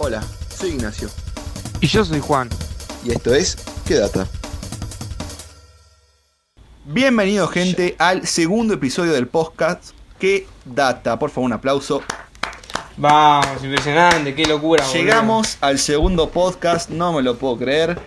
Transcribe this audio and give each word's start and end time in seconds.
Hola, 0.00 0.22
soy 0.56 0.70
Ignacio. 0.70 1.08
Y 1.80 1.88
yo 1.88 2.04
soy 2.04 2.20
Juan. 2.20 2.48
Y 3.04 3.10
esto 3.10 3.34
es 3.34 3.56
¿Qué 3.84 3.94
Data? 3.96 4.28
Bienvenido 6.84 7.48
gente 7.48 7.96
al 7.98 8.24
segundo 8.24 8.74
episodio 8.74 9.12
del 9.12 9.26
podcast 9.26 9.90
¿Qué 10.20 10.46
Data? 10.64 11.18
Por 11.18 11.30
favor, 11.30 11.46
un 11.46 11.52
aplauso. 11.54 12.02
Vamos, 12.96 13.64
impresionante, 13.64 14.36
qué 14.36 14.44
locura. 14.46 14.84
boludo. 14.84 15.00
Llegamos 15.00 15.58
al 15.60 15.80
segundo 15.80 16.30
podcast, 16.30 16.90
no 16.90 17.12
me 17.12 17.22
lo 17.22 17.36
puedo 17.36 17.56
creer. 17.58 17.98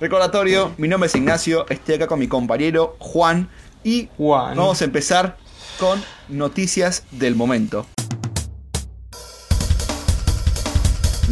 Recordatorio, 0.00 0.72
mi 0.78 0.88
nombre 0.88 1.06
es 1.06 1.14
Ignacio, 1.14 1.64
estoy 1.68 1.94
acá 1.94 2.08
con 2.08 2.18
mi 2.18 2.26
compañero 2.26 2.96
Juan 2.98 3.48
y 3.84 4.08
Juan. 4.16 4.56
vamos 4.56 4.82
a 4.82 4.84
empezar 4.84 5.36
con 5.78 6.02
noticias 6.28 7.04
del 7.12 7.36
momento. 7.36 7.86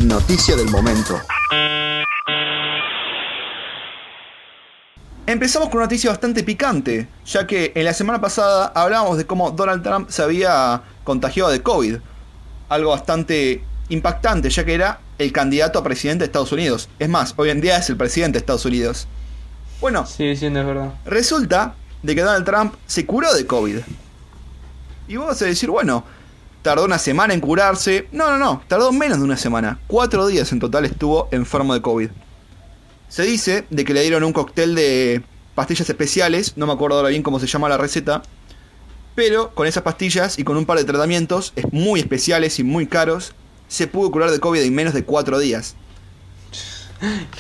Noticia 0.05 0.55
del 0.55 0.69
momento. 0.69 1.19
Empezamos 5.27 5.71
con 5.71 5.79
una 5.79 5.87
noticia 5.87 6.11
bastante 6.11 6.45
picante, 6.45 7.09
ya 7.25 7.47
que 7.47 7.73
en 7.75 7.87
la 7.87 7.95
semana 7.95 8.21
pasada 8.21 8.67
hablábamos 8.75 9.17
de 9.17 9.25
cómo 9.27 9.53
Donald 9.53 9.83
Trump 9.83 10.11
se 10.11 10.23
había 10.23 10.83
contagiado 11.05 11.49
de 11.51 11.63
COVID. 11.63 11.97
Algo 12.69 12.91
bastante 12.91 13.65
impactante, 13.89 14.51
ya 14.51 14.67
que 14.67 14.75
era 14.75 15.01
el 15.17 15.33
candidato 15.33 15.79
a 15.79 15.83
presidente 15.83 16.25
de 16.25 16.27
Estados 16.27 16.53
Unidos. 16.53 16.91
Es 16.99 17.09
más, 17.09 17.33
hoy 17.39 17.49
en 17.49 17.63
día 17.63 17.79
es 17.79 17.89
el 17.89 17.97
presidente 17.97 18.35
de 18.35 18.41
Estados 18.41 18.67
Unidos. 18.67 19.09
Bueno, 19.81 20.05
Sí, 20.07 20.37
sí, 20.37 20.51
no 20.51 20.61
es 20.61 20.67
verdad. 20.67 20.93
Resulta 21.07 21.77
de 22.03 22.15
que 22.15 22.21
Donald 22.21 22.45
Trump 22.45 22.75
se 22.87 23.07
curó 23.07 23.33
de 23.33 23.47
COVID. 23.47 23.79
Y 25.09 25.17
vos 25.17 25.29
vas 25.29 25.41
a 25.41 25.47
decir, 25.47 25.71
bueno, 25.71 26.05
tardó 26.65 26.87
una 26.87 26.99
semana 26.99 27.35
en 27.35 27.41
curarse. 27.41 28.09
No, 28.11 28.31
no, 28.31 28.39
no, 28.39 28.63
tardó 28.67 28.91
menos 28.91 29.19
de 29.19 29.25
una 29.25 29.37
semana. 29.37 29.79
Cuatro 29.87 30.27
días 30.27 30.51
en 30.51 30.61
total 30.61 30.87
estuvo 30.87 31.29
enfermo 31.31 31.75
de 31.75 31.83
COVID. 31.83 32.09
Se 33.09 33.23
dice 33.23 33.67
de 33.69 33.85
que 33.85 33.93
le 33.93 34.01
dieron 34.01 34.25
un 34.25 34.33
cóctel 34.33 34.75
de 34.75 35.23
pastillas 35.55 35.89
especiales, 35.91 36.57
no 36.57 36.67
me 36.67 36.73
acuerdo 36.73 36.97
ahora 36.97 37.11
bien 37.11 37.23
cómo 37.23 37.39
se 37.39 37.47
llama 37.47 37.69
la 37.69 37.77
receta. 37.77 38.23
Pero 39.15 39.55
con 39.55 39.67
esas 39.67 39.83
pastillas 39.83 40.39
y 40.39 40.45
con 40.45 40.57
un 40.57 40.65
par 40.65 40.79
de 40.79 40.85
tratamientos 40.85 41.53
muy 41.71 42.01
especiales 42.01 42.59
y 42.59 42.65
muy 42.65 42.87
caros, 42.87 43.35
se 43.69 43.87
pudo 43.87 44.11
curar 44.11 44.31
de 44.31 44.41
COVID 44.41 44.63
en 44.63 44.75
menos 44.75 44.95
de 44.95 45.05
cuatro 45.05 45.39
días. 45.39 45.77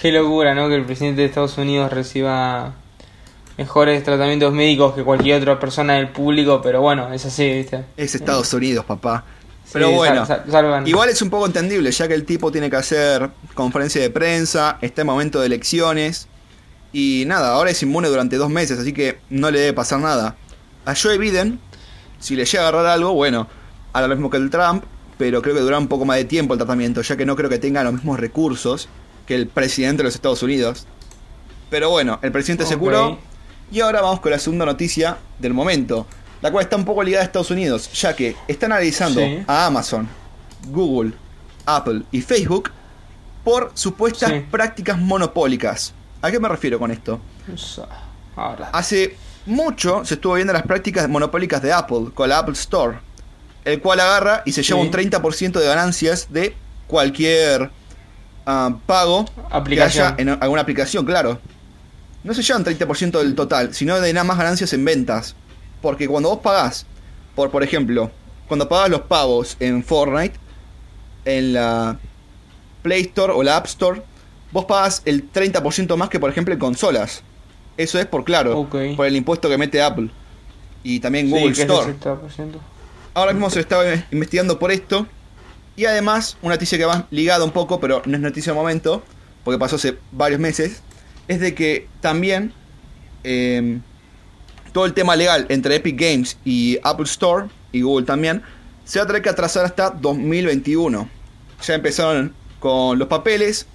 Qué 0.02 0.12
locura, 0.12 0.54
¿no? 0.54 0.68
Que 0.68 0.76
el 0.76 0.84
presidente 0.84 1.22
de 1.22 1.28
Estados 1.28 1.56
Unidos 1.56 1.90
reciba 1.90 2.74
mejores 3.56 4.02
tratamientos 4.02 4.52
médicos 4.52 4.94
que 4.94 5.02
cualquier 5.04 5.40
otra 5.42 5.60
persona 5.60 5.94
del 5.94 6.08
público, 6.08 6.60
pero 6.62 6.80
bueno, 6.80 7.12
es 7.12 7.24
así, 7.24 7.48
¿viste? 7.48 7.84
Es 7.96 8.14
Estados 8.14 8.52
Unidos, 8.52 8.84
papá. 8.84 9.24
Pero 9.72 9.90
bueno, 9.90 10.26
sal-. 10.26 10.82
Igual 10.86 11.08
es 11.08 11.20
un 11.22 11.30
poco 11.30 11.46
entendible, 11.46 11.90
ya 11.90 12.06
que 12.06 12.14
el 12.14 12.24
tipo 12.24 12.52
tiene 12.52 12.70
que 12.70 12.76
hacer 12.76 13.30
conferencia 13.54 14.00
de 14.00 14.10
prensa, 14.10 14.78
está 14.80 15.02
en 15.02 15.06
momento 15.06 15.40
de 15.40 15.46
elecciones. 15.46 16.28
Y 16.92 17.24
nada, 17.26 17.54
ahora 17.54 17.70
es 17.70 17.82
inmune 17.82 18.08
durante 18.08 18.36
dos 18.36 18.50
meses, 18.50 18.78
así 18.78 18.92
que 18.92 19.18
no 19.30 19.50
le 19.50 19.58
debe 19.58 19.72
pasar 19.72 19.98
nada. 19.98 20.36
A 20.84 20.94
Joe 20.94 21.18
Biden, 21.18 21.58
si 22.20 22.36
le 22.36 22.44
llega 22.44 22.64
a 22.64 22.68
agarrar 22.68 22.86
algo, 22.86 23.14
bueno, 23.14 23.48
hará 23.92 24.06
lo 24.06 24.14
mismo 24.14 24.30
que 24.30 24.36
el 24.36 24.48
Trump, 24.50 24.84
pero 25.18 25.42
creo 25.42 25.54
que 25.54 25.60
durará 25.60 25.78
un 25.78 25.88
poco 25.88 26.04
más 26.04 26.18
de 26.18 26.24
tiempo 26.24 26.54
el 26.54 26.58
tratamiento, 26.58 27.02
ya 27.02 27.16
que 27.16 27.26
no 27.26 27.34
creo 27.34 27.50
que 27.50 27.58
tenga 27.58 27.82
los 27.82 27.94
mismos 27.94 28.20
recursos 28.20 28.88
que 29.26 29.34
el 29.34 29.48
presidente 29.48 29.98
de 29.98 30.04
los 30.04 30.14
Estados 30.14 30.42
Unidos. 30.44 30.86
Pero 31.70 31.90
bueno, 31.90 32.20
el 32.22 32.30
presidente 32.30 32.64
se 32.66 32.74
Ok. 32.74 32.80
curó. 32.80 33.18
Y 33.74 33.80
ahora 33.80 34.00
vamos 34.02 34.20
con 34.20 34.30
la 34.30 34.38
segunda 34.38 34.64
noticia 34.64 35.16
del 35.40 35.52
momento, 35.52 36.06
la 36.40 36.52
cual 36.52 36.62
está 36.62 36.76
un 36.76 36.84
poco 36.84 37.02
ligada 37.02 37.22
a 37.22 37.26
Estados 37.26 37.50
Unidos, 37.50 37.90
ya 37.92 38.14
que 38.14 38.36
están 38.46 38.70
analizando 38.70 39.20
Sí. 39.20 39.42
a 39.48 39.66
Amazon, 39.66 40.08
Google, 40.68 41.12
Apple 41.66 42.02
y 42.12 42.20
Facebook 42.20 42.70
por 43.42 43.72
supuestas 43.74 44.30
Sí. 44.30 44.44
prácticas 44.48 44.96
monopólicas. 44.96 45.92
¿A 46.22 46.30
qué 46.30 46.38
me 46.38 46.48
refiero 46.48 46.78
con 46.78 46.92
esto? 46.92 47.20
Ahora. 48.36 48.70
Hace 48.72 49.16
mucho 49.44 50.04
se 50.04 50.14
estuvo 50.14 50.34
viendo 50.34 50.52
las 50.52 50.62
prácticas 50.62 51.08
monopólicas 51.08 51.60
de 51.60 51.72
Apple 51.72 52.10
con 52.14 52.28
la 52.28 52.38
Apple 52.38 52.54
Store, 52.54 52.98
el 53.64 53.80
cual 53.80 53.98
agarra 53.98 54.42
y 54.44 54.52
se 54.52 54.62
lleva 54.62 54.78
Sí. 54.82 54.86
un 54.86 54.92
30% 54.92 55.58
de 55.58 55.66
ganancias 55.66 56.28
de 56.30 56.54
cualquier 56.86 57.72
ah, 58.46 58.76
pago 58.86 59.24
Aplicación. 59.50 60.14
que 60.14 60.22
haya 60.22 60.32
en 60.32 60.40
alguna 60.40 60.62
aplicación, 60.62 61.04
claro. 61.04 61.40
No 62.24 62.34
se 62.34 62.42
llevan 62.42 62.64
30% 62.64 63.18
del 63.18 63.34
total, 63.34 63.74
sino 63.74 64.00
de 64.00 64.12
nada 64.12 64.24
más 64.24 64.38
ganancias 64.38 64.72
en 64.72 64.84
ventas. 64.84 65.36
Porque 65.82 66.08
cuando 66.08 66.30
vos 66.30 66.38
pagás, 66.38 66.86
por, 67.34 67.50
por 67.50 67.62
ejemplo, 67.62 68.10
cuando 68.48 68.68
pagás 68.68 68.88
los 68.90 69.02
pagos 69.02 69.56
en 69.60 69.84
Fortnite, 69.84 70.34
en 71.26 71.52
la 71.52 71.98
Play 72.82 73.02
Store 73.02 73.32
o 73.32 73.42
la 73.42 73.56
App 73.58 73.66
Store, 73.66 74.02
vos 74.52 74.64
pagás 74.64 75.02
el 75.04 75.30
30% 75.30 75.96
más 75.96 76.08
que, 76.08 76.18
por 76.18 76.30
ejemplo, 76.30 76.54
en 76.54 76.60
consolas. 76.60 77.22
Eso 77.76 77.98
es 77.98 78.06
por 78.06 78.24
claro, 78.24 78.68
por 78.96 79.06
el 79.06 79.16
impuesto 79.16 79.48
que 79.48 79.58
mete 79.58 79.82
Apple. 79.82 80.10
Y 80.82 81.00
también 81.00 81.26
Sí, 81.26 81.32
Google 81.32 81.50
es 81.52 81.58
Store. 81.58 81.90
el 81.90 82.00
70%. 82.00 82.18
Ahora 83.14 83.32
mismo 83.32 83.50
se 83.50 83.60
estaba 83.60 83.84
investigando 84.10 84.58
por 84.58 84.70
esto. 84.72 85.06
Y 85.76 85.86
además, 85.86 86.36
una 86.40 86.54
noticia 86.54 86.78
que 86.78 86.84
va 86.84 87.06
ligada 87.10 87.44
un 87.44 87.50
poco, 87.50 87.80
pero 87.80 88.00
no 88.06 88.16
es 88.16 88.22
noticia 88.22 88.52
de 88.52 88.58
momento, 88.58 89.02
porque 89.42 89.58
pasó 89.58 89.76
hace 89.76 89.98
varios 90.12 90.38
meses, 90.40 90.82
es 91.28 91.40
de 91.40 91.54
que 91.54 91.88
también 92.00 92.52
eh, 93.22 93.78
todo 94.72 94.86
el 94.86 94.92
tema 94.92 95.16
legal 95.16 95.46
entre 95.48 95.76
Epic 95.76 95.98
Games 95.98 96.38
y 96.44 96.78
Apple 96.82 97.04
Store, 97.04 97.46
y 97.72 97.82
Google 97.82 98.04
también, 98.06 98.42
se 98.84 98.98
va 98.98 99.04
a 99.04 99.06
tener 99.06 99.22
que 99.22 99.30
atrasar 99.30 99.64
hasta 99.64 99.90
2021. 99.90 101.08
Ya 101.62 101.74
empezaron 101.74 102.34
con 102.60 102.98
los 102.98 103.08
papeles, 103.08 103.66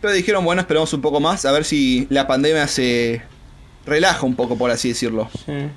pero 0.00 0.12
dijeron, 0.12 0.44
bueno, 0.44 0.60
esperamos 0.60 0.92
un 0.92 1.00
poco 1.00 1.20
más, 1.20 1.44
a 1.44 1.52
ver 1.52 1.64
si 1.64 2.06
la 2.10 2.26
pandemia 2.26 2.66
se 2.66 3.22
relaja 3.84 4.26
un 4.26 4.34
poco, 4.34 4.56
por 4.56 4.70
así 4.70 4.88
decirlo. 4.88 5.28
Sí. 5.44 5.68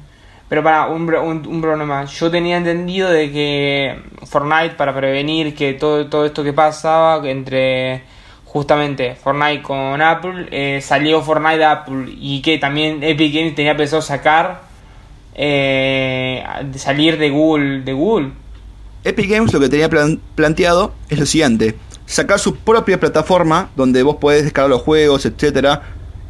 Pero 0.50 0.64
para 0.64 0.88
un, 0.88 1.14
un, 1.14 1.46
un 1.46 1.62
problema, 1.62 2.06
yo 2.06 2.32
tenía 2.32 2.58
entendido 2.58 3.10
de 3.10 3.32
que 3.32 4.00
Fortnite 4.26 4.76
para 4.76 4.96
prevenir 4.96 5.54
que 5.54 5.74
todo, 5.74 6.08
todo 6.08 6.26
esto 6.26 6.44
que 6.44 6.54
pasaba 6.54 7.30
entre 7.30 8.02
justamente 8.52 9.16
Fortnite 9.16 9.62
con 9.62 10.02
Apple, 10.02 10.48
eh, 10.52 10.82
salió 10.82 11.22
Fortnite 11.22 11.60
de 11.60 11.66
Apple 11.66 12.06
y 12.20 12.42
que 12.42 12.58
también 12.58 13.04
Epic 13.04 13.32
Games 13.34 13.54
tenía 13.56 13.78
pensado 13.78 14.02
sacar 14.02 14.62
eh, 15.36 16.44
de 16.64 16.80
salir 16.80 17.18
de 17.18 17.30
Google, 17.30 17.82
de 17.82 17.94
Google. 17.94 18.32
Epic 19.04 19.30
Games 19.30 19.54
lo 19.54 19.60
que 19.60 19.70
tenía 19.70 19.88
plan- 19.90 20.20
planteado 20.36 20.94
es 21.10 21.20
lo 21.20 21.26
siguiente: 21.26 21.76
sacar 22.06 22.40
su 22.40 22.56
propia 22.56 23.00
plataforma 23.00 23.70
donde 23.76 24.04
vos 24.04 24.16
podés 24.18 24.44
descargar 24.44 24.70
los 24.70 24.82
juegos, 24.82 25.26
etcétera, 25.26 25.84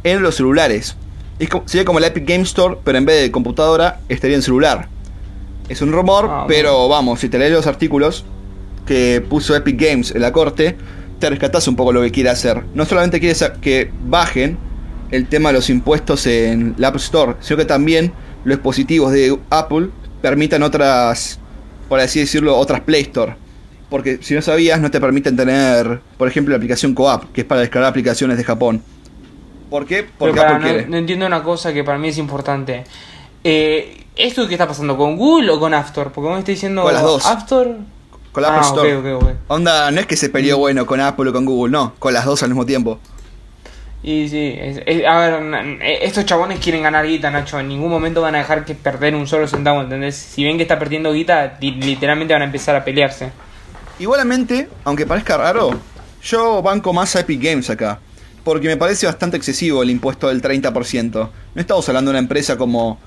en 0.03 0.21
los 0.21 0.35
celulares. 0.35 0.95
Es 1.39 1.47
como- 1.49 1.67
sería 1.67 1.85
como 1.85 1.99
la 2.01 2.07
Epic 2.07 2.27
Game 2.27 2.43
Store, 2.43 2.77
pero 2.83 2.97
en 2.97 3.05
vez 3.05 3.21
de 3.21 3.31
computadora 3.31 4.01
estaría 4.09 4.35
en 4.35 4.41
celular. 4.43 4.89
Es 5.69 5.81
un 5.81 5.91
rumor, 5.93 6.27
Ah, 6.29 6.45
pero 6.47 6.87
vamos, 6.89 7.19
si 7.21 7.29
te 7.29 7.39
lees 7.39 7.51
los 7.53 7.65
artículos 7.65 8.25
que 8.85 9.23
puso 9.27 9.55
Epic 9.55 9.79
Games 9.79 10.11
en 10.13 10.21
la 10.21 10.31
corte, 10.33 10.75
te 11.19 11.29
rescatás 11.29 11.67
un 11.67 11.75
poco 11.75 11.91
lo 11.91 12.01
que 12.01 12.11
quiere 12.11 12.29
hacer. 12.29 12.63
No 12.73 12.85
solamente 12.85 13.19
quiere 13.19 13.35
que 13.61 13.91
bajen 14.05 14.57
el 15.11 15.27
tema 15.27 15.49
de 15.49 15.53
los 15.53 15.69
impuestos 15.69 16.25
en 16.25 16.75
la 16.77 16.89
App 16.89 16.95
Store, 16.97 17.35
sino 17.39 17.57
que 17.57 17.65
también 17.65 18.13
los 18.43 18.57
dispositivos 18.57 19.11
de 19.11 19.37
Apple 19.49 19.89
permitan 20.21 20.63
otras, 20.63 21.39
por 21.87 21.99
así 21.99 22.19
decirlo, 22.19 22.57
otras 22.57 22.81
Play 22.81 23.01
Store. 23.01 23.35
Porque 23.89 24.19
si 24.21 24.35
no 24.35 24.41
sabías, 24.41 24.79
no 24.79 24.91
te 24.91 24.99
permiten 24.99 25.35
tener, 25.35 26.01
por 26.17 26.27
ejemplo, 26.27 26.51
la 26.51 26.57
aplicación 26.57 26.93
Coap, 26.93 27.31
que 27.33 27.41
es 27.41 27.47
para 27.47 27.61
descargar 27.61 27.89
aplicaciones 27.89 28.37
de 28.37 28.43
Japón. 28.43 28.83
¿Por 29.69 29.85
qué? 29.85 30.07
Porque 30.17 30.37
para, 30.37 30.55
Apple 30.55 30.67
no, 30.67 30.73
quiere. 30.73 30.89
no 30.89 30.97
entiendo 30.97 31.25
una 31.25 31.43
cosa 31.43 31.73
que 31.73 31.83
para 31.83 31.97
mí 31.97 32.09
es 32.09 32.17
importante. 32.17 32.83
Eh, 33.43 34.05
¿Esto 34.15 34.47
qué 34.47 34.55
está 34.55 34.67
pasando? 34.67 34.97
¿Con 34.97 35.15
Google 35.15 35.51
o 35.51 35.59
con 35.59 35.73
Store? 35.73 36.09
Porque 36.13 36.29
me 36.29 36.39
estás 36.39 36.53
diciendo 36.53 36.83
Con 36.83 36.93
las 36.93 37.03
dos. 37.03 37.25
Store. 37.25 37.77
Con 38.39 38.53
la 38.53 38.59
Apple 38.59 38.61
ah, 38.63 39.07
Store. 39.15 39.35
Onda, 39.47 39.91
no 39.91 39.99
es 39.99 40.05
que 40.07 40.15
se 40.17 40.29
peleó 40.29 40.57
bueno 40.57 40.85
con 40.85 40.99
Apple 40.99 41.29
o 41.29 41.33
con 41.33 41.45
Google, 41.45 41.71
no, 41.71 41.93
con 41.99 42.13
las 42.13 42.25
dos 42.25 42.41
al 42.43 42.49
mismo 42.49 42.65
tiempo. 42.65 42.99
Y 44.01 44.29
sí, 44.29 44.55
es- 44.57 44.81
es- 44.85 45.05
a 45.05 45.17
ver, 45.19 45.79
eh, 45.81 45.99
estos 46.03 46.25
chabones 46.25 46.59
quieren 46.59 46.83
ganar 46.83 47.05
guita, 47.05 47.29
Nacho. 47.31 47.59
En 47.59 47.67
ningún 47.67 47.89
momento 47.89 48.21
van 48.21 48.35
a 48.35 48.37
dejar 48.37 48.63
que 48.63 48.73
perder 48.75 49.13
un 49.13 49.27
solo 49.27 49.47
centavo, 49.47 49.81
¿entendés? 49.81 50.15
Si 50.15 50.43
ven 50.43 50.55
que 50.57 50.63
está 50.63 50.79
perdiendo 50.79 51.11
guita, 51.11 51.57
li- 51.59 51.71
literalmente 51.81 52.33
van 52.33 52.43
a 52.43 52.45
empezar 52.45 52.75
a 52.75 52.85
pelearse. 52.85 53.31
Igualmente, 53.99 54.69
aunque 54.85 55.05
parezca 55.05 55.35
raro, 55.37 55.77
yo 56.23 56.61
banco 56.61 56.93
más 56.93 57.15
a 57.15 57.19
Epic 57.21 57.41
Games 57.43 57.69
acá. 57.69 57.99
Porque 58.45 58.67
me 58.67 58.77
parece 58.77 59.05
bastante 59.05 59.35
excesivo 59.35 59.83
el 59.83 59.89
impuesto 59.89 60.29
del 60.29 60.41
30%. 60.41 61.29
No 61.53 61.61
estamos 61.61 61.87
hablando 61.89 62.09
de 62.09 62.13
una 62.13 62.19
empresa 62.19 62.57
como, 62.57 62.97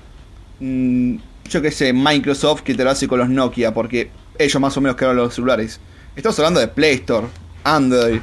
mm, 0.59 1.15
yo 1.49 1.61
qué 1.63 1.71
sé, 1.71 1.91
Microsoft 1.91 2.61
que 2.61 2.75
te 2.75 2.83
lo 2.83 2.91
hace 2.91 3.07
con 3.07 3.17
los 3.17 3.29
Nokia, 3.29 3.73
porque 3.73 4.11
ellos 4.37 4.61
más 4.61 4.75
o 4.77 4.81
menos 4.81 4.95
crearon 4.95 5.17
los 5.17 5.35
celulares. 5.35 5.79
Estamos 6.15 6.37
hablando 6.39 6.59
de 6.59 6.67
Play 6.67 6.95
Store, 6.95 7.27
Android, 7.63 8.19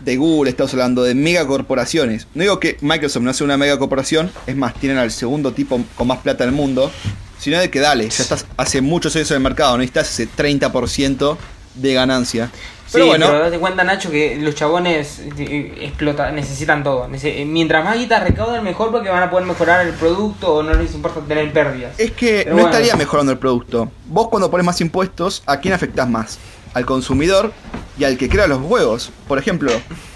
de 0.00 0.16
Google, 0.16 0.50
estamos 0.50 0.72
hablando 0.72 1.02
de 1.02 1.14
megacorporaciones. 1.14 2.26
No 2.34 2.42
digo 2.42 2.60
que 2.60 2.76
Microsoft 2.80 3.22
no 3.22 3.32
sea 3.32 3.44
una 3.44 3.56
megacorporación, 3.56 4.30
es 4.46 4.56
más, 4.56 4.74
tienen 4.74 4.98
al 4.98 5.10
segundo 5.10 5.52
tipo 5.52 5.82
con 5.96 6.06
más 6.06 6.18
plata 6.18 6.44
del 6.44 6.54
mundo, 6.54 6.90
sino 7.38 7.58
de 7.58 7.70
que 7.70 7.80
dale, 7.80 8.08
ya 8.08 8.22
estás 8.22 8.46
hace 8.56 8.80
muchos 8.80 9.14
años 9.16 9.30
en 9.30 9.36
el 9.38 9.42
mercado, 9.42 9.76
necesitas 9.76 10.10
ese 10.10 10.28
30% 10.28 11.36
de 11.74 11.94
ganancia. 11.94 12.50
Pero 12.90 13.04
sí, 13.04 13.08
bueno. 13.10 13.26
pero 13.26 13.40
date 13.40 13.58
cuenta, 13.58 13.84
Nacho, 13.84 14.10
que 14.10 14.36
los 14.40 14.54
chabones 14.54 15.20
eh, 15.38 15.74
explota, 15.82 16.30
necesitan 16.30 16.82
todo. 16.82 17.06
Nece- 17.08 17.44
mientras 17.44 17.84
más 17.84 17.98
guita 17.98 18.20
recaudan, 18.20 18.64
mejor 18.64 18.90
porque 18.90 19.10
van 19.10 19.22
a 19.22 19.30
poder 19.30 19.46
mejorar 19.46 19.86
el 19.86 19.92
producto 19.94 20.54
o 20.54 20.62
no 20.62 20.72
les 20.74 20.94
importa 20.94 21.20
tener 21.20 21.52
pérdidas. 21.52 21.94
Es 21.98 22.12
que 22.12 22.42
Pero 22.44 22.56
no 22.56 22.62
bueno. 22.62 22.68
estaría 22.70 22.96
mejorando 22.96 23.32
el 23.32 23.38
producto. 23.38 23.90
Vos 24.06 24.28
cuando 24.28 24.50
pones 24.50 24.64
más 24.64 24.80
impuestos, 24.80 25.42
¿a 25.46 25.58
quién 25.60 25.74
afectás 25.74 26.08
más? 26.08 26.38
Al 26.72 26.86
consumidor 26.86 27.52
y 27.98 28.04
al 28.04 28.16
que 28.16 28.28
crea 28.28 28.46
los 28.46 28.60
juegos. 28.62 29.10
Por 29.26 29.38
ejemplo, 29.38 29.70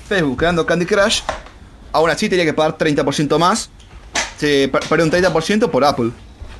Facebook 0.09 0.39
creando 0.39 0.65
Candy 0.65 0.87
Crush, 0.87 1.21
aún 1.93 2.09
así 2.11 2.29
tenía 2.29 2.45
que 2.47 2.55
pagar 2.55 2.79
30% 2.79 3.39
más. 3.39 3.69
Se 4.39 4.69
per- 4.69 4.83
perdió 4.89 5.05
un 5.05 5.11
30% 5.11 5.71
por 5.71 5.85
Apple. 5.85 6.11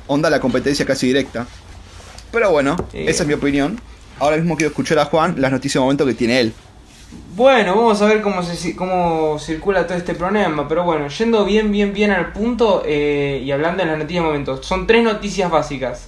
Onda 0.07 0.29
la 0.29 0.39
competencia 0.39 0.85
casi 0.85 1.07
directa. 1.07 1.47
Pero 2.31 2.51
bueno, 2.51 2.75
Sí. 2.91 2.99
esa 3.07 3.23
es 3.23 3.27
mi 3.27 3.33
opinión. 3.33 3.79
Ahora 4.19 4.37
mismo 4.37 4.55
quiero 4.55 4.69
escuchar 4.69 4.99
a 4.99 5.05
Juan 5.05 5.35
las 5.37 5.51
noticias 5.51 5.75
de 5.75 5.79
momento 5.81 6.05
que 6.05 6.13
tiene 6.13 6.39
él. 6.39 6.53
Bueno, 7.35 7.75
vamos 7.75 8.01
a 8.01 8.05
ver 8.05 8.21
cómo, 8.21 8.43
se, 8.43 8.75
cómo 8.75 9.37
circula 9.39 9.87
todo 9.87 9.97
este 9.97 10.13
problema. 10.13 10.67
Pero 10.67 10.83
bueno, 10.83 11.07
yendo 11.07 11.45
bien, 11.45 11.71
bien, 11.71 11.93
bien 11.93 12.11
al 12.11 12.31
punto 12.31 12.83
eh, 12.85 13.41
y 13.43 13.51
hablando 13.51 13.83
de 13.83 13.89
las 13.89 13.97
noticias 13.97 14.23
de 14.23 14.27
momento. 14.27 14.61
Son 14.61 14.85
tres 14.87 15.03
noticias 15.03 15.49
básicas. 15.49 16.07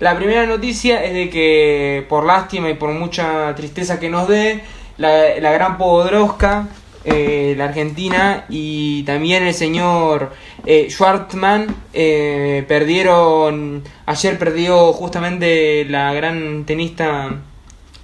La 0.00 0.16
primera 0.16 0.46
noticia 0.46 1.04
es 1.04 1.12
de 1.12 1.28
que, 1.28 2.06
por 2.08 2.24
lástima 2.24 2.70
y 2.70 2.74
por 2.74 2.90
mucha 2.90 3.54
tristeza 3.54 4.00
que 4.00 4.08
nos 4.08 4.28
dé, 4.28 4.62
la, 4.96 5.52
gran 5.52 5.76
Podroska, 5.76 6.68
eh, 7.04 7.54
la 7.56 7.64
Argentina, 7.64 8.44
y 8.48 9.02
también 9.04 9.42
el 9.44 9.54
señor 9.54 10.32
eh, 10.66 10.88
Schwartzman 10.90 11.74
eh, 11.92 12.64
perdieron. 12.68 13.82
Ayer 14.06 14.38
perdió 14.38 14.92
justamente 14.92 15.84
la 15.86 16.12
gran 16.12 16.64
tenista 16.64 17.30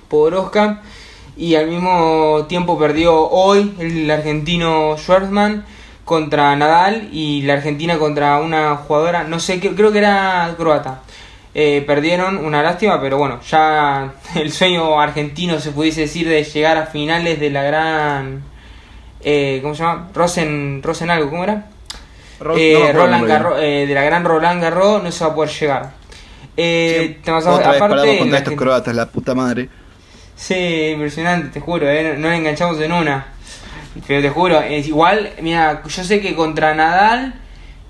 Podoroska 0.08 0.82
y 1.36 1.54
al 1.54 1.68
mismo 1.68 2.46
tiempo 2.48 2.78
perdió 2.78 3.28
hoy 3.28 3.74
el 3.78 4.10
argentino 4.10 4.96
Schwartzman 4.96 5.64
contra 6.04 6.54
Nadal 6.56 7.08
y 7.12 7.42
la 7.42 7.54
Argentina 7.54 7.98
contra 7.98 8.40
una 8.40 8.76
jugadora, 8.76 9.24
no 9.24 9.40
sé, 9.40 9.60
creo 9.60 9.92
que 9.92 9.98
era 9.98 10.54
croata. 10.56 11.02
Eh, 11.52 11.82
perdieron, 11.86 12.44
una 12.44 12.62
lástima, 12.62 13.00
pero 13.00 13.18
bueno, 13.18 13.40
ya 13.48 14.12
el 14.34 14.52
sueño 14.52 15.00
argentino 15.00 15.58
se 15.58 15.72
pudiese 15.72 16.02
decir 16.02 16.28
de 16.28 16.44
llegar 16.44 16.76
a 16.76 16.86
finales 16.86 17.40
de 17.40 17.50
la 17.50 17.62
gran... 17.62 18.55
Eh, 19.22 19.58
¿Cómo 19.62 19.74
se 19.74 19.82
llama? 19.82 20.08
Rosen, 20.14 20.80
Rosen 20.82 21.10
algo, 21.10 21.30
¿cómo 21.30 21.44
era? 21.44 21.66
Ro- 22.40 22.54
Eh, 22.56 22.90
no 22.92 23.00
Roland. 23.00 23.26
Garros, 23.26 23.58
eh, 23.60 23.86
de 23.88 23.94
la 23.94 24.02
gran 24.04 24.24
Roland 24.24 24.62
Garros 24.62 25.02
no 25.02 25.10
se 25.10 25.24
va 25.24 25.30
a 25.30 25.34
poder 25.34 25.50
llegar. 25.50 25.90
Eh, 26.56 27.06
Sí, 27.16 27.20
te 27.24 27.30
vas 27.30 27.46
a- 27.46 27.54
Otra 27.54 27.72
vez 27.72 27.82
aparte, 27.82 28.18
contra 28.18 28.38
estos 28.38 28.54
croatas, 28.54 28.94
la 28.94 29.06
puta 29.10 29.34
madre. 29.34 29.68
Sí, 30.34 30.90
impresionante, 30.92 31.48
te 31.48 31.60
juro, 31.60 31.88
eh, 31.88 32.12
no, 32.14 32.20
no 32.20 32.28
le 32.30 32.36
enganchamos 32.36 32.78
en 32.80 32.92
una. 32.92 33.26
Pero 34.06 34.20
te 34.20 34.28
juro, 34.28 34.60
es 34.60 34.86
igual, 34.86 35.30
mira, 35.40 35.82
yo 35.86 36.04
sé 36.04 36.20
que 36.20 36.34
contra 36.34 36.74
Nadal 36.74 37.34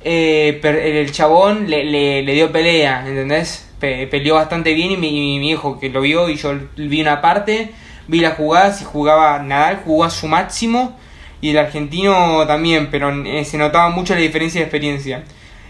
eh, 0.05 0.58
per- 0.62 0.76
el, 0.76 0.96
el 0.99 1.11
chabón 1.11 1.69
le, 1.69 1.84
le, 1.84 2.23
le 2.23 2.32
dio 2.34 2.52
pelea, 2.52 3.05
¿entendés? 3.05 3.69
Pe- 3.81 4.06
peleó 4.06 4.37
bastante 4.37 4.73
bien 4.73 4.93
y 4.93 4.96
mi, 4.96 5.37
y 5.37 5.38
mi 5.40 5.50
hijo 5.50 5.81
que 5.81 5.88
lo 5.90 6.00
vio 6.00 6.28
y 6.28 6.37
yo 6.37 6.55
vi 6.76 7.00
una 7.00 7.20
parte, 7.20 7.73
vi 8.06 8.20
las 8.20 8.37
jugadas 8.37 8.81
y 8.81 8.84
jugaba 8.84 9.40
Nadal, 9.40 9.81
jugó 9.84 10.05
a 10.05 10.11
su 10.11 10.28
máximo 10.28 10.96
y 11.40 11.50
el 11.50 11.58
argentino 11.58 12.46
también, 12.46 12.88
pero 12.90 13.10
eh, 13.24 13.44
se 13.44 13.58
notaba 13.58 13.90
mucho 13.90 14.14
la 14.14 14.20
diferencia 14.20 14.60
de 14.60 14.64
experiencia. 14.66 15.24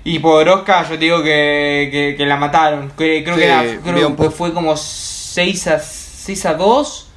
Y 0.05 0.19
Podoroska, 0.21 0.83
yo 0.85 0.91
te 0.91 1.05
digo 1.07 1.23
que, 1.23 1.89
que, 1.91 2.15
que 2.17 2.27
la 2.27 2.37
mataron. 2.37 2.93
Creo 2.97 3.35
Sí, 3.35 3.41
que, 3.41 3.45
era, 3.45 3.65
creo 3.83 4.17
que 4.17 4.31
fue 4.31 4.53
como 4.55 4.77
6 4.77 5.67
a, 5.69 5.79
6 5.81 6.47
a 6.47 6.55
2. 6.55 7.09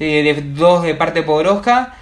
eh, 0.00 0.22
de 0.22 0.42
2 0.54 0.82
de 0.84 0.94
parte 0.94 1.20
de 1.20 1.26
Podoroska. 1.26 1.96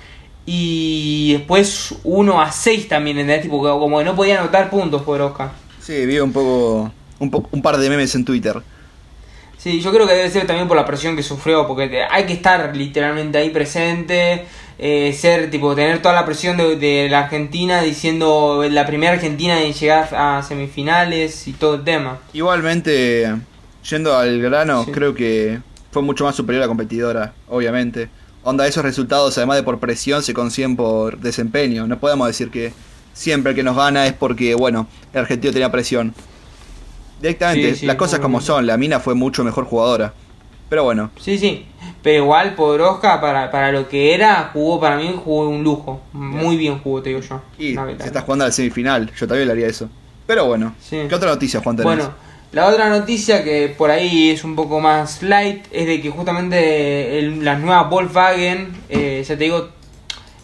Y 0.46 1.35
después 1.35 1.94
1 2.05 2.41
a 2.41 2.52
6 2.52 2.88
también, 2.88 3.19
¿entendés? 3.19 3.43
Tipo, 3.43 3.61
como 3.79 3.99
que 3.99 4.05
no 4.05 4.17
podía 4.17 4.38
anotar 4.41 4.70
puntos 4.70 5.02
Podoroska. 5.02 5.52
Sí, 5.79 6.06
vi 6.06 6.19
un 6.20 6.32
poco, 6.32 6.93
un, 7.19 7.31
po- 7.31 7.49
un 7.52 7.62
par 7.62 7.76
de 7.79 7.88
memes 7.91 8.14
en 8.14 8.25
Twitter. 8.25 8.62
Sí, 9.56 9.81
yo 9.81 9.93
creo 9.93 10.06
que 10.06 10.14
debe 10.14 10.31
ser 10.31 10.46
también 10.46 10.69
por 10.69 10.76
la 10.76 10.84
presión 10.87 11.17
que 11.17 11.23
sufrió, 11.23 11.67
porque 11.67 12.02
hay 12.08 12.26
que 12.26 12.32
estar 12.34 12.76
literalmente 12.76 13.38
ahí 13.38 13.50
presente, 13.50 14.46
eh, 14.79 15.13
ser, 15.13 15.51
tipo, 15.51 15.75
tener 15.75 16.01
toda 16.01 16.15
la 16.15 16.25
presión 16.25 16.57
de, 16.57 16.77
de 16.77 17.09
la 17.09 17.21
Argentina 17.21 17.83
diciendo 17.83 18.65
la 18.71 18.87
primera 18.87 19.13
Argentina 19.15 19.61
en 19.61 19.73
llegar 19.73 20.09
a 20.15 20.43
semifinales 20.47 21.49
y 21.49 21.53
todo 21.53 21.75
el 21.77 21.85
tema. 21.85 22.19
Igualmente, 22.33 23.35
yendo 23.89 24.17
al 24.17 24.41
grano, 24.41 24.85
Sí. 24.85 24.93
creo 24.93 25.15
que 25.15 25.59
fue 25.91 26.03
mucho 26.03 26.25
más 26.25 26.37
superior 26.37 26.63
a 26.63 26.67
la 26.67 26.69
competidora, 26.69 27.33
obviamente. 27.49 28.09
Onda, 28.45 28.67
esos 28.67 28.85
resultados, 28.85 29.37
además 29.37 29.57
de 29.57 29.63
por 29.65 29.79
presión, 29.81 30.23
se 30.23 30.33
consiguen 30.33 30.77
por 30.77 31.19
desempeño. 31.19 31.87
No 31.87 31.99
podemos 31.99 32.29
decir 32.29 32.51
que 32.51 32.73
siempre 33.13 33.51
el 33.51 33.57
que 33.57 33.63
nos 33.65 33.77
gana 33.77 34.07
es 34.07 34.13
porque, 34.13 34.55
bueno, 34.55 34.87
el 35.13 35.21
argentino 35.21 35.53
tenía 35.53 35.73
presión. 35.73 36.15
Directamente, 37.21 37.71
Sí, 37.75 37.81
sí, 37.81 37.87
las 37.87 37.97
cosas 37.97 38.21
como 38.21 38.41
son, 38.41 38.67
la 38.67 38.77
mina 38.77 39.01
fue 39.01 39.15
mucho 39.15 39.43
mejor 39.43 39.65
jugadora. 39.65 40.15
Pero 40.69 40.85
bueno, 40.85 41.11
Sí, 41.20 41.38
sí, 41.38 41.67
pero 42.03 42.25
igual 42.25 42.55
Podroska 42.55 43.20
para, 43.20 43.50
para 43.50 43.73
lo 43.73 43.88
que 43.88 44.15
era, 44.15 44.50
jugó 44.53 44.79
para 44.79 44.97
mí, 44.97 45.15
jugó 45.25 45.49
un 45.49 45.62
lujo. 45.65 46.00
Muy 46.12 46.56
bien 46.56 46.79
jugó, 46.81 47.03
te 47.03 47.09
digo 47.11 47.20
yo. 47.23 47.41
y 47.59 47.73
Una 47.73 47.82
se 47.82 47.87
verdad. 47.93 48.06
está 48.06 48.20
jugando 48.23 48.44
al 48.44 48.53
semifinal, 48.53 49.11
yo 49.19 49.26
también 49.26 49.49
le 49.49 49.53
haría 49.53 49.67
eso. 49.69 49.88
Pero 50.26 50.47
bueno, 50.47 50.75
Sí. 50.81 50.99
¿qué 51.09 51.15
otra 51.15 51.31
noticia, 51.31 51.61
Juan 51.62 51.76
tenés? 51.76 51.87
Bueno, 51.97 52.12
la 52.53 52.67
otra 52.67 52.88
noticia 52.91 53.43
que 53.43 53.75
por 53.76 53.91
ahí 53.91 54.31
es 54.31 54.44
un 54.44 54.55
poco 54.56 54.79
más 54.81 55.23
light 55.23 55.65
es 55.70 55.87
de 55.87 56.00
que 56.03 56.11
justamente 56.11 57.19
el- 57.19 57.44
las 57.44 57.59
nuevas 57.61 57.88
Volkswagen, 57.88 58.69
eh, 58.91 59.25
ya 59.26 59.37
te 59.38 59.44
digo, 59.44 59.69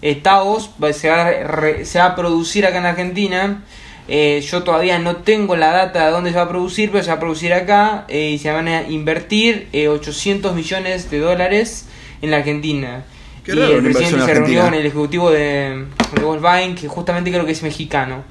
eh, 0.00 0.16
Taos 0.16 0.70
se 0.94 1.08
va, 1.10 1.22
a 1.26 1.30
re- 1.44 1.84
se 1.84 1.98
va 1.98 2.06
a 2.06 2.14
producir 2.16 2.64
acá 2.66 2.78
en 2.78 2.86
Argentina. 2.86 3.62
Eh, 4.06 4.44
yo 4.46 4.62
todavía 4.62 4.98
no 4.98 5.16
tengo 5.16 5.56
la 5.56 5.72
data 5.72 6.06
de 6.06 6.12
dónde 6.12 6.30
se 6.30 6.36
va 6.36 6.42
a 6.42 6.48
producir, 6.48 6.90
pero 6.90 7.02
se 7.02 7.10
va 7.10 7.16
a 7.16 7.20
producir 7.20 7.54
acá 7.54 8.04
eh, 8.08 8.30
y 8.30 8.38
se 8.38 8.50
van 8.50 8.68
a 8.68 8.82
invertir 8.82 9.68
eh, 9.72 9.88
800 9.88 10.54
millones 10.54 11.10
de 11.10 11.18
dólares 11.20 11.86
en 12.20 12.30
la 12.30 12.38
Argentina. 12.38 13.04
Qué 13.44 13.52
y 13.52 13.54
raro 13.54 13.76
el 13.76 13.82
presidente 13.82 14.20
en 14.20 14.26
se 14.26 14.34
reunió 14.34 14.62
con 14.62 14.74
el 14.74 14.86
ejecutivo 14.86 15.30
de, 15.30 15.86
de 16.14 16.22
Volkswagen, 16.22 16.74
que 16.74 16.88
justamente 16.88 17.30
creo 17.30 17.46
que 17.46 17.52
es 17.52 17.62
mexicano. 17.62 18.24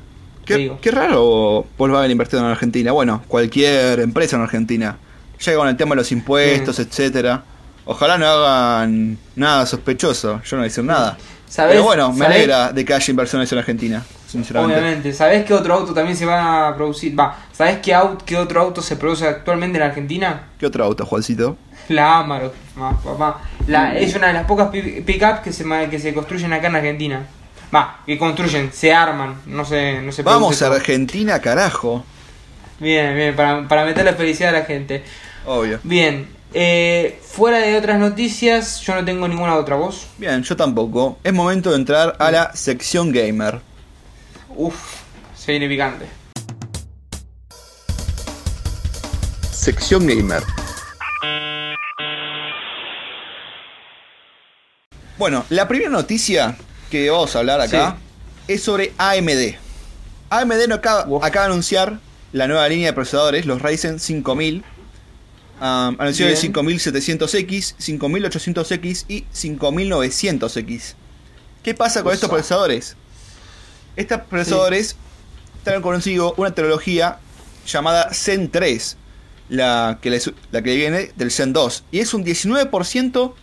Qué, 0.46 0.92
raro 0.92 1.66
Volkswagen 1.78 2.12
invirtiendo 2.12 2.48
en 2.48 2.52
Argentina. 2.52 2.92
Bueno, 2.92 3.24
cualquier 3.28 4.00
empresa 4.00 4.36
en 4.36 4.44
Argentina. 4.44 4.98
Llega 5.44 5.58
con 5.58 5.68
el 5.68 5.78
tema 5.78 5.92
de 5.92 5.98
los 5.98 6.12
impuestos, 6.12 6.80
etcétera. 6.80 7.44
Ojalá 7.86 8.18
no 8.18 8.26
hagan 8.28 9.18
nada 9.36 9.66
sospechoso. 9.66 10.42
Yo 10.44 10.56
no 10.56 10.62
voy 10.62 10.66
a 10.66 10.70
decir 10.70 10.84
nada. 10.84 11.18
¿Sabés- 11.54 11.72
Pero 11.74 11.84
bueno, 11.84 12.12
me 12.14 12.26
sabés- 12.26 12.36
alegra 12.38 12.72
de 12.72 12.84
que 12.86 12.94
haya 12.96 13.12
inversiones 13.12 13.52
en 13.52 13.60
Argentina, 13.60 14.04
sinceramente. 14.28 14.76
Obviamente, 14.80 15.14
¿sabés 15.14 15.46
qué 15.46 15.54
otro 15.54 15.76
auto 15.76 15.94
también 15.94 16.18
se 16.18 16.26
va 16.26 16.70
a 16.70 16.76
producir? 16.76 17.18
Va, 17.20 17.38
¿sabés 17.52 17.78
qué, 17.78 17.94
auto, 17.94 18.26
qué 18.26 18.38
otro 18.38 18.60
auto 18.62 18.82
se 18.82 18.96
produce 18.96 19.28
actualmente 19.28 19.78
en 19.78 19.84
Argentina? 19.84 20.48
¿Qué 20.58 20.66
otro 20.66 20.84
auto, 20.84 21.06
Juancito? 21.06 21.58
La 21.90 22.20
Amarok, 22.20 22.54
ma- 22.76 23.00
papá. 23.00 23.42
La, 23.68 23.96
es 23.96 24.16
una 24.16 24.28
de 24.28 24.34
las 24.34 24.46
pocas 24.46 24.70
pi- 24.70 25.02
pick-up 25.02 25.42
que 25.44 25.54
se, 25.54 25.64
que 25.92 26.00
se 26.00 26.14
construyen 26.14 26.52
acá 26.54 26.68
en 26.68 26.76
Argentina. 26.78 27.26
Va, 27.76 28.00
que 28.06 28.18
construyen, 28.18 28.72
se 28.74 28.92
arman, 28.94 29.36
no 29.46 29.64
se, 29.66 30.02
no 30.02 30.12
se 30.12 30.24
Vamos 30.24 30.62
a. 30.64 30.68
Argentina, 30.74 31.40
carajo. 31.40 32.04
Bien, 32.80 33.16
bien, 33.16 33.36
para, 33.36 33.68
para 33.68 33.86
meter 33.86 34.06
la 34.06 34.14
felicidad 34.14 34.50
a 34.56 34.60
la 34.60 34.66
gente. 34.66 35.04
Obvio. 35.46 35.80
Bien, 35.84 36.28
eh, 36.54 37.20
fuera 37.22 37.58
de 37.58 37.78
otras 37.78 38.00
noticias, 38.00 38.82
yo 38.82 38.94
no 38.96 39.04
tengo 39.04 39.28
ninguna 39.28 39.56
otra 39.56 39.76
voz. 39.76 40.08
Bien, 40.18 40.44
yo 40.44 40.56
tampoco. 40.56 41.18
Es 41.24 41.34
momento 41.34 41.72
de 41.72 41.78
entrar 41.78 42.16
a 42.20 42.32
la 42.32 42.56
sección 42.56 43.12
gamer. 43.12 43.60
Uf, 44.56 44.76
se 45.36 45.52
viene 45.52 45.68
picante. 45.68 46.06
Sección 49.52 50.06
gamer. 50.06 50.44
Bueno, 55.18 55.46
la 55.50 55.68
primera 55.68 55.90
noticia 55.90 56.56
que 56.92 57.10
vamos 57.10 57.36
a 57.36 57.40
hablar 57.40 57.62
acá 57.62 57.98
es 58.48 58.62
sobre 58.62 58.94
AMD. 58.98 59.56
AMD 60.30 60.68
no 60.68 60.76
acaba, 60.76 61.02
acaba 61.26 61.46
de 61.46 61.52
anunciar 61.52 62.00
la 62.32 62.48
nueva 62.48 62.68
línea 62.68 62.88
de 62.88 62.94
procesadores, 62.94 63.46
los 63.46 63.62
Ryzen 63.62 64.00
5000. 64.00 64.64
Um, 65.64 65.96
anunció 65.98 66.28
el 66.28 66.34
Bien. 66.34 66.54
5700X, 66.54 67.76
5800X 67.78 69.06
y 69.08 69.24
5900X. 69.34 70.96
¿Qué 71.64 71.74
pasa 71.74 72.04
con 72.04 72.14
estos 72.14 72.30
procesadores? 72.30 72.98
Estos 73.96 74.20
procesadores 74.24 74.98
traen 75.64 75.82
consigo 75.82 76.34
una 76.36 76.54
tecnología 76.54 77.20
llamada 77.66 78.14
Zen 78.14 78.52
3, 78.52 78.98
la 79.48 80.00
que, 80.02 80.10
la 80.52 80.62
que 80.62 80.76
viene 80.76 81.14
del 81.16 81.32
Zen 81.32 81.54
2, 81.54 81.86
y 81.94 82.00
es 82.00 82.14
un 82.14 82.26
19% 82.26 83.34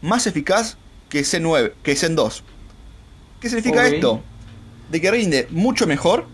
más 0.00 0.28
eficaz 0.28 0.76
que 1.08 1.24
Zen 1.24 1.42
9, 1.42 1.74
que 1.82 1.96
Zen 1.96 2.14
2. 2.14 2.44
¿Qué 3.40 3.48
significa 3.48 3.84
esto? 3.88 4.22
De 4.92 5.00
que 5.00 5.10
rinde 5.10 5.48
mucho 5.50 5.88
mejor, 5.88 6.28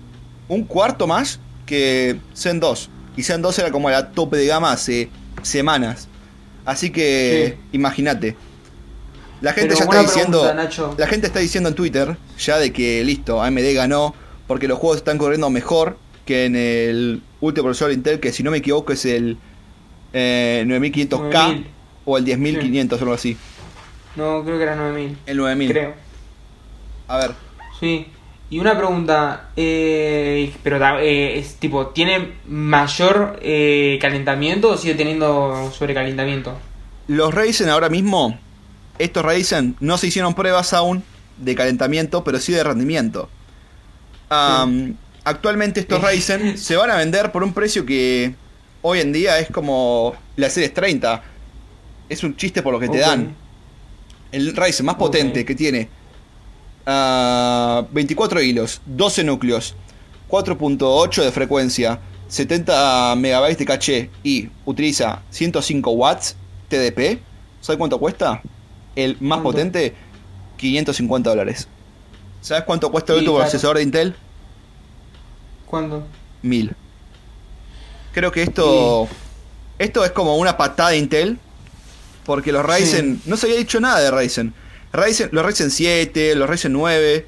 un 0.48 0.64
cuarto 0.64 1.06
más 1.06 1.40
que 1.64 2.20
Zen 2.36 2.60
2. 2.60 2.90
Y 3.16 3.22
Zen 3.22 3.40
2 3.40 3.58
era 3.58 3.70
como 3.70 3.88
la 3.88 4.10
tope 4.10 4.36
de 4.36 4.46
gama 4.46 4.72
hace 4.72 5.08
semanas. 5.42 6.08
Así 6.64 6.90
que, 6.90 7.56
Sí. 7.60 7.68
imagínate. 7.76 8.36
La 9.40 9.52
gente 9.54 9.74
Pero 9.74 9.78
ya 9.78 9.84
está 9.84 10.02
diciendo. 10.02 10.42
pregunta. 10.54 10.94
La 10.98 11.06
gente 11.06 11.26
está 11.26 11.38
diciendo 11.40 11.68
en 11.70 11.74
Twitter 11.74 12.16
ya 12.38 12.58
de 12.58 12.72
que 12.72 13.02
listo, 13.04 13.42
AMD 13.42 13.72
ganó 13.74 14.14
porque 14.46 14.68
los 14.68 14.78
juegos 14.78 14.98
están 14.98 15.16
corriendo 15.16 15.48
mejor 15.48 15.96
que 16.26 16.44
en 16.44 16.56
el 16.56 17.22
último 17.40 17.64
procesador 17.64 17.92
Intel, 17.94 18.20
que 18.20 18.32
si 18.32 18.42
no 18.42 18.50
me 18.50 18.58
equivoco 18.58 18.92
es 18.92 19.04
el 19.06 19.38
eh, 20.12 20.62
9500K 20.66 21.32
9000. 21.32 21.66
o 22.04 22.18
el 22.18 22.24
10500 22.24 22.98
o 23.00 23.02
algo 23.04 23.14
así. 23.14 23.36
No, 24.16 24.44
creo 24.44 24.58
que 24.58 24.62
era 24.64 24.76
9000. 24.76 25.16
El 25.26 25.36
9000. 25.38 25.70
Creo. 25.70 25.94
A 27.08 27.16
ver, 27.18 27.30
Sí. 27.80 28.06
Y 28.50 28.58
una 28.58 28.76
pregunta, 28.76 29.50
eh, 29.56 30.52
pero 30.64 30.98
eh, 30.98 31.38
es 31.38 31.54
tipo, 31.54 31.86
¿tiene 31.88 32.32
mayor 32.48 33.38
eh, 33.42 33.96
calentamiento 34.02 34.70
o 34.70 34.76
sigue 34.76 34.94
teniendo 34.94 35.70
sobrecalentamiento? 35.72 36.58
los 37.06 37.34
Ryzen 37.34 37.68
ahora 37.68 37.88
mismo, 37.88 38.38
estos 38.98 39.24
Ryzen 39.24 39.76
no 39.80 39.98
se 39.98 40.08
hicieron 40.08 40.34
pruebas 40.34 40.72
aún 40.72 41.02
de 41.38 41.54
calentamiento, 41.54 42.22
pero 42.22 42.38
sí 42.38 42.52
de 42.52 42.62
rendimiento. 42.62 43.28
Actualmente 45.24 45.80
estos 45.80 46.02
Ryzen 46.02 46.58
se 46.58 46.76
van 46.76 46.90
a 46.90 46.96
vender 46.96 47.32
por 47.32 47.42
un 47.42 47.52
precio 47.52 47.84
que 47.84 48.34
hoy 48.82 49.00
en 49.00 49.12
día 49.12 49.38
es 49.38 49.50
como 49.50 50.14
la 50.36 50.50
Series 50.50 50.74
30. 50.74 51.22
Es 52.08 52.22
un 52.22 52.36
chiste 52.36 52.62
por 52.62 52.72
lo 52.72 52.80
que 52.80 52.88
te 52.88 52.98
dan. 52.98 53.34
El 54.32 54.56
Ryzen 54.56 54.86
más 54.86 54.96
potente 54.96 55.44
que 55.44 55.54
tiene 55.54 55.88
ah, 56.90 57.86
24 57.92 58.42
hilos, 58.42 58.80
12 58.86 59.24
núcleos, 59.24 59.74
4.8 60.28 61.24
de 61.24 61.32
frecuencia, 61.32 62.00
70 62.28 63.16
megabytes 63.16 63.58
de 63.58 63.64
caché 63.64 64.10
y 64.22 64.48
utiliza 64.64 65.22
105 65.30 65.90
watts 65.90 66.36
TDP. 66.68 67.20
¿Sabes 67.60 67.78
cuánto 67.78 67.98
cuesta? 67.98 68.42
El 68.96 69.16
más 69.20 69.40
¿Cuánto? 69.40 69.50
potente, 69.50 69.94
550 70.56 71.30
dólares. 71.30 71.68
¿Sabes 72.40 72.64
cuánto 72.64 72.90
cuesta 72.90 73.14
claro. 73.14 73.36
procesador 73.36 73.76
de 73.76 73.82
Intel? 73.82 74.14
¿Cuándo? 75.66 76.06
Mil. 76.42 76.74
Creo 78.12 78.32
que 78.32 78.42
esto. 78.42 79.08
Esto 79.78 80.04
es 80.04 80.10
como 80.10 80.36
una 80.36 80.56
patada 80.56 80.90
de 80.90 80.98
Intel. 80.98 81.38
Porque 82.24 82.52
los 82.52 82.64
Ryzen. 82.64 83.20
No 83.26 83.36
se 83.36 83.46
había 83.46 83.58
dicho 83.58 83.80
nada 83.80 84.00
de 84.00 84.10
Ryzen. 84.10 84.54
Ryzen 84.92 85.28
los 85.32 85.44
Ryzen 85.46 85.70
7, 85.70 86.34
los 86.34 86.48
Ryzen 86.48 86.72
9. 86.72 87.26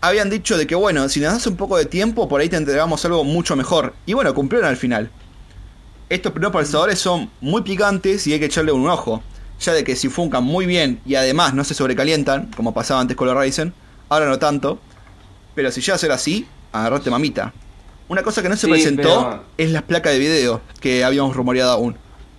Habían 0.00 0.30
dicho 0.30 0.56
de 0.56 0.66
que, 0.66 0.74
bueno, 0.74 1.08
si 1.08 1.20
nos 1.20 1.32
das 1.32 1.46
un 1.46 1.56
poco 1.56 1.76
de 1.76 1.86
tiempo, 1.86 2.28
por 2.28 2.40
ahí 2.40 2.48
te 2.48 2.56
entregamos 2.56 3.04
algo 3.04 3.24
mucho 3.24 3.56
mejor. 3.56 3.94
Y 4.06 4.12
bueno, 4.14 4.34
cumplieron 4.34 4.68
al 4.68 4.76
final. 4.76 5.10
Estos 6.08 6.32
primeros 6.32 6.52
procesadores 6.52 6.98
son 6.98 7.30
muy 7.40 7.62
picantes 7.62 8.26
y 8.26 8.32
hay 8.32 8.38
que 8.38 8.46
echarle 8.46 8.72
un 8.72 8.88
ojo. 8.88 9.22
Ya 9.60 9.72
de 9.72 9.84
que 9.84 9.96
si 9.96 10.08
funcan 10.08 10.44
muy 10.44 10.66
bien 10.66 11.00
y 11.06 11.14
además 11.14 11.54
no 11.54 11.64
se 11.64 11.74
sobrecalientan, 11.74 12.50
como 12.56 12.74
pasaba 12.74 13.00
antes 13.00 13.16
con 13.16 13.26
los 13.26 13.36
Ryzen, 13.36 13.72
ahora 14.08 14.26
no 14.26 14.38
tanto. 14.38 14.78
Pero 15.54 15.70
si 15.72 15.80
llega 15.80 15.94
a 15.94 15.98
ser 15.98 16.12
así, 16.12 16.46
agarrate 16.72 17.10
mamita. 17.10 17.52
Una 18.08 18.22
cosa 18.22 18.42
que 18.42 18.48
no 18.48 18.56
se 18.56 18.66
Sí, 18.66 18.70
presentó 18.72 19.02
pero- 19.02 19.44
es 19.56 19.70
las 19.70 19.82
placas 19.82 20.12
de 20.12 20.18
video 20.18 20.60
que 20.80 21.02
habíamos 21.04 21.34
rumoreado 21.34 21.72
aún 21.72 21.96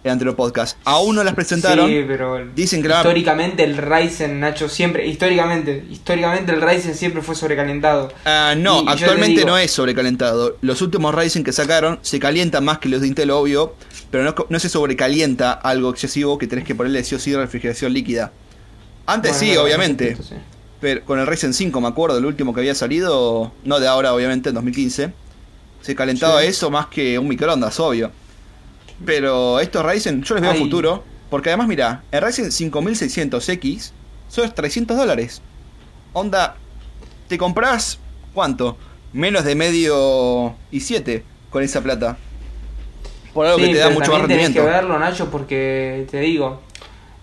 en 0.08 0.14
anterior 0.14 0.36
podcast. 0.36 0.78
Aún 0.86 1.16
no 1.16 1.24
las 1.24 1.34
presentaron. 1.36 1.88
Sí, 1.88 2.04
pero 2.08 2.38
el- 2.38 2.54
Dicen 2.56 2.82
que 2.82 2.88
la- 2.88 2.98
históricamente 2.98 3.64
el 3.64 3.78
Ryzen, 3.78 4.40
Nacho, 4.40 4.70
siempre, 4.70 5.06
históricamente, 5.08 5.86
históricamente 5.90 6.52
el 6.54 6.62
Ryzen 6.62 6.96
siempre 6.96 7.22
fue 7.22 7.36
sobrecalentado. 7.36 8.12
Ah, 8.26 8.56
no, 8.58 8.82
Y- 8.82 8.86
y 8.86 8.90
actualmente 8.90 9.36
digo- 9.42 9.48
no 9.48 9.58
es 9.58 9.72
sobrecalentado. 9.72 10.58
Los 10.62 10.82
últimos 10.82 11.14
Ryzen 11.14 11.44
que 11.44 11.52
sacaron 11.52 12.00
se 12.02 12.20
calientan 12.20 12.64
más 12.66 12.80
que 12.80 12.90
los 12.90 13.02
de 13.02 13.08
Intel, 13.08 13.32
obvio, 13.32 13.76
pero 14.12 14.24
no, 14.24 14.36
no 14.50 14.60
se 14.60 14.70
sobrecalienta 14.70 15.52
algo 15.52 15.90
excesivo 15.90 16.38
que 16.38 16.48
tenés 16.48 16.66
que 16.66 16.76
ponerle 16.76 17.04
sí 17.04 17.16
o 17.16 17.20
sí 17.20 17.36
refrigeración 17.36 17.94
líquida. 17.94 18.32
Antes 19.06 19.38
Bueno, 19.38 19.54
sí, 19.54 19.58
obviamente. 19.58 20.16
sí. 20.22 20.36
Pero 20.80 21.04
con 21.06 21.20
el 21.20 21.26
Ryzen 21.26 21.54
5, 21.54 21.82
me 21.82 21.88
acuerdo, 21.88 22.18
el 22.20 22.26
último 22.26 22.54
que 22.54 22.60
había 22.60 22.76
salido, 22.76 23.52
no 23.64 23.80
de 23.80 23.88
ahora, 23.88 24.14
obviamente, 24.14 24.50
en 24.50 24.56
2015, 24.56 25.12
se 25.82 25.96
calentaba 25.96 26.42
Sí. 26.42 26.48
eso 26.48 26.70
más 26.70 26.88
que 26.88 27.18
un 27.18 27.28
microondas, 27.28 27.80
obvio. 27.80 28.12
Pero 29.06 29.60
estos 29.60 29.86
Ryzen, 29.86 30.24
yo 30.24 30.36
les 30.36 30.42
veo 30.42 30.52
Ay. 30.52 30.60
futuro, 30.60 31.04
porque 31.30 31.50
además, 31.50 31.68
mira, 31.68 32.04
el 32.12 32.22
Ryzen 32.22 32.46
5600X 32.52 33.92
son 34.30 34.54
300 34.54 34.98
dólares. 34.98 35.42
Onda, 36.14 36.56
te 37.28 37.38
compras, 37.38 38.00
¿cuánto? 38.34 38.78
Menos 39.14 39.44
de 39.44 39.56
medio 39.56 40.56
y 40.72 40.80
7 40.82 41.24
con 41.50 41.64
esa 41.64 41.82
plata. 41.82 42.18
Por 43.34 43.46
algo 43.46 43.60
Sí, 43.60 43.66
que 43.68 43.74
te 43.74 43.80
da 43.80 43.90
mucho 43.90 44.12
más 44.12 44.22
rendimiento. 44.22 44.62
que 44.62 44.66
verlo, 44.66 44.98
Nacho, 44.98 45.30
porque 45.30 46.08
te 46.10 46.20
digo, 46.22 46.62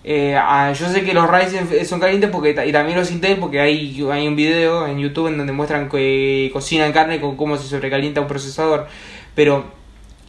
eh, 0.03 0.35
ah, 0.39 0.71
yo 0.71 0.87
sé 0.89 1.03
que 1.03 1.13
los 1.13 1.29
Ryzen 1.29 1.85
son 1.85 1.99
calientes 1.99 2.29
porque 2.29 2.51
y 2.65 2.71
también 2.71 2.97
los 2.97 3.11
Intel 3.11 3.37
porque 3.37 3.59
hay, 3.59 4.01
hay 4.11 4.27
un 4.27 4.35
video 4.35 4.87
en 4.87 4.97
YouTube 4.99 5.27
en 5.27 5.37
donde 5.37 5.51
muestran 5.51 5.89
que 5.89 6.49
cocinan 6.53 6.93
carne 6.93 7.19
con 7.19 7.35
cómo 7.35 7.57
se 7.57 7.67
sobrecalienta 7.67 8.21
un 8.21 8.27
procesador. 8.27 8.87
Pero 9.35 9.65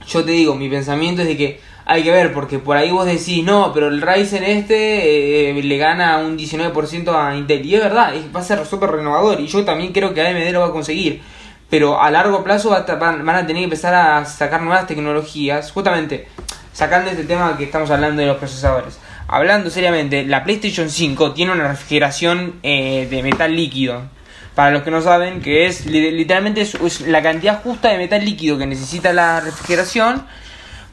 yo 0.08 0.24
te 0.24 0.30
digo, 0.32 0.54
mi 0.54 0.68
pensamiento 0.68 1.22
es 1.22 1.28
de 1.28 1.36
que 1.36 1.60
hay 1.88 2.02
que 2.02 2.10
ver, 2.10 2.32
porque 2.32 2.58
por 2.58 2.76
ahí 2.76 2.90
vos 2.90 3.06
decís, 3.06 3.44
no, 3.44 3.72
pero 3.72 3.86
el 3.86 4.02
Ryzen 4.02 4.42
este 4.42 5.50
eh, 5.50 5.62
le 5.62 5.78
gana 5.78 6.18
un 6.18 6.36
19% 6.36 7.14
a 7.14 7.36
Intel. 7.36 7.64
Y 7.64 7.76
es 7.76 7.80
verdad, 7.80 8.12
va 8.34 8.40
a 8.40 8.42
ser 8.42 8.66
súper 8.66 8.90
renovador. 8.90 9.40
Y 9.40 9.46
yo 9.46 9.64
también 9.64 9.92
creo 9.92 10.12
que 10.12 10.26
AMD 10.26 10.52
lo 10.52 10.60
va 10.60 10.66
a 10.66 10.72
conseguir. 10.72 11.22
Pero 11.70 12.00
a 12.00 12.10
largo 12.10 12.42
plazo 12.42 12.70
van 12.70 13.28
a 13.28 13.46
tener 13.46 13.60
que 13.60 13.64
empezar 13.64 13.94
a 13.94 14.24
sacar 14.24 14.62
nuevas 14.62 14.88
tecnologías. 14.88 15.70
Justamente, 15.70 16.26
sacando 16.72 17.10
este 17.10 17.24
tema 17.24 17.56
que 17.56 17.64
estamos 17.64 17.88
hablando 17.90 18.20
de 18.20 18.26
los 18.26 18.36
procesadores. 18.36 18.98
Hablando 19.28 19.70
seriamente, 19.70 20.24
la 20.24 20.42
PlayStation 20.42 20.90
5 20.90 21.32
tiene 21.32 21.52
una 21.52 21.68
refrigeración 21.68 22.54
eh, 22.64 23.06
de 23.08 23.22
metal 23.22 23.54
líquido. 23.54 24.02
Para 24.56 24.72
los 24.72 24.82
que 24.82 24.90
no 24.90 25.00
saben, 25.02 25.40
que 25.40 25.66
es 25.66 25.86
li- 25.86 26.10
literalmente 26.10 26.62
es, 26.62 27.02
la 27.02 27.22
cantidad 27.22 27.62
justa 27.62 27.90
de 27.90 27.98
metal 27.98 28.24
líquido 28.24 28.58
que 28.58 28.66
necesita 28.66 29.12
la 29.12 29.38
refrigeración 29.40 30.24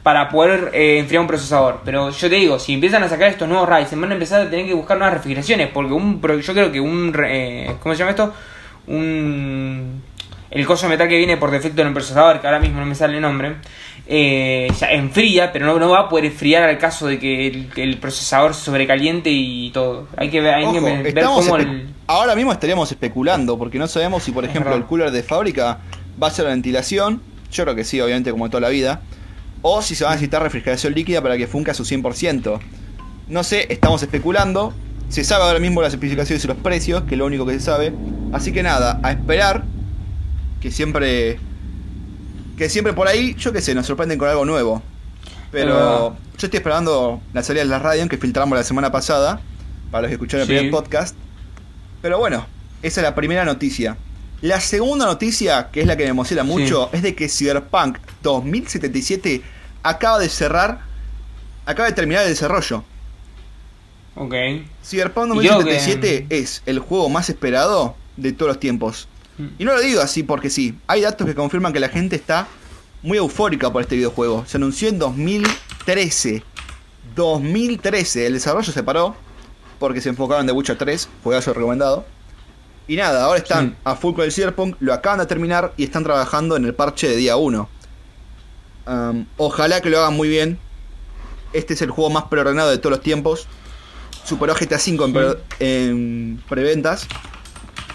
para 0.04 0.28
poder 0.28 0.70
eh, 0.74 0.98
enfriar 0.98 1.22
un 1.22 1.26
procesador. 1.26 1.80
Pero 1.84 2.10
yo 2.10 2.28
te 2.28 2.36
digo, 2.36 2.58
si 2.58 2.74
empiezan 2.74 3.02
a 3.02 3.08
sacar 3.08 3.28
estos 3.30 3.48
nuevos 3.48 3.68
Ryzen, 3.68 4.00
van 4.00 4.10
a 4.10 4.14
empezar 4.14 4.42
a 4.42 4.50
tener 4.50 4.66
que 4.66 4.74
buscar 4.74 4.98
nuevas 4.98 5.14
refrigeraciones. 5.14 5.70
Porque 5.72 5.92
un 5.94 6.20
yo 6.20 6.52
creo 6.52 6.70
que 6.70 6.78
un. 6.78 7.12
eh, 7.26 7.74
¿Cómo 7.82 7.94
se 7.94 7.98
llama 8.00 8.10
esto? 8.10 8.34
Un. 8.86 10.02
El 10.50 10.66
coso 10.66 10.86
de 10.86 10.90
metal 10.90 11.08
que 11.08 11.16
viene 11.16 11.36
por 11.36 11.50
defecto 11.50 11.80
en 11.80 11.88
el 11.88 11.94
procesador, 11.94 12.40
que 12.40 12.46
ahora 12.46 12.60
mismo 12.60 12.78
no 12.78 12.86
me 12.86 12.94
sale 12.94 13.16
el 13.16 13.22
nombre, 13.22 13.56
eh, 14.06 14.68
ya 14.78 14.92
enfría, 14.92 15.50
pero 15.50 15.64
no, 15.66 15.78
no 15.78 15.90
va 15.90 16.00
a 16.00 16.08
poder 16.08 16.26
enfriar 16.26 16.62
al 16.64 16.76
caso 16.78 17.06
de 17.06 17.18
que 17.18 17.46
el, 17.76 17.98
procesador 17.98 18.54
se 18.54 18.64
sobrecaliente 18.64 19.30
y 19.30 19.70
todo. 19.70 20.08
Hay 20.16 20.28
que 20.30 20.40
ver, 20.40 20.54
hay 20.54 20.64
que 20.64 20.78
Ojo, 20.78 20.84
ver 20.84 21.06
estamos 21.06 21.44
cómo 21.44 21.56
el. 21.56 21.88
Ahora 22.06 22.34
mismo 22.34 22.52
estaríamos 22.52 22.90
especulando, 22.92 23.56
porque 23.56 23.78
no 23.78 23.88
sabemos 23.88 24.22
si, 24.22 24.32
por 24.32 24.44
ejemplo, 24.44 24.74
el 24.74 24.84
cooler 24.84 25.10
de 25.10 25.22
fábrica 25.22 25.78
va 26.22 26.28
a 26.28 26.30
ser 26.30 26.44
la 26.44 26.50
ventilación. 26.50 27.22
Yo 27.50 27.64
creo 27.64 27.74
que 27.74 27.84
sí, 27.84 28.00
obviamente, 28.00 28.30
como 28.30 28.50
toda 28.50 28.60
la 28.60 28.68
vida. 28.68 29.00
O 29.62 29.80
si 29.80 29.94
se 29.94 30.04
va 30.04 30.10
a 30.10 30.14
necesitar 30.14 30.42
refrigeración 30.42 30.92
líquida 30.92 31.22
para 31.22 31.38
que 31.38 31.46
funque 31.46 31.70
a 31.70 31.74
su 31.74 31.84
100%. 31.84 32.58
No 33.28 33.42
sé, 33.42 33.66
estamos 33.70 34.02
especulando. 34.02 34.74
Se 35.08 35.24
sabe 35.24 35.44
ahora 35.44 35.60
mismo 35.60 35.80
las 35.80 35.94
especificaciones 35.94 36.44
y 36.44 36.48
los 36.48 36.58
precios, 36.58 37.04
que 37.04 37.14
es 37.14 37.18
lo 37.18 37.24
único 37.24 37.46
que 37.46 37.54
se 37.54 37.60
sabe. 37.60 37.94
Así 38.32 38.52
que 38.52 38.62
nada, 38.62 39.00
a 39.02 39.12
esperar. 39.12 39.64
Que 40.60 40.70
siempre. 40.70 41.38
Que 42.56 42.68
siempre 42.68 42.92
por 42.92 43.08
ahí, 43.08 43.34
yo 43.34 43.52
qué 43.52 43.60
sé, 43.60 43.74
nos 43.74 43.86
sorprenden 43.86 44.18
con 44.18 44.28
algo 44.28 44.44
nuevo. 44.44 44.82
Pero 45.50 46.16
yo 46.38 46.46
estoy 46.46 46.58
esperando 46.58 47.20
la 47.32 47.42
salida 47.42 47.62
de 47.62 47.68
la 47.68 47.78
radio 47.78 48.08
que 48.08 48.18
filtramos 48.18 48.56
la 48.56 48.64
semana 48.64 48.90
pasada. 48.90 49.40
Para 49.90 50.02
los 50.02 50.08
que 50.08 50.14
escucharon 50.14 50.42
el 50.42 50.46
primer 50.46 50.70
podcast. 50.70 51.14
Pero 52.02 52.18
bueno, 52.18 52.46
esa 52.82 53.00
es 53.00 53.04
la 53.04 53.14
primera 53.14 53.44
noticia. 53.44 53.96
La 54.40 54.60
segunda 54.60 55.06
noticia, 55.06 55.70
que 55.70 55.80
es 55.80 55.86
la 55.86 55.96
que 55.96 56.02
me 56.04 56.10
emociona 56.10 56.42
mucho, 56.42 56.90
es 56.92 57.02
de 57.02 57.14
que 57.14 57.28
Cyberpunk 57.28 57.98
2077 58.22 59.42
acaba 59.82 60.18
de 60.18 60.28
cerrar, 60.28 60.80
acaba 61.64 61.88
de 61.88 61.94
terminar 61.94 62.24
el 62.24 62.30
desarrollo. 62.30 62.84
Ok. 64.16 64.34
Cyberpunk 64.84 65.36
Y 65.36 65.38
creo 65.38 65.54
2077 65.54 66.26
es 66.28 66.62
el 66.66 66.78
juego 66.78 67.08
más 67.08 67.30
esperado 67.30 67.96
de 68.16 68.32
todos 68.32 68.50
los 68.50 68.60
tiempos. 68.60 69.08
Y 69.58 69.64
no 69.64 69.72
lo 69.74 69.80
digo 69.80 70.00
así 70.00 70.22
porque 70.22 70.48
sí, 70.50 70.78
hay 70.86 71.00
datos 71.02 71.26
que 71.26 71.34
confirman 71.34 71.72
que 71.72 71.80
la 71.80 71.88
gente 71.88 72.14
está 72.16 72.46
muy 73.02 73.18
eufórica 73.18 73.72
por 73.72 73.82
este 73.82 73.96
videojuego. 73.96 74.44
Se 74.46 74.56
anunció 74.56 74.88
en 74.88 74.98
2013. 74.98 76.42
2013, 77.14 78.26
el 78.26 78.34
desarrollo 78.34 78.72
se 78.72 78.82
paró 78.82 79.14
porque 79.78 80.00
se 80.00 80.08
enfocaron 80.08 80.42
en 80.42 80.46
The 80.48 80.52
Witcher 80.52 80.78
3, 80.78 81.08
juegazo 81.22 81.52
recomendado. 81.52 82.04
Y 82.86 82.96
nada, 82.96 83.24
ahora 83.24 83.38
están 83.38 83.70
Sí. 83.70 83.76
a 83.84 83.94
full 83.96 84.14
con 84.14 84.24
el 84.24 84.32
Cyberpunk, 84.32 84.76
lo 84.80 84.92
acaban 84.92 85.18
de 85.18 85.26
terminar 85.26 85.72
y 85.76 85.84
están 85.84 86.04
trabajando 86.04 86.56
en 86.56 86.64
el 86.64 86.74
parche 86.74 87.08
de 87.08 87.16
día 87.16 87.36
1. 87.36 87.68
Um, 88.86 89.26
ojalá 89.38 89.80
que 89.80 89.88
lo 89.90 89.98
hagan 89.98 90.14
muy 90.14 90.28
bien. 90.28 90.58
Este 91.52 91.74
es 91.74 91.82
el 91.82 91.90
juego 91.90 92.10
más 92.10 92.24
preordenado 92.24 92.70
de 92.70 92.78
todos 92.78 92.90
los 92.96 93.00
tiempos. 93.02 93.46
Superó 94.24 94.54
GTA 94.54 94.76
V 94.76 95.04
en, 95.04 95.06
Sí. 95.06 95.12
pre- 95.12 95.38
en 95.88 96.42
preventas. 96.48 97.06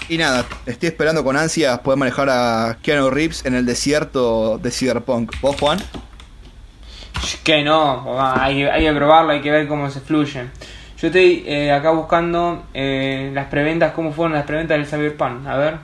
Y 0.10 0.18
nada, 0.18 0.46
estoy 0.66 0.90
esperando 0.90 1.24
con 1.24 1.38
ansias 1.38 1.80
poder 1.80 2.00
manejar 2.00 2.30
a 2.32 2.78
Keanu 2.82 3.12
Reeves 3.12 3.46
en 3.46 3.54
el 3.54 3.66
desierto 3.66 4.58
de 4.58 4.72
Cyberpunk. 4.72 5.34
¿Vos, 5.40 5.56
Juan? 5.60 5.78
Que 7.44 7.64
no, 7.64 8.20
hay, 8.20 8.56
que- 8.58 8.72
hay 8.72 8.86
que 8.86 8.94
probarlo, 8.94 9.32
hay 9.32 9.42
que 9.42 9.52
ver 9.52 9.68
cómo 9.68 9.90
se 9.92 10.00
fluye. 10.00 10.46
Yo 11.00 11.08
estoy 11.08 11.44
eh, 11.46 11.72
acá 11.72 11.92
buscando 11.92 12.64
eh, 12.74 13.30
las 13.34 13.48
preventas, 13.48 13.94
cómo 13.94 14.12
fueron 14.12 14.34
las 14.34 14.46
preventas 14.46 14.78
del 14.78 14.88
Cyberpunk. 14.88 15.46
A 15.48 15.58
ver, 15.58 15.76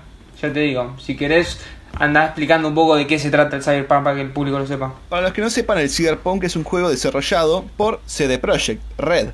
ya 0.42 0.52
te 0.52 0.60
digo, 0.60 0.96
si 1.00 1.16
querés, 1.16 1.60
anda 2.00 2.26
explicando 2.26 2.68
un 2.68 2.74
poco 2.76 2.96
de 2.96 3.06
qué 3.06 3.20
se 3.20 3.30
trata 3.30 3.56
el 3.58 3.64
Cyberpunk 3.64 4.04
para 4.04 4.16
que 4.16 4.22
el 4.24 4.32
público 4.32 4.58
lo 4.58 4.66
sepa. 4.66 4.94
Para 5.08 5.22
los 5.22 5.34
que 5.34 5.42
no 5.42 5.50
sepan, 5.52 5.78
el 5.78 5.90
Cyberpunk 5.90 6.44
es 6.46 6.56
un 6.56 6.64
juego 6.64 6.90
desarrollado 6.90 7.64
por 7.78 8.02
CD 8.08 8.40
Projekt 8.40 8.82
Red. 8.98 9.30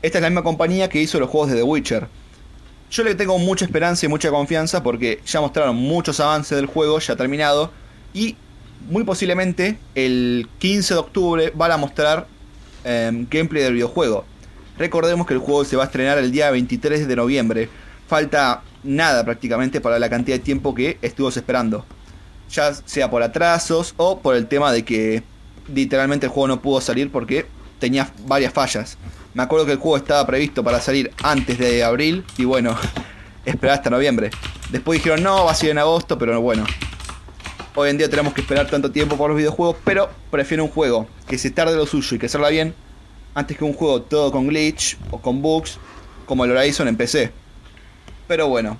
Esta 0.00 0.18
es 0.18 0.22
la 0.22 0.30
misma 0.30 0.42
compañía 0.42 0.88
que 0.88 1.00
hizo 1.02 1.20
los 1.20 1.28
juegos 1.28 1.50
de 1.50 1.56
The 1.56 1.62
Witcher. 1.64 2.08
Yo 2.92 3.04
le 3.04 3.14
tengo 3.14 3.38
mucha 3.38 3.64
esperanza 3.64 4.04
y 4.04 4.10
mucha 4.10 4.28
confianza 4.28 4.82
porque 4.82 5.22
ya 5.24 5.40
mostraron 5.40 5.74
muchos 5.76 6.20
avances 6.20 6.54
del 6.54 6.66
juego 6.66 6.98
ya 6.98 7.16
terminado 7.16 7.72
y 8.12 8.36
muy 8.90 9.02
posiblemente 9.02 9.78
el 9.94 10.46
15 10.58 10.92
de 10.92 11.00
octubre 11.00 11.52
van 11.54 11.72
a 11.72 11.78
mostrar 11.78 12.26
em, 12.84 13.26
gameplay 13.30 13.62
del 13.62 13.72
videojuego. 13.72 14.26
Recordemos 14.76 15.26
que 15.26 15.32
el 15.32 15.40
juego 15.40 15.64
se 15.64 15.74
va 15.74 15.84
a 15.84 15.86
estrenar 15.86 16.18
el 16.18 16.32
día 16.32 16.50
23 16.50 17.08
de 17.08 17.16
noviembre. 17.16 17.70
Falta 18.08 18.62
nada 18.82 19.24
prácticamente 19.24 19.80
para 19.80 19.98
la 19.98 20.10
cantidad 20.10 20.36
de 20.36 20.44
tiempo 20.44 20.74
que 20.74 20.98
estuvimos 21.00 21.34
esperando. 21.38 21.86
Ya 22.50 22.74
sea 22.74 23.10
por 23.10 23.22
atrasos 23.22 23.94
o 23.96 24.18
por 24.18 24.36
el 24.36 24.48
tema 24.48 24.70
de 24.70 24.84
que 24.84 25.22
literalmente 25.72 26.26
el 26.26 26.32
juego 26.32 26.48
no 26.48 26.60
pudo 26.60 26.82
salir 26.82 27.10
porque 27.10 27.46
tenía 27.78 28.12
varias 28.26 28.52
fallas. 28.52 28.98
Me 29.34 29.42
acuerdo 29.42 29.66
que 29.66 29.72
el 29.72 29.78
juego 29.78 29.96
estaba 29.96 30.26
previsto 30.26 30.62
para 30.62 30.80
salir 30.80 31.10
antes 31.22 31.58
de 31.58 31.82
abril 31.82 32.24
y 32.36 32.44
bueno, 32.44 32.76
esperar 33.44 33.76
hasta 33.76 33.90
noviembre. 33.90 34.30
Después 34.70 34.98
dijeron 34.98 35.22
no, 35.22 35.44
va 35.44 35.52
a 35.52 35.54
ser 35.54 35.70
en 35.70 35.78
agosto, 35.78 36.18
pero 36.18 36.40
bueno. 36.40 36.64
Hoy 37.74 37.88
en 37.88 37.96
día 37.96 38.10
tenemos 38.10 38.34
que 38.34 38.42
esperar 38.42 38.68
tanto 38.68 38.90
tiempo 38.90 39.16
por 39.16 39.30
los 39.30 39.38
videojuegos, 39.38 39.76
pero 39.84 40.10
prefiero 40.30 40.64
un 40.64 40.70
juego 40.70 41.06
que 41.26 41.38
se 41.38 41.50
tarde 41.50 41.74
lo 41.74 41.86
suyo 41.86 42.16
y 42.16 42.18
que 42.18 42.26
hacerla 42.26 42.50
bien 42.50 42.74
antes 43.34 43.56
que 43.56 43.64
un 43.64 43.72
juego 43.72 44.02
todo 44.02 44.30
con 44.30 44.46
glitch 44.46 44.98
o 45.10 45.18
con 45.18 45.40
bugs 45.40 45.78
como 46.26 46.44
el 46.44 46.50
Horizon 46.50 46.88
en 46.88 46.96
PC. 46.96 47.32
Pero 48.28 48.48
bueno. 48.48 48.78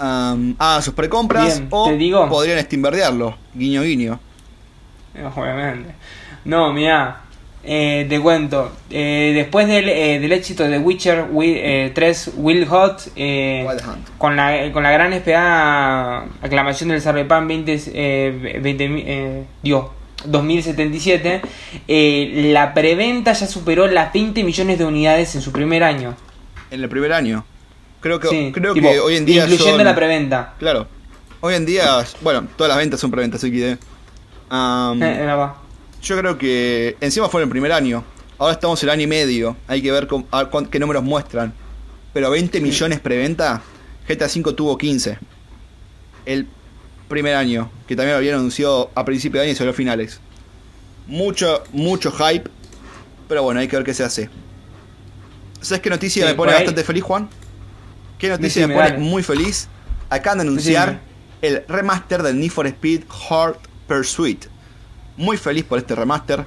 Um, 0.00 0.54
ah, 0.58 0.80
sus 0.82 0.94
precompras 0.94 1.58
Bien, 1.58 1.68
o 1.70 1.88
te 1.88 1.96
digo. 1.96 2.28
podrían 2.28 2.60
steamverdearlo. 2.60 3.36
Guiño 3.54 3.82
guiño. 3.82 4.20
Obviamente. 5.34 5.94
No, 6.44 6.72
mira, 6.72 7.22
eh, 7.64 8.06
te 8.08 8.20
cuento. 8.20 8.72
eh, 8.90 9.32
después 9.34 9.66
del, 9.68 9.88
eh, 9.88 10.18
del 10.20 10.32
éxito 10.32 10.64
de 10.68 10.78
Witcher 10.78 11.26
Wi- 11.30 11.56
eh, 11.58 11.92
3 11.94 12.32
Wild 12.36 12.66
Hot, 12.68 13.12
eh, 13.16 13.66
con, 14.16 14.36
la, 14.36 14.72
con 14.72 14.82
la 14.82 14.90
gran 14.90 15.12
esperada 15.12 16.24
aclamación 16.42 16.88
del 16.90 17.02
Cyberpunk 17.02 17.46
20, 17.48 17.80
eh, 17.94 18.58
20, 18.62 18.84
eh, 19.06 19.44
digo, 19.62 19.94
2077, 20.24 21.42
eh, 21.86 22.50
la 22.52 22.74
preventa 22.74 23.32
ya 23.34 23.46
superó 23.46 23.86
las 23.86 24.12
20 24.12 24.42
millones 24.44 24.78
de 24.78 24.84
unidades 24.84 25.34
en 25.34 25.42
su 25.42 25.52
primer 25.52 25.82
año. 25.84 26.14
En 26.70 26.82
el 26.82 26.88
primer 26.88 27.12
año. 27.12 27.44
Creo 28.00 28.18
que, 28.20 28.28
Sí, 28.28 28.50
creo 28.54 28.74
tipo, 28.74 28.90
que 28.90 29.00
hoy 29.00 29.16
en 29.16 29.24
día 29.26 29.42
Incluyendo 29.44 29.76
son- 29.78 29.84
la 29.84 29.94
preventa. 29.94 30.54
Claro. 30.58 30.86
Hoy 31.40 31.54
en 31.54 31.66
día, 31.66 32.04
bueno, 32.20 32.46
todas 32.56 32.68
las 32.68 32.78
ventas 32.78 32.98
son 33.00 33.10
preventas. 33.10 33.42
Um, 33.44 35.02
Eh, 35.02 35.18
era 35.22 35.36
va. 35.36 35.56
Yo 36.02 36.18
creo 36.18 36.38
que 36.38 36.96
encima 37.00 37.28
fue 37.28 37.40
en 37.42 37.48
el 37.48 37.50
primer 37.50 37.72
año. 37.72 38.04
Ahora 38.38 38.52
estamos 38.54 38.82
en 38.82 38.88
el 38.88 38.92
año 38.92 39.02
y 39.02 39.06
medio. 39.08 39.56
Hay 39.66 39.82
que 39.82 39.90
ver 39.90 40.06
con- 40.06 40.26
a 40.30 40.48
qué 40.70 40.78
números 40.78 41.02
muestran. 41.02 41.52
Pero 42.12 42.30
20 42.30 42.60
millones 42.60 43.00
preventa. 43.00 43.62
GTA 44.08 44.26
V 44.26 44.52
tuvo 44.54 44.78
15. 44.78 45.18
El 46.24 46.46
primer 47.08 47.34
año. 47.34 47.70
Que 47.86 47.96
también 47.96 48.12
lo 48.12 48.18
habían 48.18 48.36
anunciado 48.36 48.90
a 48.94 49.04
principio 49.04 49.40
de 49.40 49.46
año 49.46 49.52
y 49.52 49.56
salió 49.56 49.72
a 49.72 49.74
finales. 49.74 50.20
Mucho, 51.06 51.62
mucho 51.72 52.12
hype. 52.12 52.48
Pero 53.28 53.42
bueno, 53.42 53.60
hay 53.60 53.68
que 53.68 53.76
ver 53.76 53.84
qué 53.84 53.94
se 53.94 54.04
hace. 54.04 54.30
¿Sabes 55.60 55.80
qué 55.82 55.90
noticia 55.90 56.22
Sí, 56.22 56.28
me 56.28 56.34
pone 56.34 56.52
bastante 56.52 56.84
feliz, 56.84 57.02
Juan? 57.02 57.28
¿Qué 58.18 58.28
noticia 58.28 58.62
Decime, 58.62 58.66
me 58.68 58.74
pone 58.80 58.90
dale. 58.90 59.02
muy 59.02 59.22
feliz? 59.22 59.68
Acaban 60.10 60.38
de 60.38 60.42
anunciar 60.42 61.00
Decime. 61.42 61.58
el 61.58 61.64
remaster 61.68 62.22
del 62.22 62.38
Need 62.38 62.50
for 62.50 62.66
Speed 62.66 63.02
Hard 63.28 63.56
Pursuit. 63.86 64.46
Muy 65.18 65.36
feliz 65.36 65.64
por 65.64 65.78
este 65.78 65.94
remaster. 65.94 66.44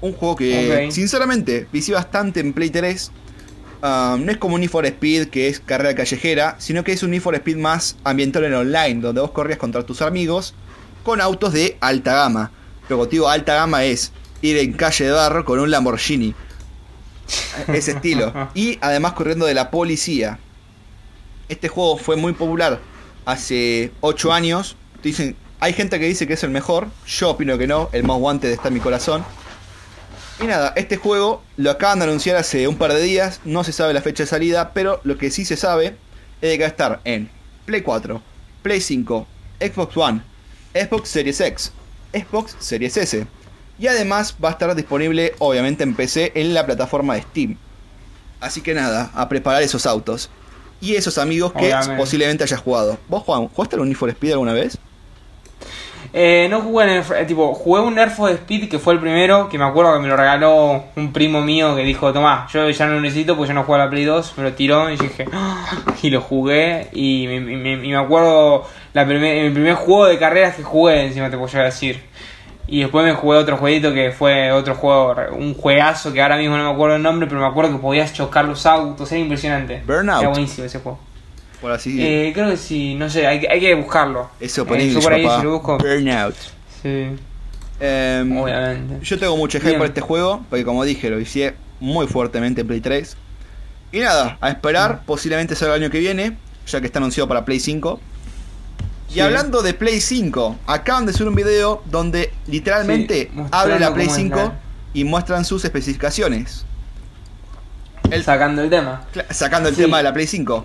Un 0.00 0.12
juego 0.12 0.36
que, 0.36 0.88
sinceramente, 0.90 1.68
visé 1.72 1.92
bastante 1.92 2.40
en 2.40 2.52
Play 2.52 2.70
3. 2.70 3.12
Ah, 3.80 4.16
no 4.18 4.30
es 4.30 4.36
como 4.36 4.56
un 4.56 4.60
Need 4.60 4.70
for 4.70 4.84
Speed 4.84 5.28
que 5.28 5.48
es 5.48 5.60
carrera 5.60 5.94
callejera, 5.94 6.56
sino 6.58 6.84
que 6.84 6.92
es 6.92 7.02
un 7.02 7.12
Need 7.12 7.22
for 7.22 7.34
Speed 7.36 7.56
más 7.56 7.96
ambiental 8.04 8.44
en 8.44 8.54
online, 8.54 9.00
donde 9.00 9.20
vos 9.20 9.30
corrías 9.30 9.58
contra 9.58 9.84
tus 9.86 10.02
amigos 10.02 10.54
con 11.04 11.20
autos 11.20 11.52
de 11.52 11.76
alta 11.80 12.14
gama. 12.14 12.50
Pero 12.88 13.06
digo 13.06 13.28
alta 13.28 13.54
gama 13.54 13.84
es 13.84 14.12
ir 14.40 14.56
en 14.58 14.72
calle 14.72 15.06
de 15.06 15.12
barro 15.12 15.44
con 15.44 15.60
un 15.60 15.70
Lamborghini. 15.70 16.34
Ese 17.68 17.92
estilo. 17.92 18.50
Y 18.54 18.78
además 18.80 19.12
corriendo 19.12 19.46
de 19.46 19.54
la 19.54 19.70
policía. 19.70 20.38
Este 21.48 21.68
juego 21.68 21.96
fue 21.98 22.16
muy 22.16 22.32
popular 22.32 22.80
hace 23.24 23.92
8 24.00 24.32
años. 24.32 24.76
Dicen, 25.02 25.36
hay 25.62 25.74
gente 25.74 26.00
que 26.00 26.06
dice 26.06 26.26
que 26.26 26.32
es 26.32 26.42
el 26.42 26.50
mejor. 26.50 26.88
Yo 27.06 27.30
opino 27.30 27.56
que 27.56 27.68
no. 27.68 27.88
El 27.92 28.02
más 28.02 28.18
guante 28.18 28.52
está 28.52 28.66
en 28.66 28.74
mi 28.74 28.80
corazón. 28.80 29.24
Y 30.42 30.46
nada, 30.48 30.72
este 30.74 30.96
juego 30.96 31.40
lo 31.56 31.70
acaban 31.70 32.00
de 32.00 32.06
anunciar 32.06 32.34
hace 32.34 32.66
un 32.66 32.76
par 32.76 32.92
de 32.92 33.00
días. 33.00 33.38
No 33.44 33.62
se 33.62 33.70
sabe 33.70 33.94
la 33.94 34.02
fecha 34.02 34.24
de 34.24 34.26
salida. 34.26 34.72
Pero 34.74 35.00
lo 35.04 35.18
que 35.18 35.30
sí 35.30 35.44
se 35.44 35.56
sabe 35.56 35.94
es 36.40 36.50
de 36.50 36.58
que 36.58 36.64
va 36.64 36.66
a 36.66 36.68
estar 36.68 37.00
en 37.04 37.30
Play 37.64 37.82
4, 37.82 38.20
Play 38.64 38.80
5, 38.80 39.24
Xbox 39.60 39.96
One, 39.96 40.22
Xbox 40.74 41.08
Series 41.08 41.40
X, 41.40 41.72
Xbox 42.12 42.56
Series 42.58 42.96
S. 42.96 43.24
Y 43.78 43.86
además 43.86 44.34
va 44.44 44.48
a 44.48 44.52
estar 44.52 44.74
disponible 44.74 45.32
obviamente 45.38 45.84
en 45.84 45.94
PC 45.94 46.32
en 46.34 46.54
la 46.54 46.66
plataforma 46.66 47.14
de 47.14 47.22
Steam. 47.22 47.56
Así 48.40 48.62
que 48.62 48.74
nada, 48.74 49.12
a 49.14 49.28
preparar 49.28 49.62
esos 49.62 49.86
autos. 49.86 50.28
Y 50.80 50.96
esos 50.96 51.18
amigos 51.18 51.52
que 51.52 51.66
Obviamente. 51.66 51.96
posiblemente 51.98 52.42
hayas 52.42 52.58
jugado. 52.58 52.98
¿Vos, 53.08 53.22
Juan, 53.22 53.46
jugaste 53.46 53.76
al 53.76 53.84
Need 53.84 53.96
for 53.96 54.10
Speed 54.10 54.32
alguna 54.32 54.54
vez? 54.54 54.76
Eh, 56.14 56.46
no 56.50 56.60
jugué 56.60 56.84
en 56.84 56.90
el, 56.90 57.04
eh, 57.16 57.24
tipo, 57.24 57.54
jugué 57.54 57.80
un 57.80 57.98
Air 57.98 58.10
for 58.10 58.30
Speed 58.30 58.68
que 58.68 58.78
fue 58.78 58.92
el 58.92 59.00
primero, 59.00 59.48
que 59.48 59.56
me 59.56 59.64
acuerdo 59.64 59.94
que 59.94 60.00
me 60.00 60.08
lo 60.08 60.16
regaló 60.16 60.84
un 60.94 61.12
primo 61.12 61.40
mío 61.40 61.74
que 61.74 61.84
dijo, 61.84 62.12
tomá, 62.12 62.46
yo 62.52 62.68
ya 62.68 62.86
no 62.86 62.94
lo 62.94 63.00
necesito 63.00 63.34
porque 63.34 63.48
yo 63.48 63.54
no 63.54 63.64
juego 63.64 63.80
a 63.80 63.86
la 63.86 63.90
Play 63.90 64.04
2, 64.04 64.34
me 64.36 64.42
lo 64.44 64.52
tiró 64.52 64.90
y 64.90 64.96
dije, 64.98 65.24
"Ah", 65.32 65.66
y 66.02 66.10
lo 66.10 66.20
jugué 66.20 66.88
y 66.92 67.26
me, 67.28 67.96
acuerdo 67.96 68.66
la 68.92 69.06
primer, 69.06 69.36
el 69.38 69.52
primer 69.54 69.74
juego 69.74 70.06
de 70.06 70.18
carreras 70.18 70.56
que 70.56 70.62
jugué, 70.62 71.06
encima 71.06 71.30
te 71.30 71.36
puedo 71.38 71.48
llegar 71.48 71.62
a 71.62 71.70
decir. 71.70 72.02
Y 72.66 72.80
después 72.80 73.04
me 73.04 73.14
jugué 73.14 73.38
otro 73.38 73.56
jueguito 73.56 73.92
que 73.92 74.12
fue 74.12 74.52
otro 74.52 74.74
juego, 74.74 75.16
un 75.32 75.54
juegazo 75.54 76.12
que 76.12 76.22
ahora 76.22 76.36
mismo 76.36 76.56
no 76.58 76.64
me 76.64 76.70
acuerdo 76.70 76.96
el 76.96 77.02
nombre, 77.02 77.26
pero 77.26 77.40
me 77.40 77.46
acuerdo 77.46 77.72
que 77.72 77.78
podías 77.78 78.12
chocar 78.12 78.44
los 78.44 78.66
autos, 78.66 79.10
era 79.12 79.20
impresionante. 79.20 79.82
Burnout. 79.86 80.20
Era 80.20 80.28
buenísimo 80.28 80.66
ese 80.66 80.78
juego. 80.78 80.98
Por 81.62 81.70
así 81.72 81.96
Eh, 81.98 82.32
creo 82.34 82.50
que 82.50 82.56
sí, 82.58 82.94
no 82.96 83.08
sé, 83.08 83.26
hay, 83.26 83.40
que- 83.40 83.48
hay 83.48 83.60
que 83.60 83.74
buscarlo. 83.74 84.28
Eso 84.40 84.62
Eh, 84.62 84.64
por 84.66 84.76
yo 84.76 84.82
English, 84.82 85.02
por 85.02 85.12
ahí 85.14 85.22
papá. 85.24 85.38
si 85.38 85.44
lo 85.44 85.52
busco. 85.52 85.78
Burnout. 85.78 86.34
Sí, 86.82 87.06
Em, 87.80 88.36
obviamente. 88.36 88.98
Yo 89.04 89.18
tengo 89.18 89.36
mucho 89.36 89.58
hype 89.58 89.68
Bien. 89.68 89.78
por 89.78 89.86
este 89.86 90.00
juego, 90.00 90.44
porque 90.50 90.64
como 90.64 90.84
dije, 90.84 91.08
lo 91.08 91.18
hice 91.18 91.54
muy 91.80 92.06
fuertemente 92.06 92.60
en 92.60 92.66
Play 92.66 92.80
3. 92.80 93.16
Y 93.92 94.00
nada, 94.00 94.36
a 94.40 94.50
esperar, 94.50 95.02
posiblemente 95.06 95.54
salga 95.56 95.76
el 95.76 95.82
año 95.84 95.90
que 95.90 95.98
viene, 96.00 96.36
ya 96.66 96.80
que 96.80 96.86
está 96.86 96.98
anunciado 96.98 97.28
para 97.28 97.44
Play 97.44 97.60
5. 97.60 98.00
Y 99.10 99.14
Sí. 99.14 99.20
hablando 99.20 99.62
de 99.62 99.74
Play 99.74 100.00
5, 100.00 100.56
acaban 100.66 101.06
de 101.06 101.12
subir 101.12 101.28
un 101.28 101.34
video 101.34 101.82
donde 101.86 102.32
literalmente 102.46 103.30
Sí, 103.34 103.40
abre 103.52 103.78
la 103.78 103.92
Play 103.94 104.06
cómo 104.06 104.16
es 104.16 104.22
5 104.22 104.36
la- 104.36 104.60
y 104.94 105.04
muestran 105.04 105.44
sus 105.44 105.64
especificaciones. 105.64 106.64
El- 108.10 108.24
Sacando 108.24 108.62
el 108.62 108.70
tema. 108.70 109.04
sacando 109.30 109.68
el 109.68 109.74
Sí. 109.76 109.82
tema 109.82 109.98
de 109.98 110.02
la 110.04 110.12
Play 110.12 110.26
5. 110.26 110.64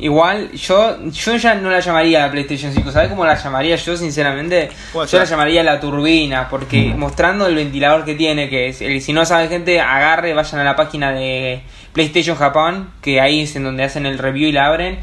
Igual, 0.00 0.50
yo, 0.52 0.96
yo 1.10 1.36
ya 1.36 1.54
no 1.54 1.70
la 1.70 1.80
llamaría 1.80 2.20
la 2.20 2.30
PlayStation 2.30 2.72
5. 2.72 2.90
¿Sabes 2.90 3.10
cómo 3.10 3.24
la 3.24 3.34
llamaría 3.34 3.76
yo, 3.76 3.96
sinceramente? 3.96 4.70
¿Cuál 4.92 5.06
Yo 5.06 5.18
la 5.18 5.24
llamaría 5.24 5.62
la 5.62 5.78
turbina, 5.80 6.48
porque 6.48 6.94
mostrando 6.96 7.46
el 7.46 7.54
ventilador 7.54 8.04
que 8.04 8.14
tiene, 8.14 8.48
que 8.48 8.68
es, 8.68 8.80
el- 8.80 9.00
si 9.02 9.12
no 9.12 9.24
sabe 9.26 9.48
gente, 9.48 9.80
agarre, 9.80 10.32
vayan 10.34 10.60
a 10.60 10.64
la 10.64 10.74
página 10.76 11.12
de 11.12 11.62
PlayStation 11.92 12.36
Japón, 12.36 12.90
que 13.02 13.20
ahí 13.20 13.42
es 13.42 13.54
en 13.56 13.64
donde 13.64 13.84
hacen 13.84 14.06
el 14.06 14.18
review 14.18 14.48
y 14.48 14.52
la 14.52 14.66
abren. 14.66 14.98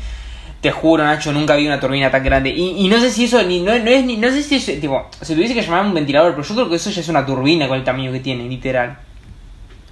Te 0.61 0.71
juro, 0.71 1.03
Nacho, 1.03 1.31
nunca 1.31 1.55
vi 1.55 1.67
una 1.67 1.79
turbina 1.79 2.09
tan 2.09 2.23
grande. 2.23 2.49
Y, 2.49 2.83
y 2.83 2.87
no 2.87 2.99
sé 2.99 3.11
si 3.11 3.25
eso, 3.25 3.43
ni, 3.43 3.61
no, 3.61 3.77
no 3.77 3.91
es 3.91 4.03
ni, 4.03 4.17
no 4.17 4.29
sé 4.29 4.41
si 4.41 4.55
es, 4.55 4.65
tipo, 4.81 5.07
se 5.21 5.35
tuviese 5.35 5.53
que 5.53 5.61
llamar 5.61 5.85
un 5.85 5.93
ventilador, 5.93 6.31
pero 6.33 6.43
yo 6.47 6.55
creo 6.55 6.69
que 6.69 6.75
eso 6.77 6.89
ya 6.89 7.01
es 7.01 7.07
una 7.09 7.23
turbina 7.25 7.67
con 7.67 7.77
el 7.77 7.83
tamaño 7.83 8.11
que 8.11 8.19
tiene, 8.21 8.45
literal. 8.49 8.97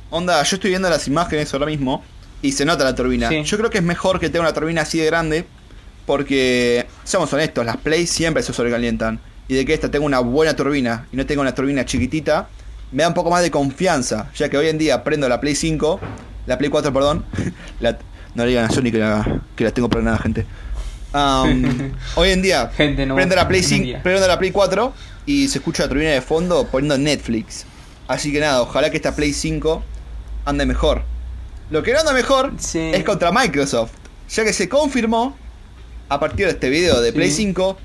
Onda, 0.10 0.42
yo 0.44 0.56
estoy 0.56 0.72
viendo 0.72 0.90
las 0.90 1.08
imágenes 1.08 1.54
ahora 1.54 1.66
mismo 1.68 2.04
y 2.42 2.52
se 2.52 2.66
nota 2.66 2.84
la 2.84 2.96
turbina. 2.96 3.30
Sí. 3.30 3.44
Yo 3.44 3.58
creo 3.58 3.70
que 3.70 3.80
es 3.80 3.84
mejor 3.84 4.20
que 4.20 4.30
tenga 4.30 4.42
una 4.42 4.54
turbina 4.54 4.82
así 4.82 5.00
de 5.00 5.06
grande 5.06 5.46
porque, 6.06 6.86
seamos 7.04 7.32
honestos, 7.34 7.66
las 7.66 7.78
Play 7.78 8.06
siempre 8.08 8.44
se 8.44 8.54
sobrecalientan. 8.54 9.20
Y 9.48 9.56
de 9.56 9.66
que 9.66 9.74
esta 9.74 9.90
tenga 9.92 10.06
una 10.06 10.20
buena 10.20 10.56
turbina 10.56 11.08
y 11.12 11.18
no 11.18 11.26
tenga 11.26 11.42
una 11.42 11.54
turbina 11.54 11.86
chiquitita, 11.86 12.48
me 12.92 13.04
da 13.04 13.10
un 13.10 13.14
poco 13.16 13.30
más 13.30 13.42
de 13.44 13.52
confianza, 13.52 14.30
ya 14.36 14.50
que 14.50 14.58
hoy 14.58 14.70
en 14.70 14.78
día 14.78 15.04
prendo 15.04 15.28
la 15.30 15.40
Play 15.40 15.56
5, 15.56 16.00
la 16.48 16.58
Play 16.58 16.70
4, 16.70 16.92
perdón. 16.94 17.26
la- 17.80 17.98
no 18.36 18.44
le 18.44 18.50
digan 18.50 18.66
a 18.66 18.70
Sony 18.70 18.92
que 18.92 18.98
la, 18.98 19.42
que 19.56 19.64
la 19.64 19.72
tengo 19.72 19.88
nada 20.02 20.18
gente. 20.18 20.46
Hoy 22.16 22.30
en 22.32 22.42
día, 22.42 22.70
Gente, 22.76 23.06
no. 23.06 23.16
prendo 23.16 23.36
la 23.38 23.48
Play 23.48 23.62
hoy 23.62 23.64
en 23.64 23.70
5, 23.70 23.84
día. 23.86 24.04
prendo 24.04 24.28
la 24.28 24.38
Play 24.38 24.52
4 24.52 24.94
y 25.26 25.48
se 25.48 25.60
escucha 25.60 25.84
la 25.84 25.90
turbina 25.90 26.10
de 26.12 26.22
fondo 26.22 26.68
poniendo 26.68 26.98
Netflix. 26.98 27.66
Así 28.08 28.34
que 28.34 28.42
nada, 28.42 28.62
ojalá 28.62 28.90
que 28.92 28.98
esta 28.98 29.16
Play 29.16 29.32
5 29.32 29.82
ande 30.44 30.66
mejor. 30.66 31.04
Lo 31.70 31.82
que 31.84 31.94
no 31.94 32.00
anda 32.00 32.14
mejor 32.14 32.54
Sí. 32.60 32.92
es 32.94 33.04
contra 33.04 33.32
Microsoft, 33.32 33.92
ya 34.30 34.44
que 34.44 34.54
se 34.54 34.70
confirmó 34.70 35.36
a 36.10 36.20
partir 36.20 36.46
de 36.46 36.52
este 36.54 36.70
video 36.70 37.02
de 37.02 37.12
Play 37.12 37.30
Sí. 37.30 37.38
5 37.38 37.78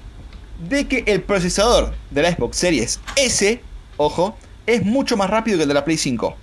de 0.68 0.86
que 0.86 1.04
el 1.06 1.22
procesador 1.22 1.94
de 2.10 2.22
la 2.22 2.32
Xbox 2.32 2.56
Series 2.58 3.00
S, 3.16 3.62
ojo, 3.96 4.36
es 4.66 4.84
mucho 4.84 5.16
más 5.16 5.30
rápido 5.30 5.56
que 5.56 5.62
el 5.62 5.68
de 5.68 5.74
la 5.74 5.84
Play 5.84 5.96
5. 5.96 6.36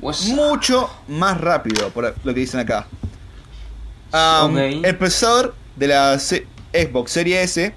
Pues, 0.00 0.26
Mucho 0.28 0.90
más 1.08 1.40
rápido, 1.40 1.90
por 1.90 2.14
lo 2.24 2.34
que 2.34 2.40
dicen 2.40 2.60
acá. 2.60 2.86
Um. 4.12 4.56
El 4.58 4.96
procesador 4.96 5.54
de 5.76 5.88
la 5.88 6.18
Xbox 6.18 7.10
Series 7.10 7.56
S, 7.56 7.74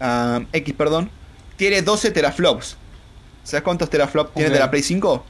um, 0.00 0.46
X, 0.52 0.74
perdón, 0.74 1.10
tiene 1.56 1.82
12 1.82 2.10
teraflops. 2.10 2.76
¿Sabes 3.44 3.62
cuántos 3.62 3.88
teraflops 3.90 4.34
tiene 4.34 4.50
de 4.50 4.58
la 4.58 4.70
Play 4.70 4.82
5? 4.82 5.24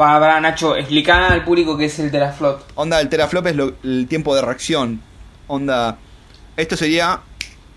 Para, 0.00 0.40
Nacho, 0.40 0.76
explicar 0.76 1.30
al 1.30 1.44
público 1.44 1.76
qué 1.76 1.84
es 1.84 1.98
el 1.98 2.10
teraflop. 2.10 2.62
Onda, 2.74 2.98
el 3.02 3.10
teraflop 3.10 3.46
es 3.48 3.54
lo- 3.54 3.74
el 3.84 4.06
tiempo 4.08 4.34
de 4.34 4.40
reacción. 4.40 5.02
Onda, 5.46 5.98
esto 6.56 6.74
sería 6.74 7.20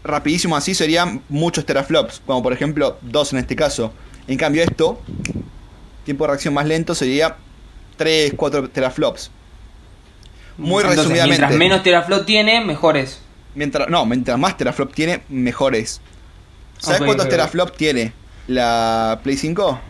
rapidísimo 0.05 0.55
así, 0.55 0.73
serían 0.73 1.21
muchos 1.27 1.65
teraflops, 1.65 2.21
como 2.25 2.41
por 2.41 2.53
ejemplo 2.53 2.97
dos 3.01 3.33
en 3.33 3.39
este 3.39 3.57
caso. 3.57 3.91
En 4.29 4.38
cambio 4.38 4.63
esto, 4.63 5.01
tiempo 6.05 6.23
de 6.23 6.29
reacción 6.29 6.53
más 6.53 6.65
lento, 6.65 6.95
sería 6.95 7.36
3, 7.97 8.31
4 8.38 8.69
teraflops. 8.69 9.29
Muy 10.57 10.77
Entonces, 10.77 10.99
resumidamente. 10.99 11.39
Mientras 11.39 11.59
menos 11.59 11.83
teraflop 11.83 12.25
tiene, 12.25 12.63
mejor 12.63 12.95
es. 12.95 13.19
Mientras, 13.53 13.89
no, 13.89 14.05
mientras 14.05 14.39
más 14.39 14.55
teraflop 14.55 14.93
tiene, 14.93 15.23
mejores. 15.27 15.99
¿Sabes 16.77 16.99
cuántos 16.99 17.25
ok, 17.25 17.25
ok. 17.25 17.29
teraflop 17.31 17.75
tiene 17.75 18.13
la 18.47 19.19
Play 19.23 19.36
5? 19.36 19.81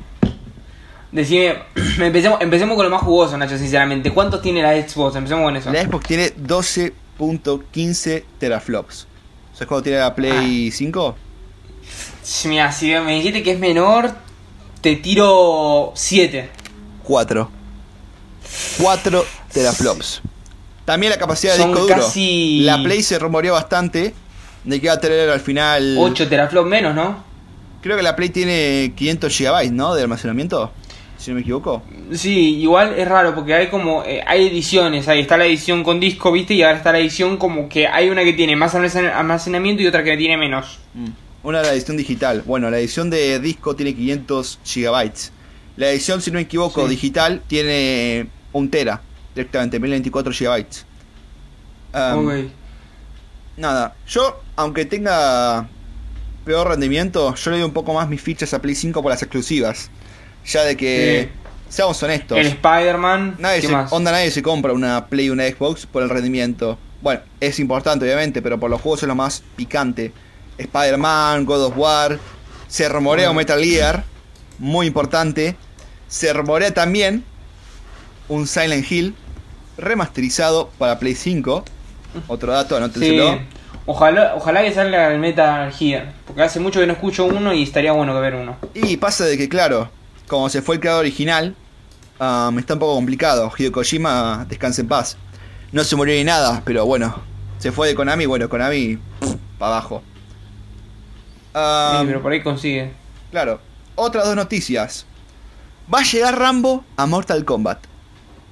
Decime, 1.14 1.56
empecemos, 2.00 2.42
empecemos 2.42 2.76
con 2.76 2.86
lo 2.86 2.92
más 2.92 3.02
jugoso, 3.04 3.38
Nacho, 3.38 3.58
sinceramente. 3.58 4.12
¿Cuántos 4.12 4.42
tiene 4.42 4.62
la 4.62 4.74
Xbox? 4.74 5.16
Empecemos 5.16 5.44
con 5.46 5.56
eso. 5.56 5.72
La 5.72 5.84
Xbox 5.84 6.08
tiene 6.08 6.34
12.15 6.36 8.24
teraflops. 8.40 9.08
¿Sabes 9.54 9.68
cuánto 9.68 9.84
tiene 9.84 10.00
la 10.00 10.14
Play 10.16 10.70
Ah. 10.70 10.76
5? 10.76 11.16
Sí, 12.24 12.48
Mira, 12.48 12.72
si 12.72 12.88
me 12.92 13.16
dijiste 13.16 13.44
que 13.44 13.52
es 13.52 13.60
menor, 13.60 14.12
te 14.82 14.96
tiro 14.96 15.92
7. 15.96 16.50
4. 17.04 17.50
4 18.82 19.26
teraflops. 19.52 20.22
También 20.86 21.12
la 21.12 21.18
capacidad 21.18 21.54
de 21.56 21.64
disco 21.66 21.80
duro. 21.82 21.96
La 22.66 22.82
Play 22.84 23.04
se 23.04 23.20
rumoreó 23.20 23.54
bastante 23.54 24.14
de 24.64 24.80
que 24.80 24.86
iba 24.88 24.94
a 24.96 25.00
tener 25.00 25.30
al 25.30 25.40
final. 25.40 25.96
8 26.00 26.28
teraflop 26.28 26.66
menos, 26.66 26.96
¿no? 26.96 27.24
Creo 27.82 27.98
que 27.98 28.04
la 28.04 28.16
Play 28.16 28.30
tiene 28.30 28.94
500 28.96 29.38
GB, 29.38 29.72
¿no? 29.72 29.94
De 29.94 30.02
almacenamiento. 30.02 30.72
Si 31.24 31.32
no 31.32 31.36
me 31.36 31.42
equivoco. 31.42 31.82
Sí, 32.12 32.58
igual 32.60 32.96
es 32.98 33.08
raro 33.08 33.34
porque 33.34 33.54
hay 33.54 33.68
como 33.68 34.04
eh, 34.04 34.22
hay 34.28 34.48
ediciones, 34.48 35.08
ahí 35.08 35.22
está 35.22 35.38
la 35.38 35.46
edición 35.46 35.82
con 35.82 36.02
disco, 36.02 36.34
¿viste? 36.34 36.54
Y 36.54 36.64
ahora 36.64 36.76
está 36.78 36.92
la 36.92 37.00
edición 37.00 37.38
como 37.38 37.70
que 37.70 37.88
hay 37.88 38.10
una 38.10 38.26
que 38.26 38.34
tiene 38.34 38.58
más 38.58 38.76
almacen- 38.76 39.10
almacenamiento 39.10 39.82
y 39.82 39.88
otra 39.88 40.04
que 40.04 40.18
tiene 40.18 40.36
menos. 40.36 40.80
Mm. 40.94 41.08
Una 41.44 41.62
de 41.62 41.68
la 41.68 41.74
edición 41.74 41.96
digital. 41.96 42.44
Bueno, 42.46 42.70
la 42.70 42.78
edición 42.80 43.10
de 43.10 43.40
disco 43.40 43.74
tiene 43.74 43.96
500 43.96 44.60
GB. 44.66 45.12
La 45.78 45.90
edición, 45.92 46.22
si 46.22 46.30
no 46.30 46.36
me 46.36 46.42
equivoco, 46.42 46.84
Sí. 46.84 46.90
digital 46.90 47.42
tiene 47.48 48.28
un 48.52 48.70
tera. 48.70 49.02
Directamente, 49.34 49.80
1024 49.80 50.34
GB. 50.34 50.66
Um, 51.94 52.28
ok. 52.28 52.34
Nada, 53.58 53.96
yo, 54.08 54.42
aunque 54.58 54.86
tenga 54.86 55.68
peor 56.44 56.68
rendimiento, 56.68 57.34
yo 57.36 57.52
le 57.52 57.58
doy 57.58 57.66
un 57.66 57.74
poco 57.74 57.94
más 57.94 58.10
mis 58.10 58.22
fichas 58.22 58.54
a 58.54 58.62
Play 58.62 58.76
5 58.76 59.02
por 59.02 59.12
las 59.12 59.22
exclusivas. 59.22 59.90
Ya 60.46 60.64
de 60.64 60.76
que, 60.78 61.30
seamos 61.70 62.02
honestos, 62.04 62.38
El 62.38 62.48
Spider-Man, 62.48 63.38
onda 63.92 64.12
nadie 64.12 64.32
se 64.32 64.42
compra 64.42 64.74
una 64.74 65.08
Play 65.08 65.28
y 65.28 65.30
una 65.30 65.48
Xbox 65.48 65.86
por 65.86 66.04
el 66.04 66.10
rendimiento. 66.10 66.78
Bueno, 67.02 67.22
es 67.40 67.60
importante 67.60 68.06
obviamente, 68.06 68.42
pero 68.42 68.60
por 68.60 68.70
los 68.70 68.82
juegos 68.82 69.04
es 69.04 69.08
lo 69.08 69.16
más 69.16 69.44
picante. 69.56 70.12
Spider-Man, 70.58 71.46
God 71.46 71.66
of 71.66 71.78
War, 71.78 72.20
se 72.68 72.88
rumorea 72.90 73.30
un 73.30 73.38
Metal 73.38 73.62
Gear, 73.62 74.04
muy 74.60 74.88
importante. 74.88 75.56
Se 76.08 76.32
rumorea 76.32 76.74
también 76.74 77.24
un 78.30 78.48
Silent 78.48 78.90
Hill 78.90 79.16
remasterizado 79.78 80.70
para 80.78 81.00
Play 81.00 81.16
5. 81.16 81.66
Otro 82.28 82.52
dato, 82.52 82.76
Sí. 82.76 82.84
anótenselo. 82.84 83.40
Ojalá, 83.86 84.34
ojalá 84.36 84.62
que 84.62 84.74
salga 84.74 85.12
el 85.12 85.20
Metal 85.20 85.72
Gear, 85.74 86.14
porque 86.26 86.44
hace 86.44 86.60
mucho 86.60 86.80
que 86.80 86.88
no 86.88 86.94
escucho 86.94 87.26
uno 87.26 87.52
y 87.54 87.64
estaría 87.64 87.92
bueno 87.92 88.14
que 88.14 88.20
ver 88.22 88.36
uno. 88.36 88.56
Y 88.74 88.96
pasa 88.98 89.26
de 89.26 89.38
que, 89.38 89.50
claro, 89.50 89.90
como 90.28 90.50
se 90.50 90.62
fue 90.62 90.76
el 90.76 90.82
creador 90.82 91.02
original, 91.02 91.56
um, 92.20 92.60
está 92.60 92.74
un 92.74 92.80
poco 92.80 92.96
complicado. 92.96 93.52
Hideo 93.58 93.72
Kojima, 93.72 94.46
descanse 94.50 94.82
en 94.82 94.88
paz. 94.88 95.18
No 95.72 95.84
se 95.84 95.96
murió 95.96 96.16
ni 96.16 96.24
nada, 96.24 96.62
pero 96.66 96.86
bueno, 96.86 97.22
se 97.58 97.72
fue 97.72 97.88
de 97.88 97.96
Konami, 97.96 98.26
bueno, 98.26 98.50
Konami, 98.50 99.00
para 99.58 99.78
abajo. 99.78 100.04
Um, 101.56 102.02
sí, 102.02 102.06
pero 102.08 102.22
por 102.22 102.32
ahí 102.32 102.42
consigue. 102.42 102.92
Claro, 103.32 103.60
otras 103.96 104.26
dos 104.26 104.36
noticias. 104.36 105.06
Va 105.94 106.00
a 106.00 106.04
llegar 106.04 106.38
Rambo 106.38 106.84
a 106.96 107.06
Mortal 107.06 107.44
Kombat. 107.46 107.80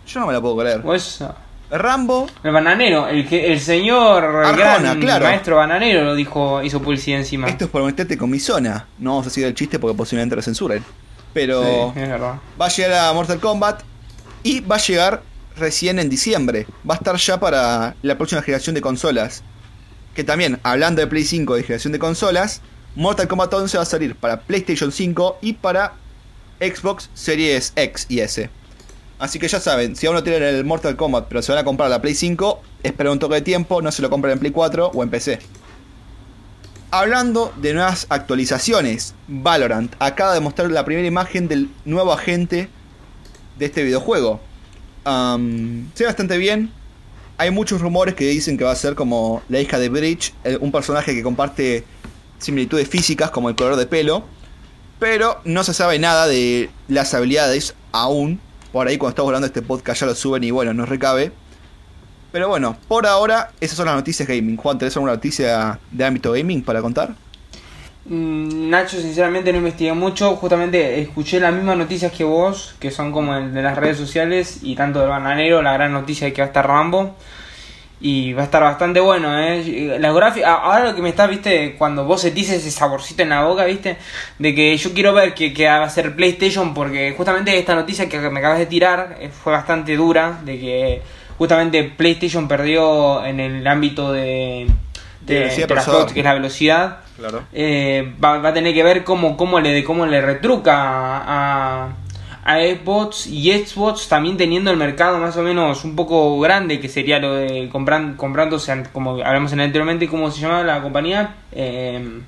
Yo 0.07 0.19
no 0.19 0.27
me 0.27 0.33
la 0.33 0.41
puedo 0.41 0.57
creer. 0.57 0.81
Pues, 0.81 1.23
Rambo, 1.69 2.27
el 2.43 2.51
bananero, 2.51 3.07
el 3.07 3.27
que 3.27 3.51
el 3.51 3.59
señor 3.59 4.25
Arjona, 4.25 4.79
gran 4.79 4.99
claro. 4.99 5.25
maestro 5.25 5.55
bananero 5.55 6.03
lo 6.03 6.15
dijo, 6.15 6.61
hizo 6.61 6.81
publicidad 6.81 7.19
encima. 7.19 7.47
esto 7.47 7.65
es 7.65 7.71
por 7.71 7.83
meterte 7.83 8.17
con 8.17 8.29
mi 8.29 8.39
zona. 8.39 8.87
No 8.99 9.11
vamos 9.11 9.27
a 9.27 9.29
seguir 9.29 9.47
el 9.47 9.55
chiste 9.55 9.79
porque 9.79 9.95
posiblemente 9.95 10.35
lo 10.35 10.41
censuren. 10.41 10.83
Pero... 11.33 11.91
Sí, 11.93 11.99
es 11.99 12.09
verdad. 12.09 12.35
Va 12.59 12.65
a 12.65 12.69
llegar 12.69 13.09
a 13.09 13.13
Mortal 13.13 13.39
Kombat 13.39 13.83
y 14.43 14.61
va 14.61 14.75
a 14.75 14.79
llegar 14.79 15.23
recién 15.55 15.99
en 15.99 16.09
diciembre. 16.09 16.67
Va 16.89 16.95
a 16.95 16.97
estar 16.97 17.15
ya 17.17 17.39
para 17.39 17.95
la 18.01 18.17
próxima 18.17 18.41
generación 18.41 18.75
de 18.75 18.81
consolas. 18.81 19.43
Que 20.15 20.23
también, 20.23 20.59
hablando 20.63 21.01
de 21.01 21.07
Play 21.07 21.23
5 21.23 21.55
de 21.55 21.63
generación 21.63 21.93
de 21.93 21.99
consolas, 21.99 22.61
Mortal 22.95 23.27
Kombat 23.27 23.53
11 23.53 23.77
va 23.77 23.83
a 23.83 23.85
salir 23.85 24.15
para 24.15 24.41
PlayStation 24.41 24.91
5 24.91 25.37
y 25.41 25.53
para 25.53 25.93
Xbox 26.59 27.09
Series 27.13 27.71
X 27.75 28.05
y 28.09 28.19
S. 28.19 28.49
Así 29.19 29.39
que 29.39 29.47
ya 29.47 29.59
saben, 29.59 29.95
si 29.95 30.07
aún 30.07 30.15
no 30.15 30.23
tienen 30.23 30.43
el 30.43 30.65
Mortal 30.65 30.95
Kombat 30.95 31.27
pero 31.29 31.41
se 31.41 31.51
van 31.51 31.59
a 31.59 31.63
comprar 31.63 31.89
la 31.89 32.01
Play 32.01 32.15
5, 32.15 32.61
esperen 32.83 33.13
un 33.13 33.19
toque 33.19 33.35
de 33.35 33.41
tiempo, 33.41 33.81
no 33.81 33.91
se 33.91 34.01
lo 34.01 34.09
compren 34.09 34.33
en 34.33 34.39
Play 34.39 34.51
4 34.51 34.91
o 34.93 35.03
en 35.03 35.09
PC. 35.09 35.39
Hablando 36.93 37.53
de 37.55 37.73
nuevas 37.73 38.05
actualizaciones, 38.09 39.15
Valorant 39.29 39.95
acaba 39.99 40.33
de 40.33 40.41
mostrar 40.41 40.69
la 40.71 40.83
primera 40.83 41.07
imagen 41.07 41.47
del 41.47 41.69
nuevo 41.85 42.11
agente 42.11 42.67
de 43.57 43.65
este 43.65 43.85
videojuego. 43.85 44.41
Am, 45.05 45.89
se 45.93 46.03
ve 46.03 46.07
bastante 46.07 46.37
bien. 46.37 46.69
Hay 47.37 47.49
muchos 47.49 47.79
rumores 47.79 48.13
que 48.13 48.25
dicen 48.25 48.57
que 48.57 48.65
va 48.65 48.73
a 48.73 48.75
ser 48.75 48.95
como 48.95 49.41
la 49.47 49.61
hija 49.61 49.79
de 49.79 49.87
Bridge, 49.87 50.33
eh, 50.43 50.57
un 50.59 50.73
personaje 50.73 51.15
que 51.15 51.23
comparte 51.23 51.85
similitudes 52.39 52.89
físicas 52.89 53.31
como 53.31 53.47
el 53.47 53.55
color 53.55 53.77
de 53.77 53.85
pelo. 53.85 54.25
Pero 54.99 55.39
no 55.45 55.63
se 55.63 55.73
sabe 55.73 55.97
nada 55.97 56.27
de 56.27 56.69
las 56.89 57.13
habilidades 57.13 57.73
aún. 57.93 58.41
Por 58.73 58.89
ahí 58.89 58.97
cuando 58.97 59.11
estamos 59.11 59.29
hablando 59.29 59.47
de 59.47 59.53
este 59.57 59.61
podcast 59.61 60.01
ya 60.01 60.07
lo 60.07 60.15
suben 60.15 60.43
y 60.43 60.51
bueno, 60.51 60.73
no 60.73 60.85
recabe. 60.85 61.31
Pero 62.31 62.47
bueno, 62.47 62.77
por 62.87 63.05
ahora 63.05 63.51
esas 63.59 63.77
son 63.77 63.87
las 63.87 63.95
noticias 63.95 64.27
gaming. 64.27 64.55
Juan, 64.57 64.77
¿tenés 64.77 64.95
alguna 64.95 65.13
noticia 65.13 65.79
de 65.91 66.05
ámbito 66.05 66.31
gaming 66.31 66.63
para 66.63 66.81
contar? 66.81 67.09
Mm, 68.05 68.69
Nacho, 68.69 68.99
sinceramente 68.99 69.51
no 69.51 69.59
investigué 69.59 69.93
mucho. 69.93 70.35
Justamente 70.37 71.01
escuché 71.01 71.39
las 71.39 71.53
mismas 71.53 71.77
noticias 71.77 72.11
que 72.11 72.23
vos, 72.23 72.75
que 72.79 72.89
son 72.89 73.11
como 73.11 73.35
de 73.35 73.61
las 73.61 73.77
redes 73.77 73.97
sociales 73.97 74.59
y 74.63 74.75
tanto 74.75 74.99
del 75.01 75.09
bananero, 75.09 75.61
la 75.61 75.73
gran 75.73 75.91
noticia 75.91 76.27
de 76.27 76.33
que 76.33 76.41
va 76.41 76.45
a 76.45 76.47
estar 76.47 76.65
Rambo. 76.65 77.15
Y 78.03 78.33
va 78.33 78.41
a 78.41 78.45
estar 78.45 78.63
bastante 78.63 78.99
bueno, 78.99 79.39
¿eh? 79.39 79.97
La 79.99 80.11
gráfica, 80.11 80.55
ahora 80.55 80.85
lo 80.85 80.95
que 80.95 81.03
me 81.03 81.09
está, 81.09 81.27
viste, 81.27 81.75
cuando 81.77 82.03
vos 82.03 82.21
sentís 82.21 82.49
ese 82.49 82.71
saborcito 82.71 83.21
en 83.21 83.29
la 83.29 83.43
boca, 83.43 83.63
viste, 83.65 83.97
de 84.39 84.55
que 84.55 84.75
yo 84.75 84.91
quiero 84.93 85.13
ver 85.13 85.35
que, 85.35 85.53
que 85.53 85.67
va 85.67 85.83
a 85.83 85.89
ser 85.89 86.15
PlayStation, 86.15 86.73
porque 86.73 87.13
justamente 87.15 87.55
esta 87.59 87.75
noticia 87.75 88.09
que 88.09 88.17
me 88.31 88.39
acabas 88.39 88.57
de 88.57 88.65
tirar 88.65 89.17
eh, 89.19 89.29
fue 89.29 89.53
bastante 89.53 89.95
dura, 89.95 90.39
de 90.43 90.59
que 90.59 91.01
justamente 91.41 91.83
PlayStation 91.83 92.47
perdió 92.47 93.25
en 93.25 93.39
el 93.39 93.65
ámbito 93.67 94.11
de, 94.13 94.67
De 95.25 95.33
de, 95.33 95.39
velocidad 95.39 95.67
de 95.67 95.73
la 95.73 95.81
procesador. 95.81 96.01
flot, 96.01 96.13
que 96.13 96.19
es 96.19 96.23
la 96.23 96.33
velocidad. 96.35 96.97
Claro. 97.17 97.41
Eh, 97.51 98.13
va, 98.23 98.37
va 98.37 98.49
a 98.49 98.53
tener 98.53 98.75
que 98.75 98.83
ver 98.83 99.03
cómo, 99.03 99.35
cómo, 99.35 99.59
le, 99.59 99.83
cómo 99.83 100.05
le 100.05 100.21
retruca 100.21 100.71
a, 100.75 101.87
a 102.43 102.57
Xbox 102.59 103.25
y 103.25 103.51
Xbox 103.53 104.07
también 104.07 104.37
teniendo 104.37 104.69
el 104.69 104.77
mercado 104.77 105.17
más 105.17 105.35
o 105.35 105.41
menos 105.41 105.83
un 105.83 105.95
poco 105.95 106.39
grande, 106.39 106.79
que 106.79 106.87
sería 106.89 107.17
lo 107.17 107.33
de 107.33 107.69
compran, 107.71 108.15
comprándose, 108.17 108.83
como 108.93 109.13
hablamos 109.23 109.51
anteriormente, 109.53 110.07
¿cómo 110.07 110.29
se 110.29 110.41
llama 110.41 110.61
la 110.61 110.79
compañía? 110.79 111.37
Eh, 111.51 112.21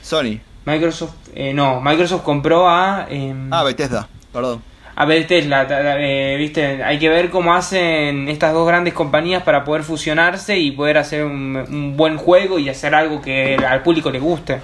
Sony. 0.00 0.38
Microsoft, 0.64 1.14
eh, 1.34 1.52
no, 1.52 1.80
Microsoft 1.80 2.22
compró 2.22 2.68
a... 2.68 3.06
eh, 3.10 3.34
Ah, 3.50 3.64
Bethesda, 3.64 4.06
perdón. 4.32 4.62
A 5.00 5.06
ver, 5.06 5.26
Tesla, 5.26 5.66
eh, 5.98 6.36
viste, 6.36 6.84
hay 6.84 6.98
que 6.98 7.08
ver 7.08 7.30
cómo 7.30 7.54
hacen 7.54 8.28
estas 8.28 8.52
dos 8.52 8.68
grandes 8.68 8.92
compañías 8.92 9.42
para 9.42 9.64
poder 9.64 9.82
fusionarse 9.82 10.58
y 10.58 10.72
poder 10.72 10.98
hacer 10.98 11.24
un, 11.24 11.56
un 11.56 11.96
buen 11.96 12.18
juego 12.18 12.58
y 12.58 12.68
hacer 12.68 12.94
algo 12.94 13.22
que 13.22 13.54
al 13.54 13.82
público 13.82 14.10
le 14.10 14.18
guste, 14.20 14.60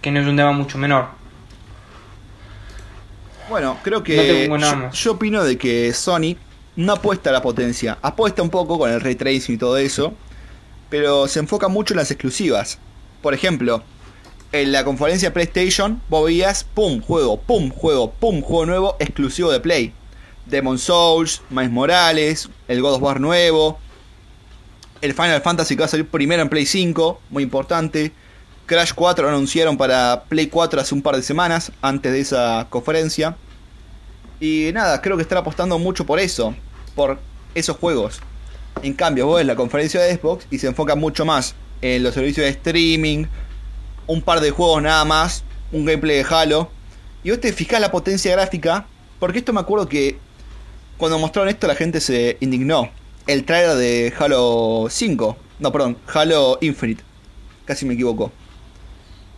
que 0.00 0.12
no 0.12 0.20
es 0.20 0.28
un 0.28 0.36
tema 0.36 0.52
mucho 0.52 0.78
menor. 0.78 1.08
Bueno, 3.50 3.78
creo 3.82 3.98
No 3.98 4.04
que 4.04 4.48
nada 4.60 4.90
yo, 4.92 4.96
yo 4.96 5.12
opino 5.14 5.42
de 5.42 5.58
que 5.58 5.92
Sony 5.92 6.36
no 6.76 6.92
apuesta 6.92 7.30
a 7.30 7.32
la 7.32 7.42
potencia, 7.42 7.98
apuesta 8.00 8.42
un 8.42 8.50
poco 8.50 8.78
con 8.78 8.92
el 8.92 9.00
ray 9.00 9.16
tracing 9.16 9.56
y 9.56 9.58
todo 9.58 9.76
eso, 9.76 10.14
pero 10.88 11.26
se 11.26 11.40
enfoca 11.40 11.66
mucho 11.66 11.94
en 11.94 11.98
las 11.98 12.12
exclusivas. 12.12 12.78
Por 13.22 13.34
ejemplo, 13.34 13.82
en 14.52 14.72
la 14.72 14.84
conferencia 14.84 15.32
PlayStation, 15.32 16.00
vos 16.08 16.24
veías, 16.24 16.64
pum, 16.64 17.00
juego, 17.00 17.38
pum, 17.40 17.70
juego, 17.70 18.10
pum, 18.10 18.40
juego 18.40 18.66
nuevo 18.66 18.96
exclusivo 18.98 19.50
de 19.50 19.60
Play. 19.60 19.92
Demon 20.46 20.78
Souls, 20.78 21.42
Miles 21.50 21.70
Morales, 21.70 22.48
el 22.68 22.80
God 22.80 22.94
of 22.94 23.02
War 23.02 23.20
nuevo, 23.20 23.78
el 25.02 25.12
Final 25.12 25.42
Fantasy 25.42 25.76
que 25.76 25.80
va 25.80 25.86
a 25.86 25.88
salir 25.88 26.08
primero 26.08 26.40
en 26.40 26.48
Play 26.48 26.64
5, 26.64 27.20
muy 27.30 27.42
importante. 27.42 28.12
Crash 28.64 28.92
4 28.94 29.24
lo 29.24 29.30
anunciaron 29.30 29.76
para 29.76 30.24
Play 30.28 30.46
4 30.46 30.80
hace 30.80 30.94
un 30.94 31.02
par 31.02 31.16
de 31.16 31.22
semanas, 31.22 31.72
antes 31.82 32.12
de 32.12 32.20
esa 32.20 32.66
conferencia. 32.70 33.36
Y 34.40 34.70
nada, 34.72 35.02
creo 35.02 35.16
que 35.16 35.22
están 35.22 35.38
apostando 35.38 35.78
mucho 35.78 36.06
por 36.06 36.18
eso, 36.18 36.54
por 36.94 37.18
esos 37.54 37.76
juegos. 37.76 38.20
En 38.82 38.94
cambio, 38.94 39.26
vos 39.26 39.36
ves 39.36 39.46
la 39.46 39.56
conferencia 39.56 40.00
de 40.00 40.16
Xbox 40.16 40.46
y 40.50 40.58
se 40.58 40.68
enfoca 40.68 40.94
mucho 40.94 41.24
más 41.24 41.54
en 41.82 42.02
los 42.02 42.14
servicios 42.14 42.44
de 42.44 42.50
streaming, 42.50 43.26
un 44.08 44.22
par 44.22 44.40
de 44.40 44.50
juegos 44.50 44.82
nada 44.82 45.04
más, 45.04 45.44
un 45.70 45.84
gameplay 45.84 46.16
de 46.16 46.26
Halo. 46.28 46.70
Y 47.22 47.30
vos 47.30 47.40
te 47.40 47.52
fijás 47.52 47.80
la 47.80 47.92
potencia 47.92 48.32
gráfica, 48.32 48.86
porque 49.20 49.38
esto 49.38 49.52
me 49.52 49.60
acuerdo 49.60 49.88
que 49.88 50.18
cuando 50.96 51.18
mostraron 51.18 51.48
esto 51.48 51.68
la 51.68 51.76
gente 51.76 52.00
se 52.00 52.36
indignó. 52.40 52.90
El 53.28 53.44
trailer 53.44 53.76
de 53.76 54.12
Halo 54.18 54.86
5, 54.90 55.36
no, 55.60 55.70
perdón, 55.70 55.98
Halo 56.12 56.58
Infinite, 56.60 57.04
casi 57.66 57.84
me 57.84 57.94
equivoco. 57.94 58.32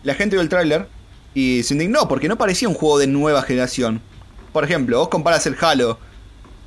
La 0.05 0.15
gente 0.15 0.37
vio 0.37 0.43
el 0.43 0.49
tráiler 0.49 0.89
y 1.35 1.63
se 1.65 1.75
indignó 1.75 2.09
porque 2.09 2.29
no 2.29 2.39
parecía 2.39 2.69
un 2.69 2.75
juego 2.75 2.99
de 2.99 3.09
nueva 3.09 3.43
generación. 3.43 4.01
Por 4.53 4.65
ejemplo, 4.65 4.99
vos 4.99 5.09
comparas 5.09 5.47
el 5.47 5.57
Halo 5.61 5.99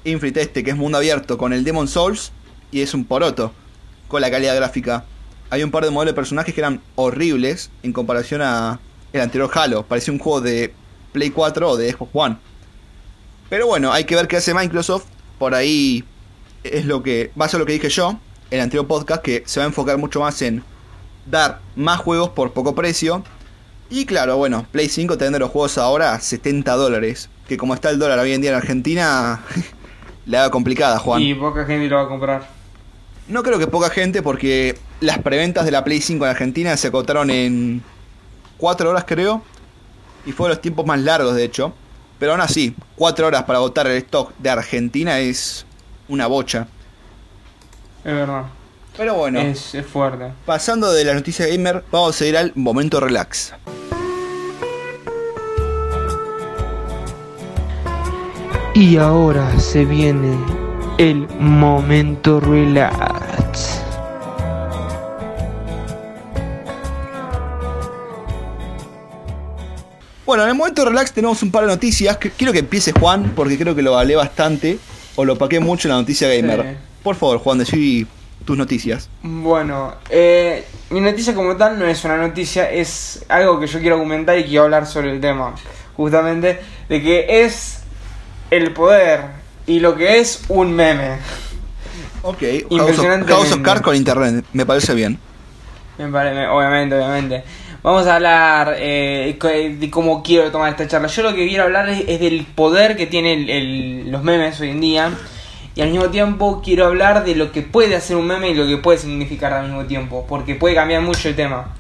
Infinite 0.03 0.41
este, 0.41 0.63
que 0.63 0.71
es 0.71 0.75
mundo 0.75 0.97
abierto, 0.97 1.37
con 1.37 1.53
el 1.53 1.63
Demon 1.63 1.87
Souls, 1.87 2.33
y 2.71 2.81
es 2.81 2.93
un 2.93 3.05
poroto 3.05 3.53
con 4.09 4.21
la 4.21 4.29
calidad 4.29 4.55
gráfica. 4.55 5.05
Hay 5.53 5.61
un 5.61 5.69
par 5.69 5.85
de 5.85 5.91
modelos 5.91 6.13
de 6.13 6.15
personajes 6.15 6.51
que 6.51 6.61
eran 6.61 6.81
horribles 6.95 7.69
en 7.83 7.93
comparación 7.93 8.41
a 8.41 8.79
el 9.13 9.21
anterior 9.21 9.51
Halo. 9.53 9.83
Parecía 9.83 10.11
un 10.11 10.17
juego 10.17 10.41
de 10.41 10.73
Play 11.11 11.29
4 11.29 11.69
o 11.69 11.77
de 11.77 11.91
Xbox 11.91 12.09
One. 12.11 12.37
Pero 13.51 13.67
bueno, 13.67 13.93
hay 13.93 14.05
que 14.05 14.15
ver 14.15 14.27
qué 14.27 14.37
hace 14.37 14.55
Microsoft. 14.55 15.05
Por 15.37 15.53
ahí 15.53 16.03
es 16.63 16.85
lo 16.85 17.03
que 17.03 17.31
va 17.39 17.45
a 17.45 17.49
ser 17.49 17.59
lo 17.59 17.67
que 17.67 17.73
dije 17.73 17.89
yo 17.89 18.17
en 18.49 18.57
el 18.57 18.61
anterior 18.61 18.87
podcast, 18.87 19.21
que 19.21 19.43
se 19.45 19.59
va 19.59 19.65
a 19.65 19.67
enfocar 19.67 19.99
mucho 19.99 20.21
más 20.21 20.41
en 20.41 20.63
dar 21.27 21.59
más 21.75 21.99
juegos 21.99 22.29
por 22.29 22.53
poco 22.53 22.73
precio. 22.73 23.23
Y 23.91 24.07
claro, 24.07 24.37
bueno, 24.37 24.65
Play 24.71 24.89
5 24.89 25.19
teniendo 25.19 25.37
los 25.37 25.51
juegos 25.51 25.77
ahora 25.77 26.15
a 26.15 26.19
70 26.19 26.73
dólares. 26.73 27.29
Que 27.47 27.57
como 27.57 27.75
está 27.75 27.91
el 27.91 27.99
dólar 27.99 28.17
hoy 28.17 28.31
en 28.31 28.41
día 28.41 28.49
en 28.49 28.57
Argentina, 28.57 29.43
le 30.25 30.35
haga 30.35 30.49
complicada, 30.49 30.97
Juan. 30.97 31.21
Y 31.21 31.35
poca 31.35 31.63
gente 31.65 31.89
lo 31.89 31.97
va 31.97 32.01
a 32.01 32.07
comprar. 32.07 32.49
No 33.27 33.43
creo 33.43 33.59
que 33.59 33.67
poca 33.67 33.91
gente, 33.91 34.23
porque 34.23 34.75
las 35.03 35.19
preventas 35.19 35.65
de 35.65 35.71
la 35.71 35.83
Play 35.83 35.99
5 36.01 36.23
en 36.25 36.31
Argentina 36.31 36.77
se 36.77 36.87
acotaron 36.87 37.29
en 37.29 37.83
4 38.57 38.89
horas, 38.89 39.03
creo. 39.05 39.43
Y 40.25 40.31
fueron 40.31 40.55
los 40.55 40.61
tiempos 40.61 40.85
más 40.85 40.99
largos, 40.99 41.35
de 41.35 41.43
hecho. 41.43 41.73
Pero 42.19 42.31
aún 42.31 42.41
así, 42.41 42.73
4 42.95 43.27
horas 43.27 43.43
para 43.43 43.59
agotar 43.59 43.85
el 43.87 43.97
stock 43.97 44.31
de 44.37 44.49
Argentina 44.49 45.19
es 45.19 45.65
una 46.07 46.27
bocha. 46.27 46.67
Es 48.05 48.13
verdad. 48.13 48.43
Pero 48.95 49.15
bueno, 49.15 49.39
Es, 49.41 49.73
es 49.75 49.85
fuerte. 49.85 50.31
pasando 50.45 50.91
de 50.93 51.03
la 51.03 51.13
noticia 51.15 51.47
gamer, 51.47 51.83
vamos 51.91 52.21
a 52.21 52.25
ir 52.25 52.37
al 52.37 52.51
momento 52.55 52.99
relax. 52.99 53.53
Y 58.75 58.97
ahora 58.97 59.59
se 59.59 59.85
viene 59.85 60.37
el 60.97 61.27
momento 61.39 62.39
relax. 62.39 63.82
Bueno, 70.33 70.45
en 70.45 70.49
el 70.49 70.55
momento 70.55 70.83
relax 70.83 71.11
tenemos 71.13 71.43
un 71.43 71.51
par 71.51 71.61
de 71.61 71.67
noticias. 71.67 72.17
Quiero 72.17 72.51
que 72.51 72.57
empiece 72.57 72.91
Juan, 72.91 73.33
porque 73.35 73.55
creo 73.55 73.75
que 73.75 73.83
lo 73.83 73.95
hablé 73.99 74.15
bastante. 74.15 74.79
O 75.15 75.25
lo 75.25 75.37
paqué 75.37 75.59
mucho 75.59 75.87
en 75.87 75.91
la 75.93 75.99
noticia 76.01 76.27
gamer. 76.27 76.59
Sí. 76.63 76.77
Por 77.03 77.15
favor, 77.15 77.37
Juan, 77.37 77.59
decí 77.59 78.07
tus 78.43 78.57
noticias. 78.57 79.09
Bueno, 79.21 79.93
eh, 80.09 80.65
mi 80.89 81.01
noticia 81.01 81.35
como 81.35 81.55
tal 81.55 81.77
no 81.77 81.85
es 81.85 82.03
una 82.03 82.17
noticia, 82.17 82.67
es 82.71 83.23
algo 83.29 83.59
que 83.59 83.67
yo 83.67 83.79
quiero 83.79 83.99
comentar 83.99 84.35
y 84.39 84.45
quiero 84.45 84.63
hablar 84.63 84.87
sobre 84.87 85.11
el 85.11 85.21
tema. 85.21 85.53
Justamente 85.95 86.59
de 86.89 86.99
que 87.03 87.43
es 87.45 87.81
el 88.49 88.71
poder 88.73 89.21
y 89.67 89.81
lo 89.81 89.95
que 89.95 90.17
es 90.19 90.41
un 90.47 90.73
meme. 90.73 91.17
Ok, 92.23 92.41
House 92.71 92.97
of. 92.97 93.27
House 93.27 93.51
of 93.51 93.61
Cards 93.61 93.81
con 93.83 93.95
internet, 93.95 94.43
me 94.51 94.65
parece 94.65 94.95
bien. 94.95 95.19
Me 95.99 96.07
pare- 96.07 96.33
me- 96.33 96.47
obviamente, 96.47 96.95
obviamente. 96.95 97.43
Vamos 97.83 98.07
a 98.07 98.15
hablar 98.15 98.77
eh, 98.79 99.37
de 99.77 99.91
cómo 99.91 100.23
quiero 100.23 100.49
tomar 100.53 100.71
esta 100.71 100.87
charla. 100.87 101.09
Yo 101.09 101.21
lo 101.21 101.35
que 101.35 101.45
quiero 101.45 101.63
hablar 101.65 101.89
es, 101.89 102.17
del 102.21 102.45
poder 102.45 102.95
que 102.95 103.07
tienen 103.07 104.09
los 104.09 104.23
memes 104.23 104.57
hoy 104.61 104.69
en 104.69 104.79
día. 104.79 105.11
Y 105.75 105.81
al 105.81 105.89
mismo 105.89 106.09
tiempo 106.09 106.61
quiero 106.63 106.85
hablar 106.85 107.25
de 107.25 107.35
lo 107.35 107.51
que 107.51 107.61
puede 107.61 107.97
hacer 107.97 108.15
un 108.15 108.25
meme 108.25 108.51
y 108.51 108.53
lo 108.53 108.65
que 108.65 108.77
puede 108.77 108.99
significar 108.99 109.51
al 109.51 109.65
mismo 109.65 109.83
tiempo. 109.83 110.25
Porque 110.29 110.55
puede 110.55 110.75
cambiar 110.75 111.01
mucho 111.01 111.27
el 111.27 111.35
tema. 111.35 111.75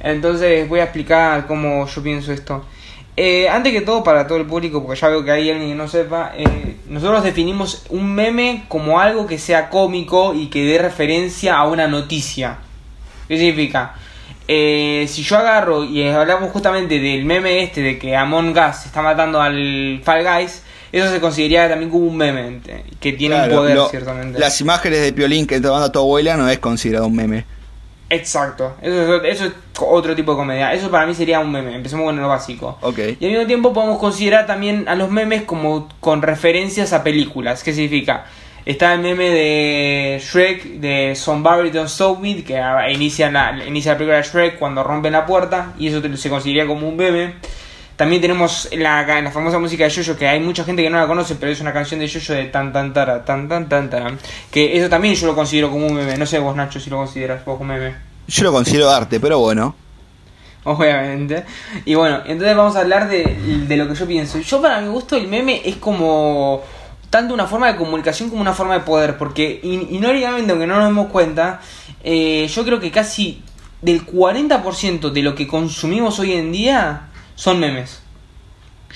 Entonces 0.00 0.66
voy 0.66 0.80
a 0.80 0.84
explicar 0.84 1.46
cómo 1.46 1.86
yo 1.86 2.02
pienso 2.02 2.32
esto. 2.32 2.64
Eh, 3.14 3.46
antes 3.46 3.70
que 3.74 3.82
todo, 3.82 4.02
para 4.02 4.26
todo 4.26 4.38
el 4.38 4.46
público, 4.46 4.82
porque 4.82 4.98
ya 4.98 5.08
veo 5.08 5.22
que 5.22 5.30
hay 5.30 5.50
alguien 5.50 5.68
que 5.68 5.74
no 5.76 5.88
sepa, 5.88 6.32
eh, 6.38 6.76
nosotros 6.88 7.22
definimos 7.22 7.84
un 7.90 8.14
meme 8.14 8.64
como 8.68 8.98
algo 8.98 9.26
que 9.26 9.38
sea 9.38 9.68
cómico 9.68 10.32
y 10.32 10.46
que 10.46 10.64
dé 10.64 10.78
referencia 10.78 11.58
a 11.58 11.66
una 11.66 11.86
noticia. 11.86 12.56
¿Qué 13.28 13.36
significa? 13.36 13.94
Eh, 14.46 15.06
si 15.08 15.22
yo 15.22 15.38
agarro 15.38 15.84
y 15.84 16.06
hablamos 16.06 16.50
justamente 16.52 17.00
del 17.00 17.24
meme 17.24 17.62
este 17.62 17.80
de 17.80 17.98
que 17.98 18.14
Among 18.14 18.50
Us 18.50 18.84
está 18.86 19.00
matando 19.00 19.40
al 19.40 20.00
Fall 20.04 20.22
Guys, 20.22 20.62
eso 20.92 21.10
se 21.10 21.18
consideraría 21.20 21.68
también 21.68 21.90
como 21.90 22.04
un 22.06 22.16
meme, 22.16 22.60
que 23.00 23.14
tiene 23.14 23.36
Claro, 23.36 23.52
un 23.52 23.58
poder, 23.60 23.76
lo- 23.76 23.88
ciertamente. 23.88 24.38
Las 24.38 24.60
imágenes 24.60 25.00
de 25.02 25.12
Piolín 25.12 25.46
que 25.46 25.60
te 25.60 25.68
manda 25.68 25.90
tu 25.90 25.98
abuela 25.98 26.36
no 26.36 26.48
es 26.48 26.58
considerado 26.58 27.06
un 27.06 27.16
meme. 27.16 27.44
Exacto, 28.10 28.76
eso 28.82 29.16
es, 29.16 29.34
eso 29.36 29.44
es 29.46 29.52
otro 29.80 30.14
tipo 30.14 30.32
de 30.32 30.36
comedia. 30.36 30.72
Eso 30.74 30.90
para 30.90 31.06
mí 31.06 31.14
sería 31.14 31.40
un 31.40 31.50
meme, 31.50 31.74
empecemos 31.74 32.04
con 32.04 32.20
lo 32.20 32.28
básico. 32.28 32.78
Ok. 32.82 32.98
Y 33.18 33.24
al 33.24 33.30
mismo 33.32 33.46
tiempo 33.46 33.72
podemos 33.72 33.98
considerar 33.98 34.46
también 34.46 34.86
a 34.88 34.94
los 34.94 35.10
memes 35.10 35.42
como 35.42 35.88
con 36.00 36.20
referencias 36.22 36.92
a 36.92 37.02
películas. 37.02 37.64
¿Qué 37.64 37.72
significa? 37.72 38.26
Está 38.66 38.94
el 38.94 39.00
meme 39.00 39.28
de 39.28 40.22
Shrek, 40.24 40.80
de 40.80 41.14
Somebody 41.14 41.70
Don't 41.70 41.88
Stop 41.88 42.20
Me, 42.20 42.42
que 42.42 42.58
inicia 42.90 43.30
la, 43.30 43.62
inicia 43.66 43.92
la 43.92 43.98
película 43.98 44.16
de 44.16 44.22
Shrek 44.22 44.58
cuando 44.58 44.82
rompen 44.82 45.12
la 45.12 45.26
puerta, 45.26 45.74
y 45.78 45.88
eso 45.88 46.00
se 46.16 46.30
consideraría 46.30 46.66
como 46.66 46.88
un 46.88 46.96
meme. 46.96 47.34
También 47.96 48.20
tenemos 48.20 48.68
la, 48.72 49.04
la 49.20 49.30
famosa 49.30 49.58
música 49.58 49.84
de 49.84 49.90
Yoyo, 49.90 50.16
que 50.16 50.26
hay 50.26 50.40
mucha 50.40 50.64
gente 50.64 50.82
que 50.82 50.90
no 50.90 50.98
la 50.98 51.06
conoce, 51.06 51.36
pero 51.36 51.52
es 51.52 51.60
una 51.60 51.72
canción 51.72 52.00
de 52.00 52.08
Yoyo 52.08 52.34
de 52.34 52.44
tan 52.46 52.72
tan 52.72 52.92
tara, 52.92 53.24
tan 53.24 53.48
tan 53.48 53.68
tan 53.68 53.88
tara. 53.88 54.16
Que 54.50 54.76
eso 54.76 54.88
también 54.88 55.14
yo 55.14 55.26
lo 55.26 55.34
considero 55.36 55.70
como 55.70 55.86
un 55.86 55.94
meme. 55.94 56.16
No 56.16 56.26
sé 56.26 56.38
vos, 56.38 56.56
Nacho, 56.56 56.80
si 56.80 56.90
lo 56.90 56.96
consideras 56.96 57.44
vos 57.44 57.58
como 57.58 57.72
meme. 57.72 57.94
Yo 58.26 58.44
lo 58.44 58.52
considero 58.52 58.90
arte, 58.90 59.20
pero 59.20 59.38
bueno. 59.38 59.76
Obviamente. 60.64 61.44
Y 61.84 61.94
bueno, 61.94 62.22
entonces 62.26 62.56
vamos 62.56 62.74
a 62.74 62.80
hablar 62.80 63.08
de, 63.08 63.36
de 63.68 63.76
lo 63.76 63.86
que 63.86 63.94
yo 63.94 64.06
pienso. 64.06 64.40
Yo 64.40 64.60
para 64.60 64.80
mi 64.80 64.88
gusto 64.88 65.14
el 65.16 65.28
meme 65.28 65.60
es 65.64 65.76
como 65.76 66.62
tanto 67.14 67.32
una 67.32 67.46
forma 67.46 67.68
de 67.70 67.76
comunicación 67.76 68.28
como 68.28 68.40
una 68.42 68.52
forma 68.54 68.74
de 68.74 68.80
poder. 68.80 69.16
Porque 69.16 69.60
irónicamente, 69.62 70.50
aunque 70.50 70.66
no 70.66 70.74
nos 70.78 70.86
demos 70.88 71.12
cuenta, 71.12 71.60
eh, 72.02 72.50
yo 72.52 72.64
creo 72.64 72.80
que 72.80 72.90
casi 72.90 73.40
del 73.80 74.04
40% 74.04 75.10
de 75.12 75.22
lo 75.22 75.36
que 75.36 75.46
consumimos 75.46 76.18
hoy 76.18 76.32
en 76.32 76.50
día 76.50 77.10
son 77.36 77.60
memes. 77.60 78.02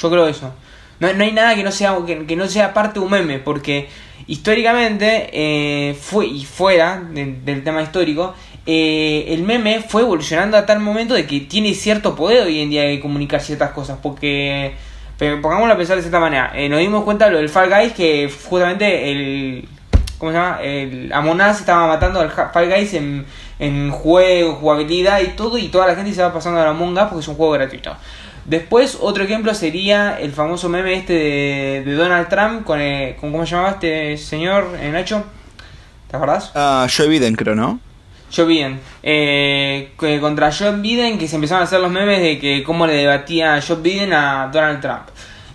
Yo 0.00 0.10
creo 0.10 0.26
eso. 0.26 0.52
No, 0.98 1.12
no 1.12 1.22
hay 1.22 1.30
nada 1.30 1.54
que 1.54 1.62
no 1.62 1.70
sea 1.70 1.96
que, 2.04 2.34
no 2.34 2.48
sea 2.48 2.74
parte 2.74 2.98
de 2.98 3.04
un 3.06 3.12
meme, 3.12 3.38
porque 3.38 3.88
históricamente 4.26 5.30
eh, 5.32 5.94
fue 5.94 6.26
y 6.26 6.44
fuera 6.44 7.00
de- 7.00 7.38
del 7.44 7.62
tema 7.62 7.82
histórico, 7.82 8.34
eh, 8.66 9.26
el 9.28 9.44
meme 9.44 9.80
fue 9.80 10.02
evolucionando 10.02 10.56
a 10.56 10.66
tal 10.66 10.80
momento 10.80 11.14
de 11.14 11.24
que 11.24 11.38
tiene 11.42 11.72
cierto 11.74 12.16
poder 12.16 12.46
hoy 12.46 12.58
en 12.60 12.70
día 12.70 12.82
de 12.82 12.98
comunicar 12.98 13.40
ciertas 13.40 13.70
cosas, 13.70 13.98
porque 14.02 14.74
pero 15.18 15.42
pongámoslo 15.42 15.74
a 15.74 15.76
pensar 15.76 15.96
de 15.96 16.02
cierta 16.02 16.20
manera, 16.20 16.52
eh, 16.54 16.68
nos 16.68 16.78
dimos 16.78 17.04
cuenta 17.04 17.26
de 17.26 17.32
lo 17.32 17.38
del 17.38 17.48
Fall 17.48 17.68
Guys 17.68 17.92
que 17.92 18.32
justamente 18.48 19.10
el 19.10 19.68
¿cómo 20.18 20.32
se 20.32 20.38
llama? 20.38 20.58
El 20.62 21.12
Among 21.12 21.40
Us 21.40 21.60
estaba 21.60 21.86
matando 21.86 22.20
al 22.20 22.30
Fall 22.30 22.68
Guys 22.68 22.94
en, 22.94 23.24
en 23.58 23.90
juego, 23.90 24.54
jugabilidad 24.54 25.20
y 25.20 25.28
todo, 25.28 25.56
y 25.58 25.68
toda 25.68 25.86
la 25.86 25.94
gente 25.94 26.12
se 26.12 26.22
va 26.22 26.32
pasando 26.32 26.60
al 26.60 26.68
Among 26.68 26.96
Us 26.96 27.04
porque 27.04 27.20
es 27.20 27.28
un 27.28 27.36
juego 27.36 27.52
gratuito. 27.52 27.96
Después, 28.44 28.96
otro 29.00 29.24
ejemplo 29.24 29.54
sería 29.54 30.18
el 30.18 30.32
famoso 30.32 30.68
meme 30.68 30.94
este 30.94 31.12
de, 31.12 31.82
de 31.84 31.94
Donald 31.94 32.28
Trump 32.28 32.64
con, 32.64 32.80
eh, 32.80 33.16
con 33.20 33.30
¿cómo 33.30 33.44
se 33.44 33.52
llamaba 33.52 33.72
este 33.72 34.16
señor, 34.16 34.76
eh, 34.80 34.90
Nacho? 34.90 35.22
¿Te 36.10 36.16
acordás? 36.16 36.52
Ah, 36.54 36.86
Joe 36.94 37.08
Biden, 37.08 37.36
creo, 37.36 37.54
¿no? 37.54 37.78
Joe 38.34 38.46
Biden. 38.46 38.80
Eh, 39.02 39.92
contra 40.20 40.52
Joe 40.52 40.76
Biden, 40.76 41.18
que 41.18 41.28
se 41.28 41.36
empezaron 41.36 41.62
a 41.62 41.64
hacer 41.64 41.80
los 41.80 41.90
memes 41.90 42.20
de 42.20 42.38
que 42.38 42.62
cómo 42.62 42.86
le 42.86 42.94
debatía 42.94 43.60
Joe 43.66 43.76
Biden 43.80 44.12
a 44.12 44.50
Donald 44.52 44.80
Trump. 44.80 45.08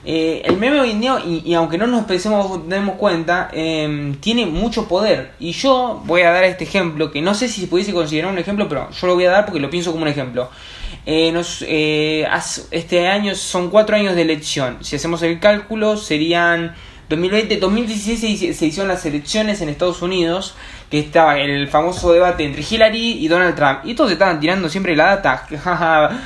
Eh, 0.05 0.41
el 0.43 0.57
meme 0.57 0.81
hoy 0.81 0.91
en 0.91 1.03
y, 1.45 1.53
aunque 1.53 1.77
no 1.77 1.87
nos 1.87 2.03
pensemos, 2.03 2.67
demos 2.67 2.95
cuenta, 2.97 3.49
em, 3.53 4.15
tiene 4.15 4.45
mucho 4.45 4.87
poder. 4.87 5.31
Y 5.39 5.51
yo 5.53 6.01
voy 6.05 6.21
a 6.23 6.31
dar 6.31 6.43
este 6.43 6.65
ejemplo, 6.65 7.09
que 7.11 7.21
no 7.21 7.33
sé 7.33 7.47
si 7.47 7.61
se 7.61 7.67
pudiese 7.67 7.93
considerar 7.93 8.31
un 8.31 8.37
ejemplo, 8.37 8.67
pero 8.67 8.89
yo 8.91 9.07
lo 9.07 9.15
voy 9.15 9.25
a 9.25 9.31
dar 9.31 9.45
porque 9.45 9.61
lo 9.61 9.69
pienso 9.69 9.91
como 9.91 10.03
un 10.03 10.09
ejemplo. 10.09 10.49
Eh, 11.05 11.31
nos, 11.31 11.63
eh, 11.67 12.27
este 12.71 13.07
año 13.07 13.33
son 13.35 13.69
cuatro 13.69 13.95
años 13.95 14.15
de 14.15 14.23
elección. 14.23 14.77
Si 14.81 14.95
hacemos 14.97 15.21
el 15.21 15.39
cálculo, 15.39 15.95
serían 15.95 16.75
2020, 17.09 17.57
2016 17.57 18.55
se 18.55 18.65
hicieron 18.65 18.87
las 18.87 19.05
elecciones 19.05 19.61
en 19.61 19.69
Estados 19.69 20.01
Unidos 20.01 20.55
que 20.93 20.99
estaba 20.99 21.39
el 21.39 21.67
famoso 21.67 22.13
debate 22.13 22.43
entre 22.43 22.61
Hillary 22.61 23.23
y 23.23 23.27
Donald 23.27 23.55
Trump. 23.55 23.79
Y 23.83 23.95
todos 23.95 24.11
estaban 24.11 24.39
tirando 24.39 24.69
siempre 24.69 24.95
la 24.95 25.15
data. 25.15 25.47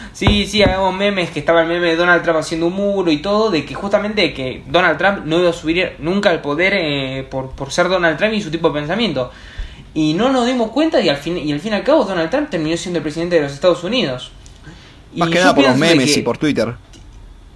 sí, 0.13 0.45
sí, 0.45 0.61
habíamos 0.61 0.93
memes 0.93 1.31
que 1.31 1.39
estaba 1.39 1.61
el 1.61 1.67
meme 1.69 1.87
de 1.87 1.95
Donald 1.95 2.21
Trump 2.21 2.39
haciendo 2.39 2.67
un 2.67 2.73
muro 2.73 3.09
y 3.09 3.21
todo, 3.21 3.49
de 3.49 3.63
que 3.63 3.73
justamente 3.73 4.33
que 4.33 4.63
Donald 4.67 4.97
Trump 4.97 5.25
no 5.25 5.39
iba 5.39 5.51
a 5.51 5.53
subir 5.53 5.93
nunca 5.99 6.31
al 6.31 6.41
poder 6.41 6.73
eh, 6.75 7.25
por, 7.29 7.51
por 7.51 7.71
ser 7.71 7.87
Donald 7.87 8.17
Trump 8.17 8.33
y 8.33 8.41
su 8.41 8.51
tipo 8.51 8.67
de 8.69 8.81
pensamiento. 8.81 9.31
Y 9.93 10.13
no 10.13 10.33
nos 10.33 10.45
dimos 10.45 10.71
cuenta 10.71 10.99
y 10.99 11.07
al 11.07 11.15
fin 11.15 11.37
y 11.37 11.51
al 11.53 11.61
fin 11.61 11.71
y 11.71 11.75
al 11.75 11.83
cabo 11.83 12.03
Donald 12.03 12.29
Trump 12.29 12.49
terminó 12.49 12.75
siendo 12.75 12.97
el 12.97 13.03
presidente 13.03 13.37
de 13.37 13.43
los 13.43 13.53
Estados 13.53 13.85
Unidos. 13.85 14.31
Más 15.15 15.29
que 15.29 15.39
nada 15.39 15.55
por 15.55 15.63
los 15.63 15.77
memes 15.77 16.17
y 16.17 16.21
por 16.21 16.37
Twitter. 16.37 16.75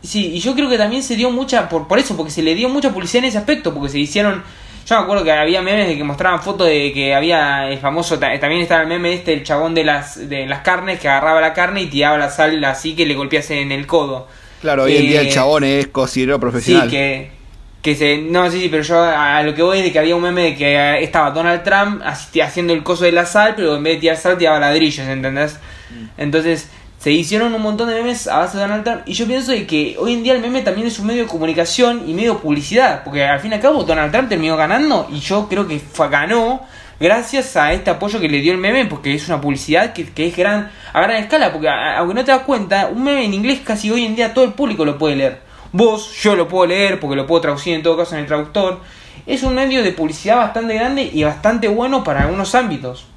Sí, 0.04 0.34
y 0.34 0.40
yo 0.40 0.56
creo 0.56 0.70
que 0.70 0.78
también 0.78 1.04
se 1.04 1.16
dio 1.16 1.30
mucha, 1.32 1.70
por, 1.70 1.88
por 1.88 2.00
eso, 2.00 2.18
porque 2.18 2.32
se 2.32 2.42
le 2.42 2.56
dio 2.56 2.70
mucha 2.70 2.92
publicidad 2.92 3.24
en 3.24 3.30
ese 3.30 3.38
aspecto, 3.38 3.74
porque 3.74 3.90
se 3.90 4.00
hicieron 4.00 4.44
yo 4.88 4.98
me 4.98 5.04
acuerdo 5.04 5.24
que 5.24 5.32
había 5.32 5.62
memes 5.62 5.88
de 5.88 5.98
que 5.98 6.04
mostraban 6.04 6.42
fotos 6.42 6.68
de 6.68 6.92
que 6.92 7.14
había 7.14 7.70
el 7.70 7.78
famoso. 7.80 8.18
También 8.20 8.62
estaba 8.62 8.82
el 8.82 8.88
meme 8.88 9.14
este, 9.14 9.34
el 9.34 9.44
chabón 9.44 9.74
de 9.74 9.84
las, 9.84 10.28
de 10.28 10.46
las 10.46 10.62
carnes 10.62 11.00
que 11.00 11.08
agarraba 11.08 11.40
la 11.40 11.54
carne 11.54 11.84
y 11.84 11.86
tiraba 11.88 12.18
la 12.18 12.30
sal 12.30 12.64
así 12.66 12.96
que 12.96 13.06
le 13.06 13.14
golpease 13.14 13.62
en 13.62 13.72
el 13.72 13.86
codo. 13.86 14.28
Claro, 14.62 14.84
hoy 14.84 14.98
en 14.98 15.08
día 15.08 15.22
el 15.22 15.28
eh, 15.28 15.32
chabón 15.32 15.64
es 15.64 15.88
cocinero 15.88 16.40
profesional. 16.40 16.90
Sí, 16.90 16.96
que. 16.96 17.42
Que 17.82 17.96
se, 17.96 18.20
no, 18.20 18.52
sí, 18.52 18.62
sí, 18.62 18.70
pero 18.70 18.84
yo 18.84 19.02
a, 19.02 19.42
lo 19.42 19.56
que 19.56 19.64
voy 19.64 19.80
es 19.80 19.84
de 19.84 19.92
que 19.92 19.98
había 19.98 20.16
un 20.16 20.22
meme 20.22 20.44
de 20.44 20.56
que 20.56 21.04
estaba 21.04 21.32
Donald 21.32 21.64
Trump 21.64 22.04
haciendo 22.06 22.74
el 22.74 22.84
coso 22.84 23.06
de 23.06 23.12
la 23.12 23.26
sal, 23.26 23.54
pero 23.56 23.76
en 23.76 23.82
vez 23.82 23.96
de 23.96 24.02
tirar 24.02 24.18
sal 24.18 24.38
tiraba 24.38 24.60
ladrillos, 24.60 25.08
¿entendés? 25.08 25.58
Mm. 25.90 26.22
Entonces, 26.22 26.70
se 27.02 27.12
hicieron 27.12 27.52
un 27.56 27.64
montón 27.64 27.90
de 27.90 27.96
memes 27.96 28.28
a 28.28 28.38
base 28.38 28.58
de 28.58 28.62
Donald 28.62 28.84
Trump 28.84 29.02
y 29.08 29.14
yo 29.14 29.26
pienso 29.26 29.52
de 29.52 29.66
que 29.66 29.96
hoy 29.98 30.14
en 30.14 30.22
día 30.22 30.34
el 30.34 30.40
meme 30.40 30.62
también 30.62 30.86
es 30.86 31.00
un 31.00 31.08
medio 31.08 31.24
de 31.24 31.28
comunicación 31.28 32.04
y 32.08 32.14
medio 32.14 32.36
de 32.36 32.40
publicidad, 32.42 33.04
porque 33.04 33.26
al 33.26 33.40
fin 33.40 33.50
y 33.50 33.56
al 33.56 33.60
cabo 33.60 33.84
Donald 33.84 34.12
Trump 34.12 34.30
terminó 34.30 34.56
ganando 34.56 35.08
y 35.12 35.20
yo 35.20 35.48
creo 35.50 35.68
que 35.68 35.82
ganó 36.12 36.62
gracias 37.00 37.58
a 37.58 37.74
este 37.74 37.90
apoyo 37.90 38.20
que 38.20 38.30
le 38.30 38.40
dio 38.40 38.52
el 38.52 38.60
meme, 38.60 38.86
porque 38.86 39.16
es 39.16 39.28
una 39.28 39.42
publicidad 39.42 39.94
que, 39.94 40.12
es 40.16 40.38
gran, 40.38 40.72
a 40.94 41.02
gran 41.02 41.18
escala, 41.24 41.52
porque 41.52 41.70
aunque 41.70 42.14
no 42.14 42.24
te 42.24 42.34
das 42.34 42.44
cuenta, 42.44 42.92
un 42.94 43.04
meme 43.04 43.26
en 43.26 43.34
inglés 43.34 43.62
casi 43.66 43.90
hoy 43.90 44.06
en 44.06 44.16
día 44.16 44.36
todo 44.36 44.46
el 44.46 44.54
público 44.54 44.86
lo 44.86 45.00
puede 45.00 45.16
leer. 45.16 45.42
Vos, 45.72 46.14
yo 46.22 46.36
lo 46.36 46.48
puedo 46.48 46.68
leer 46.68 47.00
porque 47.00 47.16
lo 47.16 47.26
puedo 47.26 47.42
traducir 47.42 47.74
en 47.74 47.82
todo 47.82 47.98
caso 47.98 48.14
en 48.14 48.22
el 48.22 48.28
traductor. 48.28 48.80
Es 49.26 49.42
un 49.42 49.56
medio 49.56 49.82
de 49.82 49.92
publicidad 49.92 50.38
bastante 50.38 50.76
grande 50.76 51.10
y 51.12 51.24
bastante 51.24 51.68
bueno 51.68 52.04
para 52.04 52.22
algunos 52.22 52.54
ámbitos. 52.54 53.08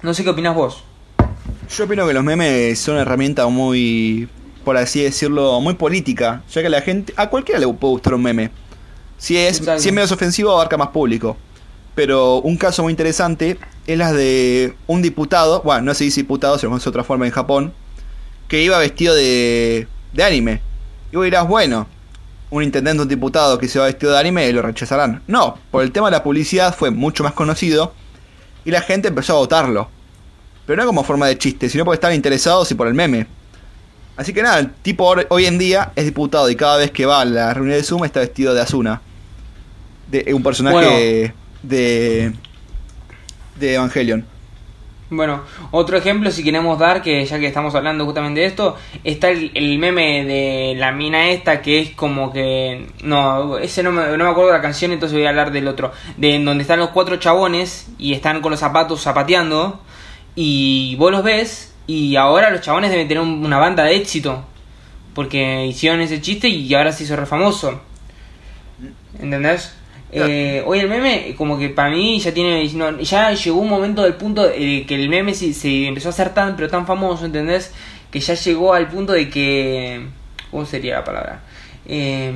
No 0.00 0.14
sé 0.14 0.24
qué 0.24 0.30
opinas 0.30 0.54
vos. 0.54 0.87
Yo 1.70 1.84
opino 1.84 2.06
que 2.06 2.14
los 2.14 2.24
memes 2.24 2.78
son 2.78 2.94
una 2.94 3.02
herramienta 3.02 3.46
muy, 3.46 4.28
por 4.64 4.76
así 4.76 5.02
decirlo, 5.02 5.60
muy 5.60 5.74
política, 5.74 6.42
ya 6.50 6.62
que 6.62 6.68
la 6.68 6.80
gente, 6.80 7.12
a 7.16 7.28
cualquiera 7.28 7.60
le 7.60 7.66
puede 7.68 7.92
gustar 7.92 8.14
un 8.14 8.22
meme. 8.22 8.50
Si 9.18 9.36
es, 9.36 9.58
si 9.58 9.88
es 9.88 9.92
menos 9.92 10.10
ofensivo, 10.10 10.50
abarca 10.50 10.76
más 10.76 10.88
público. 10.88 11.36
Pero 11.94 12.36
un 12.36 12.56
caso 12.56 12.82
muy 12.82 12.92
interesante 12.92 13.58
es 13.86 13.98
la 13.98 14.12
de 14.12 14.74
un 14.86 15.02
diputado, 15.02 15.60
bueno, 15.62 15.82
no 15.82 15.94
se 15.94 16.04
dice 16.04 16.22
diputado, 16.22 16.58
se 16.58 16.66
conoce 16.66 16.84
de 16.84 16.90
otra 16.90 17.04
forma 17.04 17.26
en 17.26 17.32
Japón, 17.32 17.74
que 18.46 18.62
iba 18.62 18.78
vestido 18.78 19.14
de, 19.14 19.88
de 20.14 20.24
anime. 20.24 20.62
Y 21.12 21.16
vos 21.16 21.24
dirás, 21.24 21.46
bueno, 21.46 21.86
un 22.50 22.62
intendente, 22.62 23.02
un 23.02 23.08
diputado 23.08 23.58
que 23.58 23.68
se 23.68 23.78
va 23.78 23.86
vestido 23.86 24.12
de 24.12 24.18
anime, 24.18 24.50
lo 24.52 24.62
rechazarán. 24.62 25.22
No, 25.26 25.58
por 25.70 25.82
el 25.82 25.92
tema 25.92 26.06
de 26.06 26.12
la 26.12 26.22
publicidad 26.22 26.74
fue 26.74 26.90
mucho 26.90 27.24
más 27.24 27.34
conocido 27.34 27.92
y 28.64 28.70
la 28.70 28.80
gente 28.80 29.08
empezó 29.08 29.34
a 29.34 29.40
votarlo. 29.40 29.90
Pero 30.68 30.82
no 30.82 30.86
como 30.86 31.02
forma 31.02 31.26
de 31.26 31.38
chiste, 31.38 31.70
sino 31.70 31.86
porque 31.86 31.94
están 31.94 32.12
interesados 32.12 32.70
y 32.70 32.74
por 32.74 32.88
el 32.88 32.92
meme. 32.92 33.26
Así 34.18 34.34
que 34.34 34.42
nada, 34.42 34.58
el 34.58 34.70
tipo 34.70 35.16
hoy 35.30 35.46
en 35.46 35.56
día 35.56 35.92
es 35.96 36.04
diputado 36.04 36.50
y 36.50 36.56
cada 36.56 36.76
vez 36.76 36.90
que 36.90 37.06
va 37.06 37.22
a 37.22 37.24
la 37.24 37.54
reunión 37.54 37.78
de 37.78 37.82
Zoom 37.82 38.04
está 38.04 38.20
vestido 38.20 38.52
de 38.52 38.60
Asuna. 38.60 39.00
De 40.08 40.34
un 40.34 40.42
personaje 40.42 41.32
de. 41.62 42.34
de 43.56 43.74
Evangelion. 43.74 44.26
Bueno, 45.08 45.40
otro 45.70 45.96
ejemplo 45.96 46.30
si 46.30 46.44
queremos 46.44 46.78
dar, 46.78 47.00
que 47.00 47.24
ya 47.24 47.38
que 47.38 47.46
estamos 47.46 47.74
hablando 47.74 48.04
justamente 48.04 48.40
de 48.40 48.46
esto, 48.46 48.76
está 49.04 49.30
el, 49.30 49.78
meme 49.78 50.26
de 50.26 50.74
la 50.76 50.92
mina 50.92 51.30
esta 51.30 51.62
que 51.62 51.80
es 51.80 51.90
como 51.92 52.30
que... 52.30 52.90
No, 53.04 53.56
ese 53.56 53.82
no 53.82 53.90
me, 53.90 54.02
no 54.18 54.24
me 54.24 54.30
acuerdo 54.30 54.48
de 54.48 54.58
la 54.58 54.60
canción, 54.60 54.92
entonces 54.92 55.16
voy 55.16 55.24
a 55.24 55.30
hablar 55.30 55.50
del 55.50 55.66
otro. 55.66 55.92
De 56.18 56.34
en 56.34 56.44
donde 56.44 56.60
están 56.60 56.78
los 56.78 56.90
cuatro 56.90 57.16
chabones 57.16 57.88
y 57.98 58.12
están 58.12 58.42
con 58.42 58.50
los 58.50 58.60
zapatos 58.60 59.00
zapateando 59.00 59.80
y 60.40 60.94
vos 60.94 61.10
los 61.10 61.24
ves 61.24 61.74
y 61.88 62.14
ahora 62.14 62.50
los 62.50 62.60
chabones 62.60 62.92
deben 62.92 63.08
tener 63.08 63.24
una 63.24 63.58
banda 63.58 63.82
de 63.82 63.96
éxito. 63.96 64.44
Porque 65.12 65.66
hicieron 65.66 66.00
ese 66.00 66.20
chiste 66.20 66.48
y 66.48 66.72
ahora 66.74 66.92
se 66.92 67.02
hizo 67.02 67.16
re 67.16 67.26
famoso. 67.26 67.80
¿Entendés? 69.18 69.74
Eh, 70.12 70.62
hoy 70.64 70.78
el 70.78 70.88
meme, 70.88 71.34
como 71.36 71.58
que 71.58 71.70
para 71.70 71.90
mí 71.90 72.20
ya 72.20 72.32
tiene. 72.32 72.68
ya 73.02 73.32
llegó 73.32 73.58
un 73.58 73.68
momento 73.68 74.04
del 74.04 74.14
punto 74.14 74.46
de 74.46 74.84
que 74.86 74.94
el 74.94 75.08
meme 75.08 75.34
se, 75.34 75.52
se, 75.52 75.88
empezó 75.88 76.10
a 76.10 76.10
hacer 76.10 76.32
tan, 76.32 76.54
pero 76.54 76.68
tan 76.68 76.86
famoso, 76.86 77.26
¿entendés? 77.26 77.74
Que 78.08 78.20
ya 78.20 78.34
llegó 78.34 78.74
al 78.74 78.86
punto 78.86 79.14
de 79.14 79.28
que. 79.28 80.06
¿Cómo 80.52 80.64
sería 80.66 80.98
la 80.98 81.04
palabra? 81.04 81.40
Eh, 81.84 82.32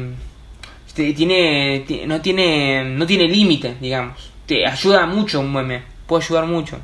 tiene, 0.92 1.84
no 2.08 2.20
tiene 2.20 2.84
no 2.84 3.06
tiene 3.06 3.28
límite, 3.28 3.76
digamos. 3.80 4.32
Te 4.44 4.66
ayuda 4.66 5.06
mucho 5.06 5.38
un 5.38 5.52
meme, 5.52 5.82
puede 6.08 6.24
ayudar 6.24 6.46
mucho. 6.46 6.80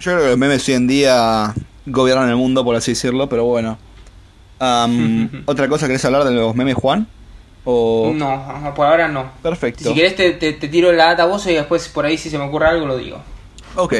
Yo 0.00 0.12
creo 0.12 0.22
que 0.22 0.28
los 0.30 0.38
memes 0.38 0.66
hoy 0.66 0.74
en 0.74 0.86
día 0.86 1.54
gobiernan 1.84 2.30
el 2.30 2.36
mundo, 2.36 2.64
por 2.64 2.74
así 2.74 2.92
decirlo, 2.92 3.28
pero 3.28 3.44
bueno. 3.44 3.78
¿Otra 5.46 5.68
cosa 5.68 5.86
querés 5.86 6.04
hablar 6.04 6.24
de 6.24 6.32
los 6.32 6.54
memes, 6.54 6.74
Juan? 6.74 7.06
O... 7.64 8.10
No, 8.14 8.72
por 8.74 8.86
ahora 8.86 9.08
no. 9.08 9.30
Perfecto. 9.42 9.84
Si 9.84 9.94
querés 9.94 10.16
te, 10.16 10.32
te, 10.32 10.68
tiro 10.68 10.90
la 10.92 11.06
data 11.06 11.26
vos 11.26 11.46
y 11.46 11.52
después 11.52 11.88
por 11.88 12.06
ahí 12.06 12.16
si 12.16 12.30
se 12.30 12.38
me 12.38 12.44
ocurre 12.44 12.68
algo 12.68 12.86
lo 12.86 12.96
digo. 12.96 13.22
Ok. 13.76 13.94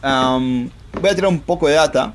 voy 0.00 1.10
a 1.10 1.14
tirar 1.14 1.26
un 1.26 1.40
poco 1.40 1.66
de 1.66 1.74
data. 1.74 2.14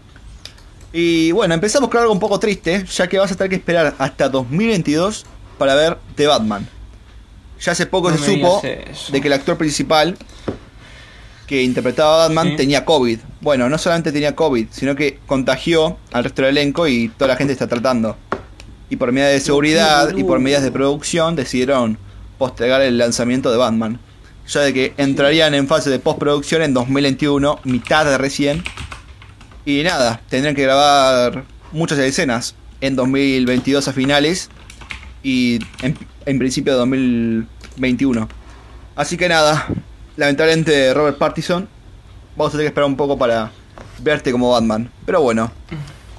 Y 0.93 1.34
bueno, 1.34 1.54
empezamos 1.54 1.89
con 1.89 2.00
algo 2.00 2.13
un 2.13 2.19
poco 2.19 2.39
triste, 2.39 2.86
ya 2.86 3.08
que 3.08 3.17
vas 3.17 3.32
a 3.32 3.36
tener 3.36 3.50
que 3.50 3.58
esperar 3.58 3.93
hasta 3.97 4.30
2022 4.30 5.26
para 5.58 5.76
ver 5.76 5.97
The 6.15 6.28
Batman. 6.28 6.67
Ya 7.60 7.74
hace 7.74 7.86
poco 7.86 8.10
se 8.12 8.17
supo 8.17 8.62
de 8.62 9.21
que 9.21 9.28
el 9.28 9.34
actor 9.34 9.58
principal 9.58 10.17
que 11.52 11.64
interpretaba 11.64 12.24
a 12.24 12.28
Batman 12.30 12.56
tenía 12.56 12.86
COVID. 12.86 13.20
Bueno, 13.42 13.68
no 13.68 13.78
solamente 13.78 14.14
tenía 14.14 14.38
COVID, 14.38 14.68
sino 14.72 14.96
que 14.96 15.20
contagió 15.26 15.98
al 16.14 16.24
resto 16.24 16.44
del 16.44 16.58
elenco 16.58 16.88
y 16.88 17.10
toda 17.10 17.28
la 17.28 17.36
gente 17.36 17.52
está 17.52 17.68
tratando. 17.68 18.16
Y 18.90 18.96
por 18.96 19.12
medidas 19.12 19.34
de 19.34 19.42
seguridad 19.42 20.16
y 20.16 20.24
por 20.24 20.40
medidas 20.40 20.64
de 20.64 20.72
producción 20.72 21.36
decidieron 21.36 21.98
postergar 22.38 22.82
el 22.82 22.98
lanzamiento 22.98 23.52
de 23.52 23.58
Batman. 23.58 24.00
Ya 24.48 24.62
de 24.62 24.74
que 24.74 24.94
entrarían 24.96 25.54
en 25.54 25.68
fase 25.68 25.90
de 25.90 26.00
postproducción 26.00 26.62
en 26.62 26.74
2021, 26.74 27.60
mitad 27.66 28.06
de 28.06 28.18
recién. 28.18 28.64
Y 29.66 29.84
nada, 29.84 30.22
tendrían 30.30 30.56
que 30.56 30.64
grabar 30.64 31.44
muchas 31.74 32.00
escenas 32.00 32.56
en 32.80 32.96
2022 32.96 33.90
a 33.90 33.92
finales 33.92 34.50
y 35.22 35.60
en, 35.82 35.98
en 36.26 36.40
principio 36.40 36.72
de 36.72 36.80
2021. 36.80 38.30
Así 38.96 39.18
que 39.18 39.28
nada, 39.28 39.68
lamentablemente 40.21 40.93
Robert 40.93 41.17
Partison, 41.17 41.67
vamos 42.36 42.49
a 42.49 42.51
tener 42.51 42.65
que 42.65 42.67
esperar 42.67 42.88
un 42.88 42.95
poco 42.95 43.17
para 43.17 43.51
verte 43.99 44.31
como 44.31 44.51
Batman. 44.51 44.91
Pero 45.03 45.21
bueno. 45.21 45.51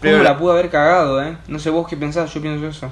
¿Cómo 0.01 0.17
la 0.17 0.37
pudo 0.37 0.53
haber 0.53 0.71
cagado, 0.71 1.23
eh? 1.23 1.37
No 1.47 1.61
sé 1.61 1.71
vos 1.71 1.87
qué 1.89 1.97
pensás, 1.97 2.35
yo 2.35 2.43
pienso 2.43 2.67
eso. 2.67 2.91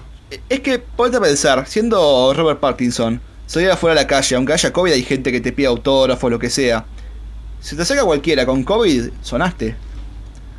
Es 0.49 0.61
que, 0.61 0.79
ponte 0.79 1.21
pensar, 1.21 1.67
siendo 1.67 2.33
Robert 2.33 2.61
Pattinson, 2.61 3.21
salir 3.47 3.69
afuera 3.73 3.93
a 3.93 4.03
la 4.03 4.07
calle, 4.07 4.37
aunque 4.37 4.53
haya 4.53 4.73
COVID, 4.73 4.93
hay 4.93 5.03
gente 5.03 5.33
que 5.33 5.41
te 5.41 5.51
pide 5.51 5.67
autógrafo 5.67 6.31
lo 6.31 6.39
que 6.39 6.49
sea. 6.49 6.85
Si 7.61 7.75
te 7.75 7.85
saca 7.85 8.05
cualquiera 8.05 8.47
con 8.47 8.63
COVID, 8.63 9.11
sonaste. 9.23 9.75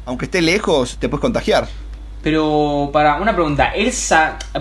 Aunque 0.06 0.26
esté 0.26 0.42
lejos, 0.42 0.98
te 1.00 1.08
puedes 1.08 1.22
contagiar. 1.22 1.70
Pero 2.24 2.90
para 2.94 3.16
una 3.16 3.34
pregunta, 3.34 3.72
él 3.74 3.92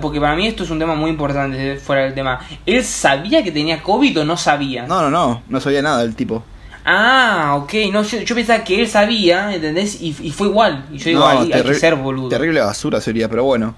porque 0.01 0.21
para 0.21 0.35
mí 0.35 0.47
esto 0.47 0.65
es 0.65 0.71
un 0.71 0.79
tema 0.79 0.95
muy 0.95 1.11
importante 1.11 1.77
fuera 1.77 2.03
del 2.03 2.15
tema. 2.15 2.41
¿Él 2.65 2.83
sabía 2.85 3.45
que 3.45 3.53
tenía 3.53 3.83
COVID 3.83 4.21
o 4.21 4.25
no 4.25 4.37
sabía? 4.37 4.87
No, 4.87 5.03
no, 5.03 5.11
no, 5.11 5.43
no 5.49 5.61
sabía 5.61 5.83
nada 5.83 6.03
del 6.03 6.15
tipo. 6.15 6.43
Ah, 6.85 7.57
ok, 7.63 7.73
no, 7.93 8.03
yo, 8.03 8.35
pensaba 8.35 8.65
que 8.65 8.81
él 8.81 8.89
sabía, 8.89 9.55
¿entendés? 9.55 10.01
Y, 10.01 10.13
fue 10.33 10.49
igual. 10.49 10.87
Y 10.91 10.99
yo 10.99 11.11
digo, 11.11 11.27
hay, 11.27 11.51
que 11.51 11.75
ser 11.75 11.95
boludo. 11.97 12.31
Terrible 12.31 12.61
basura 12.61 13.01
sería, 13.01 13.29
pero 13.29 13.45
bueno. 13.45 13.75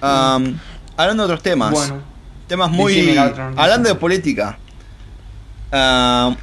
Hablando 0.00 1.22
de 1.22 1.24
otros 1.24 1.42
temas. 1.42 1.70
Bueno. 1.70 2.02
Temas 2.48 2.70
muy... 2.70 3.16
Hablando 3.16 3.88
de 3.88 3.94
política. 3.94 4.58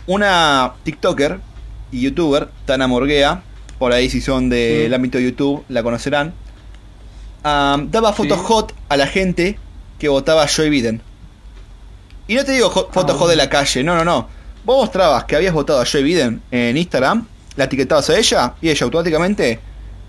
una 0.07 0.73
TikToker 0.83 1.39
y 1.91 2.01
YouTuber, 2.01 2.49
Tana 2.65 2.87
Morguea, 2.87 3.43
por 3.79 3.93
ahí 3.93 4.09
si 4.09 4.21
son 4.21 4.49
del 4.49 4.93
ámbito 4.93 5.17
de 5.17 5.23
YouTube 5.25 5.63
la 5.69 5.81
conocerán, 5.81 6.33
daba 7.43 8.13
fotos 8.13 8.37
Sí. 8.39 8.43
hot 8.47 8.73
a 8.89 8.97
la 8.97 9.07
gente 9.07 9.57
que 9.97 10.09
votaba 10.09 10.43
a 10.43 10.47
Joe 10.47 10.69
Biden. 10.69 11.01
Y 12.27 12.35
no 12.35 12.45
te 12.45 12.51
digo 12.51 12.69
hot- 12.69 12.91
fotos 12.91 13.15
Ah, 13.15 13.19
hot 13.19 13.29
de 13.29 13.35
la 13.35 13.49
calle, 13.49 13.83
no, 13.83 13.95
no, 13.95 14.03
no. 14.05 14.27
Vos 14.65 14.77
mostrabas 14.77 15.23
que 15.23 15.35
habías 15.35 15.53
votado 15.53 15.81
a 15.81 15.85
Joe 15.85 16.03
Biden 16.03 16.41
en 16.51 16.77
Instagram, 16.77 17.25
la 17.55 17.63
etiquetabas 17.65 18.09
a 18.09 18.17
ella 18.17 18.53
y 18.61 18.69
ella 18.69 18.83
automáticamente 18.83 19.59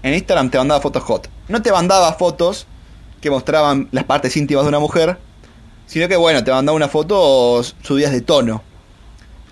en 0.02 0.14
Instagram 0.14 0.50
te 0.50 0.58
mandaba 0.58 0.80
fotos 0.80 1.02
hot. 1.04 1.28
No 1.48 1.62
te 1.62 1.72
mandaba 1.72 2.12
fotos 2.14 2.66
que 3.20 3.30
mostraban 3.30 3.88
las 3.92 4.04
partes 4.04 4.36
íntimas 4.36 4.64
de 4.64 4.68
una 4.68 4.78
mujer, 4.78 5.18
sino 5.86 6.08
que 6.08 6.16
bueno, 6.16 6.42
te 6.44 6.50
mandaba 6.50 6.76
unas 6.76 6.90
fotos 6.90 7.74
subidas 7.82 8.12
de 8.12 8.20
tono. 8.20 8.62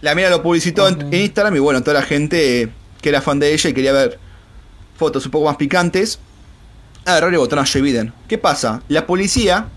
La 0.01 0.15
mina 0.15 0.31
lo 0.31 0.43
publicitó 0.43 0.87
en 0.89 1.13
Instagram 1.13 1.57
y 1.57 1.59
bueno, 1.59 1.83
toda 1.83 2.01
la 2.01 2.07
gente 2.07 2.71
que 3.01 3.09
era 3.09 3.21
fan 3.21 3.39
de 3.39 3.53
ella 3.53 3.71
y 3.71 3.75
quería 3.75 3.93
ver 3.93 4.19
fotos 4.97 5.25
un 5.25 5.31
poco 5.31 5.47
más 5.47 5.57
picantes, 5.57 6.19
agarraron 7.05 7.35
y 7.35 7.39
votaron 7.39 7.65
a 7.65 7.69
Joe 7.71 7.83
Biden. 7.83 8.13
¿Qué 8.29 8.39
pasa? 8.39 8.83
La 8.89 9.07
policía 9.07 9.69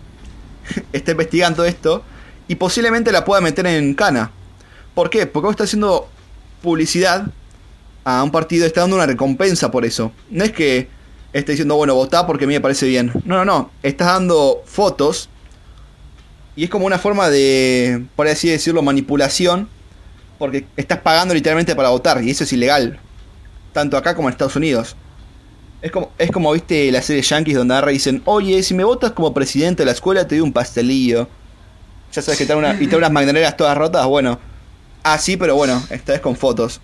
está 0.93 1.11
investigando 1.11 1.63
esto 1.65 2.03
y 2.47 2.55
posiblemente 2.55 3.11
la 3.11 3.23
pueda 3.23 3.41
meter 3.41 3.65
en 3.67 3.93
cana. 3.93 4.31
¿Por 4.93 5.09
qué? 5.09 5.25
Porque 5.25 5.45
vos 5.45 5.53
estás 5.53 5.69
haciendo 5.69 6.09
publicidad 6.61 7.27
a 8.03 8.23
un 8.23 8.31
partido, 8.31 8.65
está 8.65 8.81
dando 8.81 8.95
una 8.95 9.05
recompensa 9.05 9.71
por 9.71 9.85
eso. 9.85 10.11
No 10.29 10.43
es 10.43 10.51
que 10.51 10.89
esté 11.33 11.53
diciendo, 11.53 11.75
bueno, 11.75 11.95
votá 11.95 12.27
porque 12.27 12.45
a 12.45 12.47
mí 12.47 12.53
me 12.53 12.61
parece 12.61 12.87
bien. 12.87 13.11
No, 13.23 13.37
no, 13.37 13.45
no. 13.45 13.71
Estás 13.83 14.07
dando 14.07 14.63
fotos 14.65 15.29
y 16.55 16.65
es 16.65 16.69
como 16.69 16.85
una 16.85 16.99
forma 16.99 17.29
de, 17.29 18.05
por 18.15 18.27
así 18.27 18.49
decirlo, 18.49 18.81
manipulación. 18.81 19.69
Porque 20.37 20.65
estás 20.75 20.99
pagando 20.99 21.35
literalmente 21.35 21.75
para 21.75 21.89
votar 21.89 22.23
y 22.23 22.31
eso 22.31 22.43
es 22.43 22.51
ilegal. 22.51 22.99
Tanto 23.73 23.97
acá 23.97 24.15
como 24.15 24.27
en 24.27 24.33
Estados 24.33 24.55
Unidos. 24.55 24.95
Es 25.81 25.91
como, 25.91 26.11
es 26.17 26.29
como 26.31 26.51
viste 26.51 26.91
la 26.91 27.01
serie 27.01 27.21
Yankees 27.23 27.55
donde 27.55 27.73
agarra 27.73 27.91
y 27.91 27.95
dicen, 27.95 28.21
oye, 28.25 28.61
si 28.61 28.73
me 28.73 28.83
votas 28.83 29.11
como 29.13 29.33
presidente 29.33 29.81
de 29.81 29.85
la 29.87 29.93
escuela 29.93 30.27
te 30.27 30.35
doy 30.35 30.41
un 30.41 30.53
pastelillo. 30.53 31.27
Ya 32.13 32.21
sabes 32.21 32.37
que 32.37 32.45
dan 32.45 32.57
una, 32.59 32.75
y 32.79 32.87
dan 32.87 32.97
unas 32.97 33.11
magdalenas 33.11 33.57
todas 33.57 33.77
rotas, 33.77 34.05
bueno. 34.05 34.37
Así, 35.03 35.37
pero 35.37 35.55
bueno, 35.55 35.81
esta 35.89 36.11
vez 36.11 36.21
con 36.21 36.35
fotos. 36.35 36.79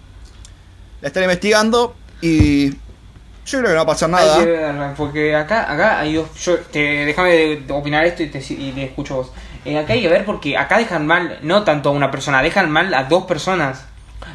La 1.01 1.09
están 1.09 1.23
investigando 1.23 1.95
y 2.21 2.71
yo 2.71 3.59
creo 3.59 3.63
que 3.63 3.69
no 3.69 3.75
va 3.75 3.81
a 3.81 3.85
pasar 3.85 4.09
Hay 4.09 4.25
nada. 4.25 4.39
que 4.39 4.45
ver, 4.49 4.93
porque 4.95 5.35
acá, 5.35 5.71
acá 5.71 5.99
hay 5.99 6.15
dos. 6.15 6.27
Yo, 6.43 6.57
te, 6.57 6.79
déjame 7.05 7.29
de- 7.33 7.55
de 7.67 7.73
opinar 7.73 8.03
esto 8.05 8.23
y 8.23 8.27
te, 8.29 8.39
y 8.39 8.71
te 8.71 8.83
escucho 8.85 9.15
vos. 9.17 9.31
Eh, 9.63 9.77
acá 9.77 9.93
hay 9.93 10.01
que 10.01 10.07
ver 10.09 10.25
porque 10.25 10.57
acá 10.57 10.79
dejan 10.79 11.05
mal, 11.05 11.37
no 11.43 11.63
tanto 11.63 11.89
a 11.89 11.91
una 11.91 12.09
persona, 12.09 12.41
dejan 12.41 12.71
mal 12.71 12.91
a 12.95 13.03
dos 13.03 13.25
personas. 13.25 13.85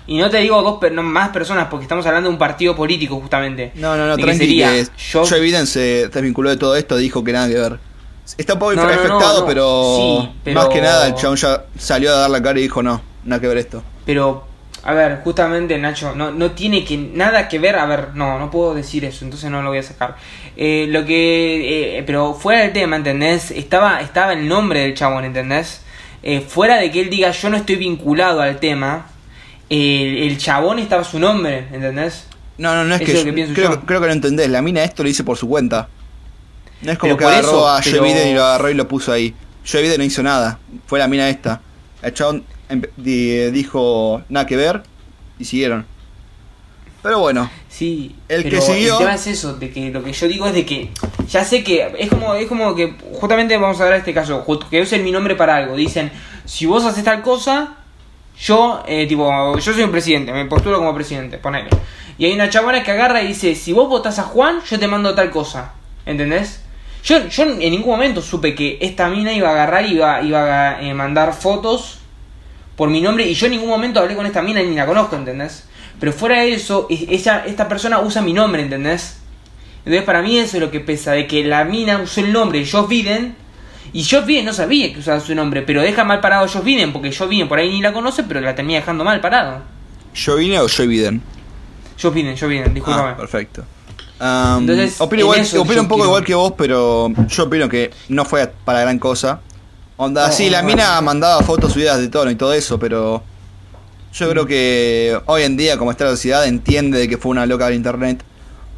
Y 0.06 0.18
no 0.18 0.30
te 0.30 0.38
digo 0.38 0.60
dos, 0.62 0.92
no, 0.92 1.02
más 1.02 1.28
personas, 1.30 1.68
porque 1.70 1.84
estamos 1.84 2.04
hablando 2.06 2.28
de 2.28 2.32
un 2.34 2.38
partido 2.38 2.74
político, 2.74 3.18
justamente. 3.20 3.72
No, 3.74 3.96
no, 3.96 4.06
no, 4.06 4.16
tranqui, 4.16 4.38
sería 4.38 4.70
que 4.70 4.86
yo- 5.12 5.26
Joe 5.26 5.40
Biden 5.40 5.66
se 5.66 6.08
desvinculó 6.08 6.50
de 6.50 6.56
todo 6.56 6.76
esto, 6.76 6.96
dijo 6.96 7.22
que 7.22 7.32
nada 7.32 7.48
que 7.48 7.54
ver. 7.54 7.78
Está 8.38 8.54
un 8.54 8.58
poco 8.60 8.74
No, 8.74 9.46
pero, 9.46 9.96
Sí, 9.96 10.30
pero- 10.44 10.60
más 10.60 10.68
que 10.68 10.80
nada 10.80 11.06
el 11.08 11.14
chabón 11.14 11.36
ya 11.36 11.64
salió 11.78 12.10
a 12.12 12.18
dar 12.20 12.30
la 12.30 12.42
cara 12.42 12.58
y 12.58 12.62
dijo 12.62 12.82
no, 12.82 13.02
nada 13.24 13.40
que 13.40 13.48
ver 13.48 13.58
esto. 13.58 13.82
Pero, 14.06 14.46
a 14.84 14.92
ver, 14.94 15.20
justamente 15.22 15.76
Nacho, 15.78 16.14
no, 16.14 16.30
no 16.30 16.52
tiene 16.52 16.84
que 16.84 16.96
nada 16.96 17.48
que 17.48 17.58
ver, 17.58 17.76
a 17.76 17.86
ver, 17.86 18.08
no, 18.14 18.38
no 18.38 18.50
puedo 18.50 18.74
decir 18.74 19.04
eso, 19.04 19.24
entonces 19.24 19.50
no 19.50 19.60
lo 19.62 19.68
voy 19.70 19.78
a 19.78 19.82
sacar. 19.82 20.16
Eh, 20.56 20.86
lo 20.88 21.04
que, 21.04 21.98
eh, 21.98 22.02
pero 22.06 22.34
fuera 22.34 22.62
del 22.62 22.72
tema, 22.72 22.96
¿entendés? 22.96 23.50
Estaba, 23.50 24.00
estaba 24.00 24.32
el 24.32 24.46
nombre 24.48 24.80
del 24.80 24.94
chabón, 24.94 25.24
¿entendés? 25.24 25.82
Eh, 26.22 26.40
fuera 26.40 26.76
de 26.76 26.90
que 26.90 27.00
él 27.00 27.10
diga 27.10 27.30
yo 27.32 27.50
no 27.50 27.56
estoy 27.56 27.76
vinculado 27.76 28.40
al 28.40 28.58
tema, 28.60 29.08
eh, 29.74 30.26
el 30.26 30.36
chabón 30.38 30.78
estaba 30.78 31.02
su 31.02 31.18
nombre, 31.18 31.66
¿entendés? 31.72 32.26
No, 32.58 32.74
no, 32.74 32.84
no 32.84 32.94
es 32.94 33.00
Eso 33.00 33.06
que, 33.06 33.12
es 33.12 33.18
lo 33.20 33.24
que 33.24 33.32
pienso 33.32 33.54
creo, 33.54 33.70
yo. 33.74 33.80
creo 33.86 34.00
que 34.02 34.06
no 34.08 34.12
entendés, 34.12 34.50
la 34.50 34.60
mina 34.60 34.84
esto 34.84 35.02
lo 35.02 35.08
hice 35.08 35.24
por 35.24 35.38
su 35.38 35.48
cuenta. 35.48 35.88
No 36.82 36.92
es 36.92 36.98
como 36.98 37.16
Pero 37.16 37.28
que 37.30 37.34
agarró 37.34 37.48
eso, 37.48 37.68
a 37.68 37.82
Joe 37.82 37.92
pero- 37.92 38.04
Biden 38.04 38.28
y 38.28 38.34
lo 38.34 38.44
agarró 38.44 38.70
y 38.70 38.74
lo 38.74 38.86
puso 38.86 39.12
ahí. 39.12 39.34
Joe 39.70 39.80
Biden 39.82 39.98
no 39.98 40.04
hizo 40.04 40.22
nada, 40.22 40.58
fue 40.86 40.98
la 40.98 41.08
mina 41.08 41.28
esta. 41.30 41.60
El 42.02 42.12
chabón 42.12 42.44
dijo 42.98 44.22
nada 44.28 44.46
que 44.46 44.56
ver 44.56 44.82
y 45.38 45.44
siguieron. 45.44 45.86
Pero 47.02 47.18
bueno, 47.18 47.50
Sí, 47.68 48.14
El 48.28 48.44
que 48.44 48.60
siguió- 48.60 48.92
el 48.92 48.98
tema 48.98 49.14
es 49.14 49.26
eso, 49.26 49.54
de 49.54 49.70
que 49.72 49.90
lo 49.90 50.04
que 50.04 50.12
yo 50.12 50.28
digo 50.28 50.46
es 50.46 50.52
de 50.52 50.66
que 50.66 50.90
ya 51.28 51.42
sé 51.42 51.64
que 51.64 51.90
es 51.98 52.10
como 52.10 52.34
es 52.34 52.46
como 52.46 52.74
que 52.76 52.94
justamente 53.14 53.56
vamos 53.56 53.80
a 53.80 53.86
ver 53.86 53.94
este 53.94 54.12
caso, 54.12 54.44
que 54.70 54.80
usen 54.82 55.02
mi 55.02 55.10
nombre 55.10 55.34
para 55.34 55.56
algo, 55.56 55.74
dicen, 55.74 56.12
si 56.44 56.66
vos 56.66 56.84
haces 56.84 57.02
tal 57.02 57.22
cosa, 57.22 57.76
yo 58.42 58.82
eh, 58.86 59.06
tipo, 59.06 59.56
yo 59.56 59.72
soy 59.72 59.84
un 59.84 59.92
presidente, 59.92 60.32
me 60.32 60.44
postulo 60.46 60.78
como 60.78 60.94
presidente, 60.94 61.38
ponele. 61.38 61.70
Y 62.18 62.26
hay 62.26 62.32
una 62.32 62.50
chabona 62.50 62.82
que 62.82 62.90
agarra 62.90 63.22
y 63.22 63.28
dice, 63.28 63.54
si 63.54 63.72
vos 63.72 63.88
votás 63.88 64.18
a 64.18 64.24
Juan, 64.24 64.60
yo 64.68 64.78
te 64.78 64.88
mando 64.88 65.14
tal 65.14 65.30
cosa. 65.30 65.74
¿Entendés? 66.04 66.60
Yo, 67.04 67.28
yo 67.28 67.44
en 67.44 67.58
ningún 67.58 67.90
momento 67.90 68.20
supe 68.20 68.54
que 68.54 68.78
esta 68.80 69.08
mina 69.08 69.32
iba 69.32 69.48
a 69.48 69.52
agarrar 69.52 69.86
y 69.86 69.94
iba, 69.94 70.20
iba 70.22 70.70
a 70.70 70.82
eh, 70.82 70.92
mandar 70.92 71.34
fotos 71.34 71.98
por 72.76 72.90
mi 72.90 73.00
nombre 73.00 73.26
y 73.26 73.34
yo 73.34 73.46
en 73.46 73.52
ningún 73.52 73.68
momento 73.68 74.00
hablé 74.00 74.16
con 74.16 74.26
esta 74.26 74.42
mina 74.42 74.60
ni 74.60 74.74
la 74.74 74.86
conozco, 74.86 75.14
¿entendés? 75.14 75.68
Pero 76.00 76.12
fuera 76.12 76.40
de 76.40 76.52
eso, 76.52 76.88
esta 76.90 77.68
persona 77.68 78.00
usa 78.00 78.22
mi 78.22 78.32
nombre, 78.32 78.62
¿entendés? 78.62 79.20
Entonces 79.84 80.02
para 80.02 80.22
mí 80.22 80.38
eso 80.38 80.56
es 80.56 80.62
lo 80.62 80.70
que 80.70 80.80
pesa, 80.80 81.12
de 81.12 81.26
que 81.28 81.44
la 81.44 81.64
mina 81.64 81.98
usó 81.98 82.20
el 82.20 82.32
nombre 82.32 82.58
de 82.58 82.68
Josh 82.68 82.88
y 83.92 84.04
Josh 84.04 84.24
Biden 84.24 84.44
no 84.46 84.52
sabía 84.52 84.92
que 84.92 85.00
usaba 85.00 85.20
su 85.20 85.34
nombre, 85.34 85.62
pero 85.62 85.82
deja 85.82 86.04
mal 86.04 86.20
parado 86.20 86.44
a 86.44 86.48
Josh 86.48 86.62
Biden 86.62 86.92
porque 86.92 87.12
Josh 87.12 87.28
Biden 87.28 87.48
por 87.48 87.58
ahí 87.58 87.68
ni 87.70 87.80
la 87.82 87.92
conoce, 87.92 88.22
pero 88.24 88.40
la 88.40 88.54
termina 88.54 88.80
dejando 88.80 89.04
mal 89.04 89.20
parado. 89.20 89.62
¿Joe 90.14 90.40
Biden 90.40 90.60
o 90.60 90.66
Joe 90.74 90.86
Biden? 90.86 91.22
Josh 92.00 92.12
Biden, 92.12 92.36
Josh 92.36 92.48
Biden, 92.48 92.74
discúlpame. 92.74 93.10
Ah, 93.10 93.16
perfecto. 93.16 93.64
Um, 94.20 94.58
Entonces, 94.60 95.00
opino 95.00 95.22
igual, 95.22 95.40
opino 95.58 95.80
un 95.82 95.88
poco 95.88 95.96
quiero- 96.02 96.08
igual 96.10 96.24
que 96.24 96.34
vos, 96.34 96.52
pero 96.56 97.10
yo 97.28 97.42
opino 97.44 97.68
que 97.68 97.90
no 98.08 98.24
fue 98.24 98.46
para 98.64 98.80
gran 98.80 98.98
cosa. 98.98 99.40
Onda, 99.96 100.26
No, 100.28 100.32
sí, 100.32 100.48
la 100.48 100.62
mina 100.62 101.00
mandaba 101.00 101.42
fotos 101.42 101.72
subidas 101.72 101.98
de 101.98 102.08
tono 102.08 102.30
y 102.30 102.34
todo 102.36 102.52
eso, 102.52 102.78
pero 102.78 103.22
yo 104.12 104.30
creo 104.30 104.46
que 104.46 105.18
hoy 105.26 105.42
en 105.42 105.56
día, 105.56 105.76
como 105.76 105.90
está 105.90 106.04
la 106.04 106.10
sociedad, 106.12 106.46
entiende 106.46 106.98
de 106.98 107.08
que 107.08 107.18
fue 107.18 107.30
una 107.30 107.46
loca 107.46 107.66
del 107.66 107.74
internet. 107.74 108.22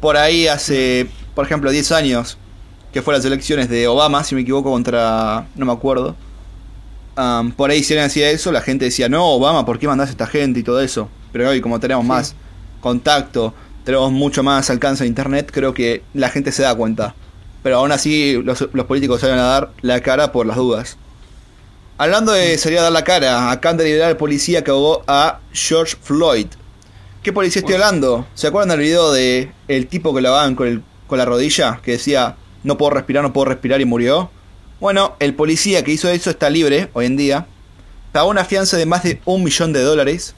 Por 0.01 0.17
ahí 0.17 0.47
hace, 0.47 1.07
por 1.35 1.45
ejemplo, 1.45 1.71
10 1.71 1.91
años, 1.91 2.37
que 2.95 3.01
fue 3.01 3.13
las 3.13 3.25
elecciones 3.25 3.67
de 3.67 3.89
Obama, 3.89 4.23
si 4.23 4.35
me 4.35 4.41
equivoco, 4.41 4.71
contra, 4.71 5.47
no 5.55 5.65
me 5.65 5.73
acuerdo. 5.73 6.15
Um, 7.17 7.51
por 7.51 7.69
ahí 7.69 7.83
si 7.83 7.91
alguien 7.91 8.05
hacía 8.07 8.29
eso, 8.29 8.53
la 8.53 8.61
gente 8.61 8.85
decía, 8.85 9.09
no, 9.09 9.31
Obama, 9.31 9.65
¿por 9.65 9.79
qué 9.79 9.85
mandás 9.85 10.07
a 10.07 10.11
esta 10.11 10.27
gente 10.27 10.61
y 10.61 10.63
todo 10.63 10.79
eso? 10.79 11.09
Pero 11.33 11.49
hoy, 11.49 11.59
como 11.59 11.77
tenemos 11.81 12.05
Sí. 12.05 12.07
más 12.07 12.35
contacto, 12.79 13.53
tenemos 13.83 14.13
mucho 14.13 14.43
más 14.43 14.69
alcance 14.69 15.03
a 15.03 15.07
internet, 15.07 15.49
creo 15.53 15.73
que 15.73 16.03
la 16.13 16.29
gente 16.29 16.53
se 16.53 16.63
da 16.63 16.73
cuenta. 16.73 17.15
Pero 17.63 17.79
aún 17.79 17.91
así, 17.91 18.41
los, 18.41 18.65
los 18.71 18.85
políticos 18.85 19.19
salen 19.19 19.39
a 19.39 19.43
dar 19.43 19.71
la 19.81 19.99
cara 19.99 20.31
por 20.31 20.45
las 20.45 20.55
dudas. 20.55 20.95
Hablando 21.97 22.31
de 22.31 22.57
salir 22.57 22.79
a 22.79 22.83
dar 22.83 22.93
la 22.93 23.03
cara, 23.03 23.51
acaban 23.51 23.75
de 23.75 23.83
liberar 23.83 24.07
al 24.07 24.15
policía 24.15 24.63
que 24.63 24.71
ahogó 24.71 25.03
a 25.05 25.41
George 25.51 25.97
Floyd. 26.01 26.47
¿Qué 27.21 27.33
policía 27.33 27.59
estoy 27.59 27.75
hablando? 27.75 28.25
¿Se 28.35 28.47
acuerdan 28.47 28.69
del 28.69 28.79
video 28.79 29.11
de 29.11 29.51
el 29.67 29.87
tipo 29.87 30.15
que 30.15 30.21
lo 30.21 30.29
ahogaban 30.29 30.55
con, 30.55 30.69
el, 30.69 30.81
con 31.07 31.17
la 31.17 31.25
rodilla? 31.25 31.81
Que 31.83 31.91
decía, 31.91 32.37
no 32.65 32.77
puedo 32.77 32.91
respirar, 32.91 33.23
no 33.23 33.31
puedo 33.31 33.45
respirar 33.45 33.79
y 33.79 33.85
murió. 33.85 34.29
Bueno, 34.79 35.15
el 35.19 35.33
policía 35.33 35.83
que 35.83 35.91
hizo 35.93 36.09
eso 36.09 36.29
está 36.29 36.49
libre 36.49 36.89
hoy 36.93 37.05
en 37.05 37.15
día. 37.15 37.47
Pagó 38.11 38.29
una 38.29 38.43
fianza 38.43 38.75
de 38.77 38.85
más 38.85 39.03
de 39.03 39.21
un 39.25 39.43
millón 39.43 39.71
de 39.71 39.81
dólares. 39.81 40.35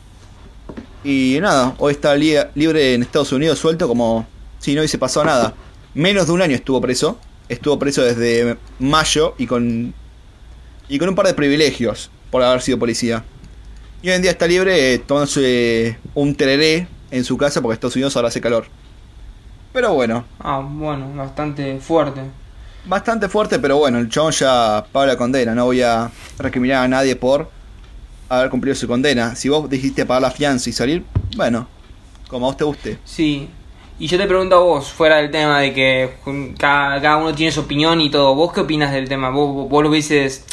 Y 1.04 1.38
nada, 1.42 1.74
hoy 1.80 1.94
está 1.94 2.16
li- 2.16 2.36
libre 2.56 2.94
en 2.94 3.02
Estados 3.04 3.32
Unidos 3.32 3.60
suelto 3.60 3.88
como 3.88 4.28
si 4.60 4.74
no 4.76 4.82
hubiese 4.82 4.98
pasado 4.98 5.26
nada. 5.26 5.54
Menos 5.94 6.28
de 6.28 6.34
un 6.34 6.42
año 6.42 6.56
estuvo 6.56 6.82
preso. 6.82 7.18
Estuvo 7.50 7.80
preso 7.80 8.02
desde 8.04 8.58
mayo 8.78 9.34
y 9.38 9.48
con 9.48 9.94
y 10.90 11.00
con 11.00 11.10
un 11.10 11.16
par 11.16 11.28
de 11.28 11.34
privilegios 11.34 12.10
por 12.30 12.44
haber 12.44 12.62
sido 12.62 12.78
policía. 12.78 13.24
Y 14.02 14.10
hoy 14.10 14.16
en 14.16 14.22
día 14.22 14.32
está 14.32 14.48
libre 14.48 14.94
eh, 14.94 15.00
tomándose 15.00 15.98
un 16.14 16.36
tereré 16.36 16.88
en 17.10 17.24
su 17.24 17.38
casa 17.38 17.62
porque 17.62 17.76
Estados 17.76 17.96
Unidos 17.96 18.16
ahora 18.16 18.28
hace 18.28 18.42
calor. 18.42 18.68
Pero 19.78 19.94
bueno, 19.94 20.26
Ah, 20.40 20.60
bueno, 20.68 21.06
bastante 21.16 21.80
fuerte. 21.80 22.22
bastante 22.86 23.30
fuerte, 23.30 23.60
pero 23.60 23.78
bueno, 23.78 24.00
el 24.00 24.10
chabón 24.10 24.32
ya 24.32 24.84
paga 24.92 25.06
la 25.06 25.18
condena. 25.18 25.54
No 25.54 25.66
voy 25.66 25.84
a 25.84 26.10
recriminar 26.40 26.84
a 26.84 26.88
nadie 26.88 27.16
por 27.16 27.48
haber 28.28 28.50
cumplido 28.50 28.74
su 28.76 28.88
condena. 28.88 29.36
Si 29.36 29.50
vos 29.50 29.70
dijiste 29.70 30.04
pagar 30.04 30.24
la 30.24 30.32
fianza 30.32 30.68
y 30.72 30.74
salir, 30.74 31.06
bueno, 31.36 31.68
como 32.28 32.48
a 32.48 32.50
vos 32.50 32.58
te 32.58 32.64
guste. 32.64 32.98
Sí. 33.06 33.50
Y 34.00 34.08
yo 34.08 34.18
te 34.18 34.26
pregunto 34.26 34.56
a 34.56 34.60
vos, 34.62 34.92
fuera 34.92 35.18
del 35.18 35.30
tema 35.30 35.60
de 35.60 35.72
que 35.76 36.14
cada, 36.58 37.00
cada 37.00 37.18
uno 37.18 37.36
tiene 37.36 37.52
su 37.52 37.60
opinión 37.60 38.02
y 38.02 38.10
todo, 38.10 38.34
¿vos 38.34 38.52
qué 38.54 38.62
opinas 38.62 38.92
del 38.92 39.08
tema? 39.08 39.30
¿Vos, 39.30 39.70
vos 39.70 39.84
lo 39.84 39.90
hubieses, 39.90 40.44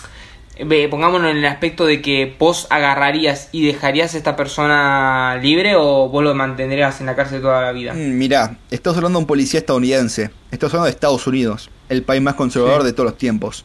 pongámonos 0.90 1.30
en 1.32 1.38
el 1.38 1.46
aspecto 1.46 1.84
de 1.86 2.00
que 2.00 2.36
vos 2.38 2.66
agarrarías 2.70 3.48
y 3.52 3.66
dejarías 3.66 4.14
a 4.14 4.18
esta 4.18 4.36
persona 4.36 5.36
libre 5.42 5.74
o 5.76 6.08
vos 6.08 6.22
lo 6.22 6.34
mantendrías 6.34 7.00
en 7.00 7.06
la 7.06 7.16
cárcel 7.16 7.42
toda 7.42 7.60
la 7.62 7.72
vida? 7.72 7.92
Mm, 7.92 8.16
mirá, 8.18 8.56
estás 8.70 8.96
hablando 8.96 9.18
de 9.18 9.22
un 9.22 9.26
policía 9.26 9.60
estadounidense. 9.60 10.30
Estás 10.50 10.70
hablando 10.70 10.84
de 10.86 10.90
Estados 10.92 11.26
Unidos, 11.26 11.70
el 11.88 12.02
país 12.04 12.22
más 12.22 12.34
conservador 12.34 12.82
Sí. 12.82 12.86
de 12.86 12.92
todos 12.92 13.10
los 13.10 13.18
tiempos. 13.18 13.64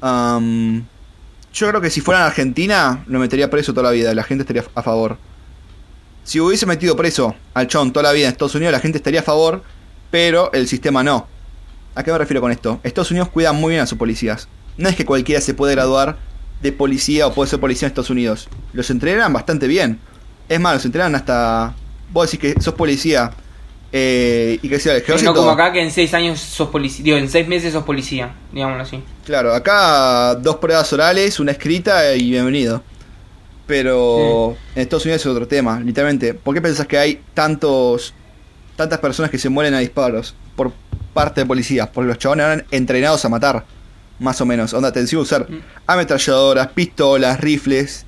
Yo 0.00 1.68
creo 1.68 1.80
que 1.82 1.90
si 1.90 2.00
fuera 2.00 2.20
en 2.20 2.26
Argentina, 2.26 3.04
lo 3.06 3.18
metería 3.18 3.50
preso 3.50 3.72
toda 3.74 3.88
la 3.88 3.92
vida. 3.92 4.14
La 4.14 4.24
gente 4.24 4.42
estaría 4.42 4.64
a 4.74 4.82
favor. 4.82 5.18
Si 6.24 6.40
hubiese 6.40 6.64
metido 6.66 6.96
preso 6.96 7.34
al 7.52 7.66
chabón 7.66 7.92
toda 7.92 8.04
la 8.04 8.12
vida 8.12 8.26
en 8.26 8.32
Estados 8.32 8.54
Unidos, 8.54 8.72
la 8.72 8.80
gente 8.80 8.98
estaría 8.98 9.20
a 9.20 9.24
favor, 9.24 9.62
pero 10.10 10.50
el 10.52 10.66
sistema 10.68 11.02
no. 11.02 11.26
¿A 11.94 12.02
qué 12.02 12.10
me 12.10 12.16
refiero 12.18 12.40
con 12.40 12.50
esto? 12.50 12.80
Estados 12.84 13.10
Unidos 13.10 13.28
cuida 13.28 13.52
muy 13.52 13.70
bien 13.72 13.82
a 13.82 13.86
sus 13.86 13.98
policías. 13.98 14.48
No 14.76 14.88
es 14.88 14.96
que 14.96 15.04
cualquiera 15.04 15.40
se 15.40 15.54
puede 15.54 15.74
graduar 15.74 16.16
de 16.62 16.72
policía 16.72 17.26
o 17.26 17.34
puede 17.34 17.50
ser 17.50 17.60
policía 17.60 17.86
en 17.86 17.90
Estados 17.90 18.10
Unidos. 18.10 18.48
Los 18.72 18.90
entrenan 18.90 19.32
bastante 19.32 19.66
bien. 19.66 19.98
Es 20.48 20.60
más, 20.60 20.74
los 20.74 20.84
entrenan 20.84 21.14
hasta. 21.14 21.74
Vos 22.10 22.30
decís 22.30 22.54
que 22.54 22.60
sos 22.60 22.74
policía 22.74 23.32
eh, 23.94 24.58
y 24.62 24.68
que 24.68 24.80
sea 24.80 24.94
el 24.94 25.02
ejército. 25.02 25.32
No 25.32 25.36
como 25.36 25.50
acá 25.50 25.70
que 25.70 25.82
en 25.82 25.90
seis 25.90 26.14
años 26.14 26.40
sos 26.40 26.68
policía, 26.68 27.04
digo, 27.04 27.16
en 27.18 27.28
seis 27.28 27.46
meses 27.46 27.72
sos 27.72 27.84
policía, 27.84 28.34
digámoslo 28.50 28.82
así. 28.82 29.02
Claro, 29.24 29.54
acá 29.54 30.34
dos 30.34 30.56
pruebas 30.56 30.90
orales, 30.94 31.38
una 31.38 31.52
escrita 31.52 32.14
y 32.14 32.30
bienvenido. 32.30 32.82
Pero 33.66 34.56
en 34.74 34.82
Estados 34.82 35.04
Unidos 35.04 35.20
es 35.20 35.26
otro 35.26 35.46
tema, 35.46 35.78
literalmente. 35.80 36.34
¿Por 36.34 36.54
qué 36.54 36.60
pensás 36.60 36.86
que 36.86 36.98
hay 36.98 37.22
tantos 37.34 38.14
tantas 38.76 38.98
personas 38.98 39.30
que 39.30 39.38
se 39.38 39.50
mueren 39.50 39.74
a 39.74 39.78
disparos 39.78 40.34
por 40.56 40.72
parte 41.12 41.42
de 41.42 41.46
policías? 41.46 41.88
Porque 41.88 42.08
los 42.08 42.18
chabones 42.18 42.46
eran 42.46 42.64
entrenados 42.70 43.24
a 43.24 43.28
matar, 43.28 43.64
más 44.18 44.40
o 44.40 44.46
menos. 44.46 44.72
Onda, 44.72 44.92
te 44.92 45.00
a 45.00 45.18
usar 45.18 45.50
mm. 45.50 45.60
ametralladoras, 45.86 46.68
pistolas, 46.68 47.40
rifles. 47.40 48.04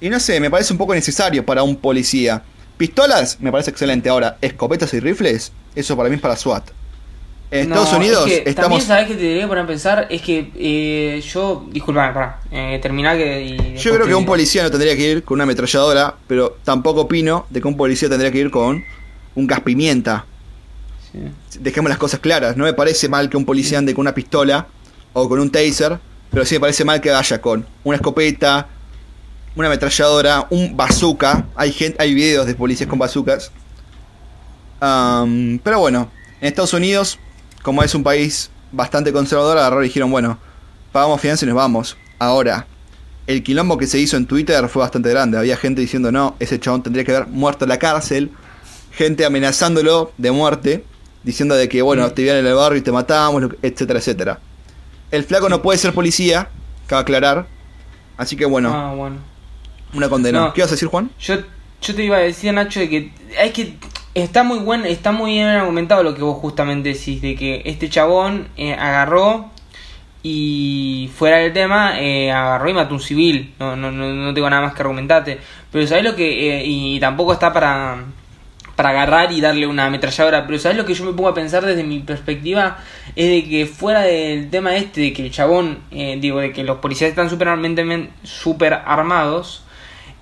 Y 0.00 0.10
no 0.10 0.20
sé, 0.20 0.40
me 0.40 0.50
parece 0.50 0.72
un 0.72 0.78
poco 0.78 0.94
necesario 0.94 1.44
para 1.44 1.62
un 1.62 1.76
policía. 1.76 2.42
Pistolas, 2.76 3.40
me 3.40 3.50
parece 3.50 3.70
excelente. 3.70 4.08
Ahora, 4.08 4.36
escopetas 4.40 4.92
y 4.94 5.00
rifles, 5.00 5.52
eso 5.74 5.96
para 5.96 6.08
mí 6.08 6.16
es 6.16 6.20
para 6.20 6.36
SWAT. 6.36 6.70
En 7.50 7.72
Estados 7.72 7.92
Unidos 7.92 8.28
estamos. 8.28 8.56
También 8.56 8.82
sabes 8.82 9.06
que 9.06 9.14
te 9.14 9.22
debería 9.22 9.46
poner 9.46 9.64
a 9.64 9.66
pensar 9.66 10.06
es 10.10 10.20
que 10.20 10.50
eh, 10.56 11.22
yo. 11.32 11.64
Disculpame, 11.70 12.12
para 12.12 12.40
eh, 12.50 12.78
terminar 12.82 13.16
que. 13.16 13.76
yo 13.78 13.94
creo 13.94 14.06
que 14.06 14.14
un 14.14 14.26
policía 14.26 14.64
no 14.64 14.70
tendría 14.70 14.96
que 14.96 15.10
ir 15.10 15.22
con 15.22 15.36
una 15.36 15.44
ametralladora, 15.44 16.16
pero 16.26 16.58
tampoco 16.64 17.02
opino 17.02 17.46
de 17.50 17.60
que 17.60 17.68
un 17.68 17.76
policía 17.76 18.08
tendría 18.08 18.32
que 18.32 18.38
ir 18.38 18.50
con 18.50 18.84
un 19.36 19.46
gas 19.46 19.60
pimienta. 19.60 20.26
Dejemos 21.60 21.88
las 21.88 21.98
cosas 21.98 22.20
claras. 22.20 22.56
No 22.56 22.64
me 22.64 22.74
parece 22.74 23.08
mal 23.08 23.30
que 23.30 23.36
un 23.36 23.44
policía 23.44 23.78
ande 23.78 23.94
con 23.94 24.02
una 24.02 24.14
pistola 24.14 24.66
o 25.18 25.26
con 25.30 25.40
un 25.40 25.50
taser, 25.50 25.98
pero 26.30 26.44
sí 26.44 26.56
me 26.56 26.60
parece 26.60 26.84
mal 26.84 27.00
que 27.00 27.08
vaya 27.10 27.40
con 27.40 27.66
una 27.84 27.96
escopeta, 27.96 28.68
una 29.54 29.68
ametralladora, 29.68 30.46
un 30.50 30.76
bazooka. 30.76 31.46
Hay, 31.54 31.72
gente, 31.72 31.96
hay 32.02 32.12
videos 32.12 32.46
de 32.46 32.54
policías 32.54 32.86
con 32.86 32.98
bazookas. 32.98 33.50
pero 34.78 35.78
bueno, 35.78 36.10
en 36.38 36.48
Estados 36.48 36.74
Unidos, 36.74 37.18
como 37.62 37.82
es 37.82 37.94
un 37.94 38.02
país 38.02 38.50
bastante 38.72 39.10
conservador, 39.10 39.56
agarraron 39.56 39.84
y 39.84 39.88
dijeron, 39.88 40.10
bueno, 40.10 40.38
pagamos 40.92 41.18
fianza 41.18 41.46
y 41.46 41.48
nos 41.48 41.56
vamos. 41.56 41.96
Ahora, 42.18 42.66
el 43.26 43.42
quilombo 43.42 43.78
que 43.78 43.86
se 43.86 43.98
hizo 43.98 44.18
en 44.18 44.26
Twitter 44.26 44.68
fue 44.68 44.80
bastante 44.80 45.08
grande. 45.08 45.38
Había 45.38 45.56
gente 45.56 45.80
diciendo, 45.80 46.12
no, 46.12 46.36
ese 46.40 46.60
chabón 46.60 46.82
tendría 46.82 47.06
que 47.06 47.16
haber 47.16 47.28
muerto 47.28 47.64
en 47.64 47.70
la 47.70 47.78
cárcel. 47.78 48.32
Gente 48.92 49.24
amenazándolo 49.24 50.12
de 50.18 50.30
muerte, 50.30 50.84
diciendo 51.22 51.54
de 51.54 51.70
que, 51.70 51.80
bueno, 51.80 52.12
te 52.12 52.20
vienen 52.20 52.44
en 52.44 52.50
el 52.50 52.54
barrio 52.54 52.78
y 52.78 52.82
te 52.82 52.92
matamos, 52.92 53.44
etcétera, 53.62 53.98
etcétera. 53.98 54.40
El 55.10 55.24
flaco 55.24 55.48
no 55.48 55.62
puede 55.62 55.78
ser 55.78 55.92
policía, 55.92 56.48
cabe 56.86 57.02
aclarar. 57.02 57.46
Así 58.16 58.36
que 58.36 58.44
bueno. 58.44 58.72
Ah, 58.74 58.94
bueno. 58.94 59.16
Una 59.94 60.08
condena. 60.08 60.52
¿Qué 60.54 60.62
vas 60.62 60.70
a 60.70 60.74
decir, 60.74 60.88
Juan? 60.88 61.10
Yo, 61.20 61.36
yo 61.80 61.94
te 61.94 62.04
iba 62.04 62.16
a 62.16 62.20
decir, 62.20 62.52
Nacho, 62.52 62.80
de 62.80 62.88
que 62.88 63.12
hay 63.38 63.50
que 63.50 63.76
está 64.14 64.42
muy 64.42 64.58
buen, 64.58 64.86
está 64.86 65.12
muy 65.12 65.32
bien 65.32 65.46
argumentado 65.46 66.02
lo 66.02 66.14
que 66.14 66.22
vos 66.22 66.38
justamente 66.38 66.92
decís, 66.92 67.20
de 67.20 67.36
que 67.36 67.62
este 67.66 67.90
chabón 67.90 68.48
eh, 68.56 68.72
agarró 68.72 69.50
y 70.22 71.10
fuera 71.14 71.36
del 71.36 71.52
tema, 71.52 72.00
eh, 72.00 72.32
agarró 72.32 72.68
y 72.68 72.74
mató 72.74 72.94
un 72.94 73.00
civil. 73.00 73.54
No, 73.58 73.76
no, 73.76 73.92
no, 73.92 74.34
tengo 74.34 74.50
nada 74.50 74.62
más 74.62 74.74
que 74.74 74.82
argumentarte. 74.82 75.38
Pero 75.70 75.86
¿sabés 75.86 76.02
lo 76.02 76.16
que? 76.16 76.60
Eh, 76.60 76.62
y 76.64 76.98
tampoco 76.98 77.32
está 77.32 77.52
para, 77.52 78.04
para 78.76 78.90
agarrar 78.90 79.32
y 79.32 79.40
darle 79.40 79.66
una 79.66 79.86
ametralladora. 79.86 80.46
Pero 80.46 80.58
¿sabés 80.58 80.76
lo 80.76 80.84
que 80.84 80.94
yo 80.94 81.04
me 81.04 81.12
pongo 81.12 81.28
a 81.28 81.34
pensar 81.34 81.64
desde 81.64 81.82
mi 81.82 82.00
perspectiva? 82.00 82.78
Es 83.16 83.28
de 83.28 83.48
que 83.48 83.66
fuera 83.66 84.02
del 84.02 84.50
tema 84.50 84.76
este, 84.76 85.00
de 85.00 85.12
que 85.12 85.24
el 85.24 85.30
chabón, 85.32 85.80
digo, 85.90 86.40
de 86.40 86.52
que 86.52 86.62
los 86.62 86.78
policías 86.78 87.10
están 87.10 87.30
súper 87.30 87.48
super 88.22 88.74
armados 88.74 89.64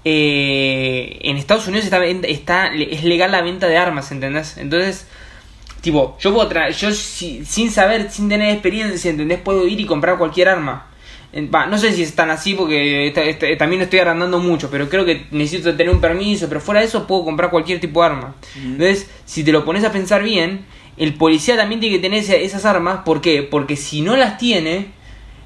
eh, 0.05 1.19
en 1.23 1.39
Estados 1.39 1.67
Unidos 1.67 1.87
está, 1.87 2.05
está, 2.05 2.67
es 2.75 3.05
legal 3.05 3.33
la 3.33 3.41
venta 3.41 3.67
de 3.69 3.79
armas, 3.79 4.13
¿entendés? 4.13 4.59
Entonces, 4.59 5.07
tipo, 5.81 6.19
yo 6.21 6.35
puedo 6.35 6.47
traer, 6.49 6.75
yo 6.75 6.93
sin 6.93 7.71
saber, 7.71 8.11
sin 8.11 8.29
tener 8.29 8.53
experiencia, 8.53 9.11
¿entendés? 9.11 9.41
Puedo 9.41 9.67
ir 9.67 9.81
y 9.81 9.87
comprar 9.87 10.19
cualquier 10.19 10.51
arma. 10.51 10.89
No 11.43 11.79
sé 11.79 11.93
si 11.93 12.03
están 12.03 12.31
así 12.31 12.55
porque 12.55 13.57
también 13.59 13.83
estoy 13.83 13.99
agrandando 13.99 14.39
mucho, 14.39 14.71
pero 14.71 14.89
creo 14.89 15.05
que 15.05 15.27
necesito 15.33 15.75
tener 15.75 15.93
un 15.93 16.01
permiso, 16.01 16.49
pero 16.49 16.61
fuera 16.61 16.81
de 16.81 16.87
eso 16.87 17.07
puedo 17.07 17.25
comprar 17.25 17.51
cualquier 17.51 17.81
tipo 17.81 18.01
de 18.01 18.07
arma. 18.07 18.35
Entonces, 18.57 19.11
si 19.25 19.43
te 19.43 19.51
lo 19.51 19.65
pones 19.65 19.85
a 19.85 19.91
pensar 19.91 20.23
bien, 20.23 20.65
el 20.97 21.15
policía 21.15 21.57
también 21.57 21.81
tiene 21.81 21.97
que 21.97 22.03
tener 22.03 22.23
esas 22.23 22.65
armas, 22.65 23.01
¿por 23.05 23.21
qué? 23.21 23.43
Porque 23.43 23.75
si 23.77 24.01
no 24.01 24.17
las 24.17 24.39
tiene, 24.39 24.87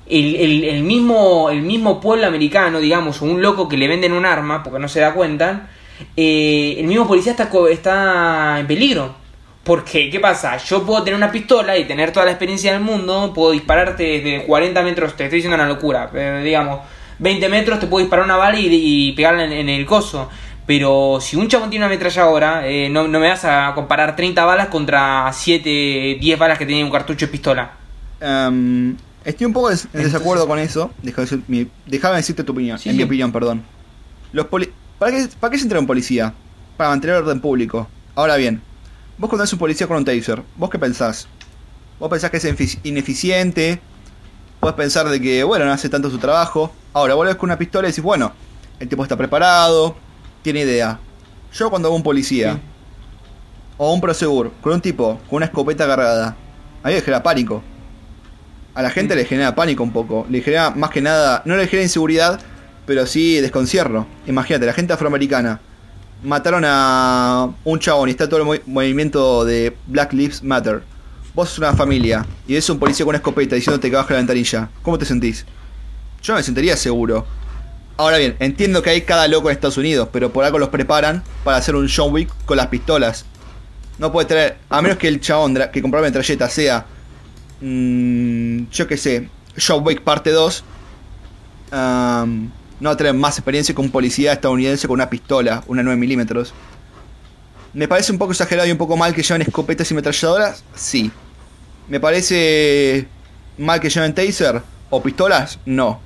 el, 0.08 0.64
el, 0.64 0.82
mismo, 0.82 1.50
el 1.50 1.62
mismo 1.62 2.00
pueblo 2.00 2.26
americano, 2.26 2.80
digamos, 2.80 3.22
o 3.22 3.24
un 3.24 3.40
loco 3.40 3.68
que 3.68 3.76
le 3.76 3.88
venden 3.88 4.12
un 4.12 4.26
arma, 4.26 4.62
porque 4.62 4.78
no 4.78 4.88
se 4.88 5.00
da 5.00 5.14
cuenta, 5.14 5.70
eh, 6.16 6.76
el 6.78 6.86
mismo 6.86 7.06
policía 7.06 7.32
está, 7.32 7.50
está 7.70 8.60
en 8.60 8.66
peligro. 8.66 9.14
Porque, 9.68 10.08
¿qué 10.08 10.18
pasa? 10.18 10.56
Yo 10.56 10.86
puedo 10.86 11.02
tener 11.02 11.18
una 11.18 11.30
pistola 11.30 11.76
y 11.76 11.84
tener 11.84 12.10
toda 12.10 12.24
la 12.24 12.32
experiencia 12.32 12.72
del 12.72 12.80
mundo, 12.80 13.32
puedo 13.34 13.50
dispararte 13.50 14.02
desde 14.02 14.46
40 14.46 14.82
metros, 14.82 15.14
te 15.14 15.24
estoy 15.24 15.40
diciendo 15.40 15.56
una 15.56 15.68
locura, 15.68 16.08
pero 16.10 16.40
digamos, 16.40 16.80
20 17.18 17.50
metros 17.50 17.78
te 17.78 17.86
puedo 17.86 18.02
disparar 18.02 18.24
una 18.24 18.38
bala 18.38 18.58
y, 18.58 19.12
pegarla 19.12 19.44
en, 19.44 19.68
el 19.68 19.84
coso. 19.84 20.30
Pero 20.64 21.18
si 21.20 21.36
un 21.36 21.48
chabón 21.48 21.68
tiene 21.68 21.84
una 21.84 21.92
ametralladora, 21.92 22.66
eh, 22.66 22.88
no, 22.88 23.08
no, 23.08 23.20
me 23.20 23.28
vas 23.28 23.44
a 23.44 23.72
comparar 23.74 24.16
30 24.16 24.42
balas 24.42 24.68
contra 24.68 25.30
7, 25.30 26.16
10 26.18 26.38
balas 26.38 26.56
que 26.56 26.64
tiene 26.64 26.82
un 26.82 26.90
cartucho 26.90 27.26
de 27.26 27.32
pistola. 27.32 27.72
Um, 28.22 28.96
Estoy 29.22 29.44
un 29.48 29.52
poco 29.52 29.70
en 29.70 29.76
desacuerdo 29.92 30.48
con 30.48 30.58
eso. 30.58 30.92
Déjame 31.02 32.16
decirte 32.16 32.42
tu 32.42 32.52
opinión. 32.52 32.78
en 32.82 32.96
mi 32.96 33.02
opinión, 33.02 33.32
perdón. 33.32 33.62
Los 34.32 34.46
¿Para, 34.46 34.64
qué, 35.10 35.28
¿Para 35.38 35.50
qué 35.50 35.58
se 35.58 35.64
entra 35.64 35.78
un 35.78 35.86
policía? 35.86 36.32
Para 36.78 36.88
mantener 36.88 37.16
orden 37.16 37.40
público. 37.40 37.86
Ahora 38.14 38.36
bien, 38.36 38.62
vos 39.18 39.28
cuando 39.28 39.42
ves 39.42 39.52
un 39.52 39.58
policía 39.58 39.86
con 39.86 39.96
un 39.96 40.04
taser, 40.04 40.42
¿vos 40.56 40.70
qué 40.70 40.78
pensás? 40.78 41.28
¿Vos 41.98 42.08
pensás 42.08 42.30
que 42.30 42.36
es 42.36 42.78
ineficiente? 42.84 43.80
Puedes 44.60 44.76
pensar 44.76 45.08
de 45.08 45.20
que, 45.20 45.44
bueno, 45.44 45.64
no 45.64 45.72
hace 45.72 45.88
tanto 45.88 46.10
su 46.10 46.18
trabajo. 46.18 46.72
Ahora, 46.92 47.14
vos 47.14 47.26
ves 47.26 47.36
con 47.36 47.48
una 47.48 47.58
pistola 47.58 47.88
y 47.88 47.90
decís, 47.90 48.02
bueno, 48.02 48.32
el 48.78 48.88
tipo 48.88 49.02
está 49.02 49.16
preparado, 49.16 49.96
tiene 50.42 50.60
idea. 50.60 50.98
Yo 51.52 51.70
cuando 51.70 51.88
hago 51.88 51.96
un 51.96 52.02
policía, 52.02 52.58
o 53.76 53.92
un 53.92 54.00
prosegur, 54.00 54.52
con 54.60 54.72
un 54.72 54.80
tipo 54.80 55.20
con 55.28 55.36
una 55.36 55.46
escopeta 55.46 55.86
cargada, 55.86 56.36
a 56.82 56.88
mí 56.88 56.94
me 56.94 57.00
genera 57.00 57.22
pánico 57.22 57.62
a 58.78 58.82
la 58.82 58.90
gente 58.90 59.16
le 59.16 59.24
genera 59.24 59.56
pánico 59.56 59.82
un 59.82 59.90
poco. 59.90 60.24
Le 60.30 60.40
genera 60.40 60.70
más 60.70 60.90
que 60.90 61.00
nada, 61.00 61.42
no 61.44 61.56
le 61.56 61.66
genera 61.66 61.82
inseguridad, 61.82 62.38
pero 62.86 63.06
sí 63.06 63.40
desconcierto. 63.40 64.06
Imagínate, 64.28 64.66
la 64.66 64.72
gente 64.72 64.92
afroamericana 64.92 65.60
mataron 66.22 66.64
a 66.66 67.50
un 67.64 67.78
chabón 67.78 68.08
y 68.08 68.12
está 68.12 68.28
todo 68.28 68.52
el 68.52 68.62
movimiento 68.66 69.44
de 69.44 69.76
Black 69.86 70.12
Lives 70.12 70.42
Matter. 70.42 70.82
Vos 71.34 71.50
sos 71.50 71.58
una 71.58 71.74
familia 71.74 72.26
y 72.46 72.54
ves 72.54 72.68
un 72.70 72.78
policía 72.78 73.04
con 73.04 73.10
una 73.10 73.18
escopeta 73.18 73.54
diciéndote 73.54 73.90
que 73.90 73.96
baja 73.96 74.14
la 74.14 74.18
ventanilla. 74.18 74.70
¿Cómo 74.82 74.98
te 74.98 75.04
sentís? 75.04 75.46
Yo 76.22 76.34
me 76.34 76.42
sentiría 76.42 76.76
seguro. 76.76 77.26
Ahora 77.96 78.18
bien, 78.18 78.36
entiendo 78.38 78.82
que 78.82 78.90
hay 78.90 79.02
cada 79.02 79.28
loco 79.28 79.50
en 79.50 79.54
Estados 79.54 79.76
Unidos, 79.76 80.08
pero 80.12 80.32
por 80.32 80.44
algo 80.44 80.58
los 80.58 80.68
preparan 80.68 81.22
para 81.44 81.56
hacer 81.56 81.74
un 81.74 81.88
John 81.88 82.12
Wick 82.12 82.30
con 82.44 82.56
las 82.56 82.68
pistolas. 82.68 83.24
No 83.98 84.12
puede 84.12 84.26
traer, 84.26 84.58
a 84.68 84.80
menos 84.82 84.98
que 84.98 85.08
el 85.08 85.20
chabón 85.20 85.58
que 85.72 85.82
compró 85.82 86.00
la 86.00 86.06
metralleta 86.06 86.48
sea 86.48 86.86
Mm, 87.60 88.68
yo 88.70 88.86
qué 88.86 88.96
sé, 88.96 89.28
John 89.58 89.84
Wick 89.84 90.02
parte 90.02 90.30
2, 90.30 90.64
no 92.80 92.96
tener 92.96 93.14
más 93.14 93.38
experiencia 93.38 93.74
con 93.74 93.86
un 93.86 93.90
policía 93.90 94.32
estadounidense 94.32 94.86
con 94.86 94.94
una 94.94 95.10
pistola, 95.10 95.62
una 95.66 95.82
9 95.82 95.98
milímetros. 95.98 96.54
¿Me 97.74 97.88
parece 97.88 98.12
un 98.12 98.18
poco 98.18 98.32
exagerado 98.32 98.68
y 98.68 98.72
un 98.72 98.78
poco 98.78 98.96
mal 98.96 99.14
que 99.14 99.22
lleven 99.22 99.42
escopetas 99.42 99.90
y 99.90 99.94
ametralladoras? 99.94 100.64
Sí. 100.74 101.10
¿Me 101.88 102.00
parece 102.00 103.06
mal 103.56 103.80
que 103.80 103.90
lleven 103.90 104.14
taser 104.14 104.62
o 104.90 105.02
pistolas? 105.02 105.58
No. 105.66 106.00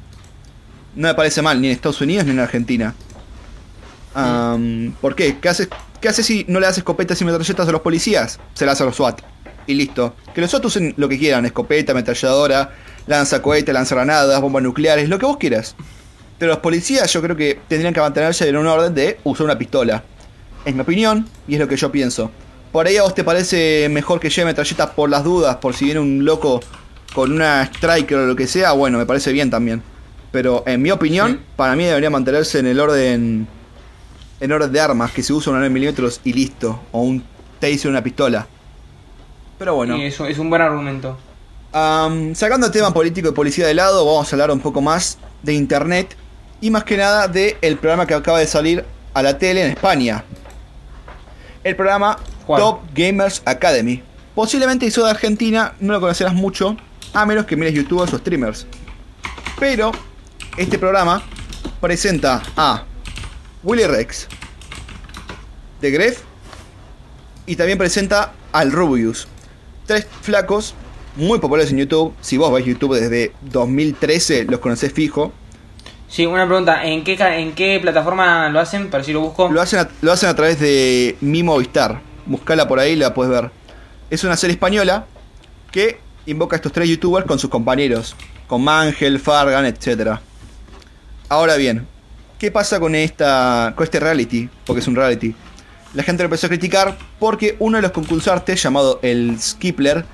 No 0.95 1.09
me 1.09 1.15
parece 1.15 1.41
mal, 1.41 1.61
ni 1.61 1.69
en 1.69 1.73
Estados 1.73 2.01
Unidos 2.01 2.25
ni 2.27 2.33
en 2.33 2.41
Argentina. 2.41 2.95
¿Por 5.01 5.15
qué? 5.15 5.39
¿Qué 5.39 5.49
haces, 5.49 5.69
¿Qué 6.01 6.09
haces 6.09 6.27
si 6.27 6.45
no 6.49 6.61
le 6.61 6.67
das 6.67 6.79
escopetas 6.79 7.21
y 7.21 7.25
metralletas 7.25 7.69
a 7.69 7.73
los 7.73 7.81
policías? 7.81 8.39
Se 8.55 8.67
las 8.67 8.81
a 8.81 8.85
los 8.85 8.97
SWAT 8.97 9.23
y 9.67 9.75
listo. 9.75 10.15
Que 10.35 10.41
los 10.41 10.53
otros 10.55 10.77
usen 10.77 10.95
lo 10.97 11.09
que 11.09 11.19
quieran, 11.19 11.47
escopeta, 11.47 11.93
ametralladora, 11.93 12.73
lanza 13.07 13.41
cohete, 13.43 13.73
lanza 13.73 13.95
granadas, 13.95 14.41
bombas 14.41 14.63
nucleares, 14.63 15.09
lo 15.09 15.19
que 15.19 15.27
vos 15.27 15.37
quieras. 15.37 15.77
Pero 16.43 16.55
los 16.55 16.61
policías 16.61 17.13
yo 17.13 17.23
creo 17.23 17.37
que 17.37 17.61
tendrían 17.69 17.95
que 17.95 18.01
mantenerse 18.01 18.49
en 18.49 18.57
un 18.57 18.67
orden 18.67 18.93
de 18.93 19.21
usar 19.23 19.45
una 19.45 19.57
pistola. 19.57 20.03
Es 20.65 20.75
mi 20.75 20.81
opinión 20.81 21.25
y 21.47 21.55
es 21.55 21.61
lo 21.61 21.69
que 21.69 21.77
yo 21.77 21.93
pienso. 21.93 22.33
Por 22.73 22.85
ahí 22.85 22.97
a 22.97 23.05
vos 23.05 23.15
te 23.15 23.23
parece 23.23 23.87
mejor 23.89 24.19
que 24.19 24.29
lleve 24.29 24.47
metralletas 24.47 24.91
por 24.91 25.09
las 25.09 25.23
dudas, 25.23 25.55
por 25.59 25.73
si 25.73 25.85
viene 25.85 26.01
un 26.01 26.25
loco 26.25 26.61
con 27.15 27.31
una 27.31 27.63
striker 27.63 28.19
o 28.19 28.27
lo 28.27 28.35
que 28.35 28.49
sea, 28.49 28.73
bueno, 28.73 28.99
me 28.99 29.07
parece 29.07 29.31
bien 29.31 29.51
también. 29.51 29.85
Pero 30.33 30.65
en 30.67 30.83
mi 30.83 30.91
opinión, 30.91 31.39
para 31.55 31.77
mí 31.77 31.85
debería 31.85 32.11
mantenerse 32.11 32.59
en 32.59 32.67
el 32.67 32.81
orden 32.81 33.47
en 34.41 34.51
orden 34.51 34.73
de 34.73 34.81
armas, 34.81 35.13
que 35.13 35.23
se 35.23 35.33
usa 35.33 35.53
una 35.53 35.61
9 35.61 35.73
milímetros 35.73 36.21
y 36.25 36.33
listo, 36.33 36.81
o 36.91 37.03
un 37.03 37.23
taser 37.61 37.89
una 37.89 38.03
pistola. 38.03 38.49
Pero 39.61 39.77
bueno. 39.77 39.95
eso 39.95 40.27
es 40.27 40.41
un 40.41 40.51
buen 40.51 40.61
argumento. 40.61 41.17
Sacando 41.71 42.67
el 42.67 42.73
tema 42.73 42.93
político 42.93 43.29
y 43.29 43.33
policía 43.33 43.65
de 43.65 43.75
lado, 43.75 44.05
vamos 44.05 44.33
a 44.33 44.35
hablar 44.35 44.51
un 44.51 44.59
poco 44.59 44.81
más 44.81 45.19
de 45.45 45.55
internet 45.55 46.17
y 46.63 46.71
más 46.71 46.85
que 46.85 46.97
nada 46.97 47.29
del 47.29 47.57
el 47.61 47.77
programa 47.77 48.07
que 48.07 48.15
acaba 48.15 48.39
de 48.39 48.47
salir 48.47 48.85
a 49.13 49.23
la 49.23 49.37
tele 49.37 49.65
en 49.65 49.73
España. 49.73 50.25
El 51.63 51.77
programa 51.77 52.17
¿Cuál? 52.47 52.61
Top 52.61 52.81
Gamers 52.95 53.43
Academy. 53.45 54.03
Posiblemente 54.35 54.87
hizo 54.87 55.05
de 55.05 55.11
Argentina, 55.11 55.75
no 55.81 55.93
lo 55.93 56.01
conocerás 56.01 56.33
mucho, 56.33 56.77
a 57.13 57.27
menos 57.27 57.47
que 57.47 57.57
mires 57.57 57.75
youtubers 57.75 58.15
o 58.15 58.19
streamers. 58.19 58.67
Pero 59.59 59.93
este 60.57 60.79
programa 60.79 61.23
presenta 61.81 62.41
a 62.57 62.85
Willy 63.65 63.85
Rex, 63.85 64.29
The 65.81 65.91
Gref 65.91 66.23
y 67.45 67.57
también 67.57 67.77
presenta 67.77 68.33
al 68.53 68.71
Rubius. 68.71 69.27
Tres 69.87 70.07
flacos 70.23 70.75
muy 71.17 71.41
populares 71.41 71.73
en 71.73 71.79
YouTube. 71.79 72.15
Si 72.21 72.37
vos 72.37 72.53
ves 72.53 72.65
YouTube 72.65 72.95
desde 72.95 73.33
2013, 73.43 74.45
los 74.45 74.61
conocés 74.61 74.93
fijo. 74.93 75.33
Sí, 76.13 76.27
una 76.27 76.45
pregunta, 76.47 76.85
¿en 76.85 77.05
qué, 77.05 77.15
en 77.15 77.55
qué 77.55 77.79
plataforma 77.81 78.51
lo 78.51 78.61
hacen? 78.61 78.91
Para 78.91 79.03
si 79.03 79.15
lo 79.15 79.23
busco. 79.23 79.49
Lo 79.51 79.63
hacen 79.63 79.79
a, 79.79 79.89
lo 80.03 80.13
hacen 80.13 80.29
a 80.29 80.37
través 80.37 80.61
de 80.61 81.17
Mi 81.23 81.43
Movistar. 81.43 82.03
Buscala 82.27 82.69
por 82.69 82.79
ahí, 82.79 82.97
la 82.97 83.15
puedes 83.15 83.33
ver. 83.33 83.51
Es 84.11 84.23
una 84.23 84.37
serie 84.37 84.53
española 84.53 85.07
que 85.71 86.01
invoca 86.27 86.55
a 86.55 86.59
estos 86.59 86.71
tres 86.71 86.87
youtubers 86.91 87.25
con 87.25 87.39
sus 87.39 87.49
compañeros. 87.49 88.15
Con 88.47 88.63
Mangel, 88.63 89.21
Fargan, 89.21 89.65
etc. 89.65 90.19
Ahora 91.31 91.57
bien, 91.57 91.87
¿qué 92.39 92.51
pasa 92.51 92.79
con, 92.79 92.95
esta, 92.95 93.73
con 93.75 93.85
este 93.85 93.99
reality? 93.99 94.51
Porque 94.67 94.81
es 94.81 94.89
un 94.89 94.97
reality. 94.97 95.35
La 95.95 96.03
gente 96.03 96.25
lo 96.25 96.27
empezó 96.27 96.47
a 96.47 96.51
criticar 96.51 96.99
porque 97.19 97.57
uno 97.59 97.79
de 97.79 97.83
los 97.83 97.93
concursantes, 97.93 98.63
llamado 98.63 98.99
el 99.01 99.41
Skipler, 99.41 100.05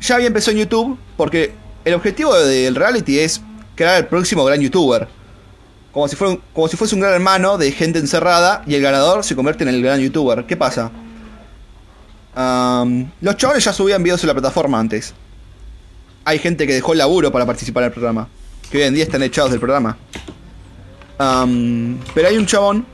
ya 0.00 0.14
había 0.14 0.28
empezado 0.28 0.52
en 0.52 0.58
YouTube 0.58 0.96
porque 1.16 1.54
el 1.84 1.94
objetivo 1.94 2.32
del 2.36 2.76
reality 2.76 3.18
es 3.18 3.42
crear 3.74 3.96
el 3.98 4.06
próximo 4.06 4.44
gran 4.44 4.60
youtuber. 4.60 5.08
Como 5.92 6.08
si, 6.08 6.16
fuera 6.16 6.38
como 6.54 6.68
si 6.68 6.76
fuese 6.76 6.94
un 6.94 7.02
gran 7.02 7.12
hermano 7.12 7.58
de 7.58 7.70
gente 7.70 7.98
encerrada 7.98 8.62
y 8.66 8.74
el 8.74 8.82
ganador 8.82 9.24
se 9.24 9.36
convierte 9.36 9.64
en 9.64 9.68
el 9.68 9.82
gran 9.82 10.00
youtuber. 10.00 10.46
¿Qué 10.46 10.56
pasa? 10.56 10.90
Los 13.20 13.36
chavales 13.36 13.62
ya 13.64 13.72
subían 13.74 14.02
videos 14.02 14.22
en 14.22 14.28
la 14.28 14.34
plataforma 14.34 14.78
antes. 14.78 15.12
Hay 16.24 16.38
gente 16.38 16.66
que 16.66 16.72
dejó 16.72 16.92
el 16.92 16.98
laburo 16.98 17.30
para 17.30 17.44
participar 17.44 17.82
en 17.82 17.88
el 17.88 17.92
programa. 17.92 18.28
Que 18.70 18.78
hoy 18.78 18.84
en 18.84 18.94
día 18.94 19.04
están 19.04 19.22
echados 19.22 19.50
del 19.50 19.60
programa. 19.60 19.98
Am, 21.18 21.98
pero 22.14 22.28
hay 22.28 22.38
un 22.38 22.46
chabón 22.46 22.86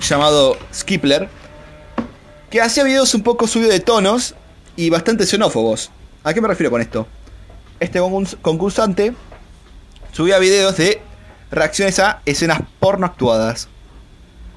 llamado 0.00 0.56
Skipler 0.74 1.28
que 2.50 2.60
hacía 2.60 2.82
videos 2.82 3.14
un 3.14 3.22
poco 3.22 3.46
subidos 3.46 3.72
de 3.72 3.80
tonos 3.80 4.34
y 4.74 4.90
bastante 4.90 5.24
xenófobos. 5.24 5.90
¿A 6.24 6.34
qué 6.34 6.40
me 6.40 6.48
refiero 6.48 6.70
con 6.70 6.80
esto? 6.80 7.06
Este 7.78 8.00
concurs- 8.00 8.36
concursante 8.42 9.14
subía 10.12 10.38
videos 10.38 10.76
de 10.76 11.00
reacciones 11.50 11.98
a 11.98 12.22
escenas 12.24 12.60
porno 12.78 13.06
actuadas. 13.06 13.68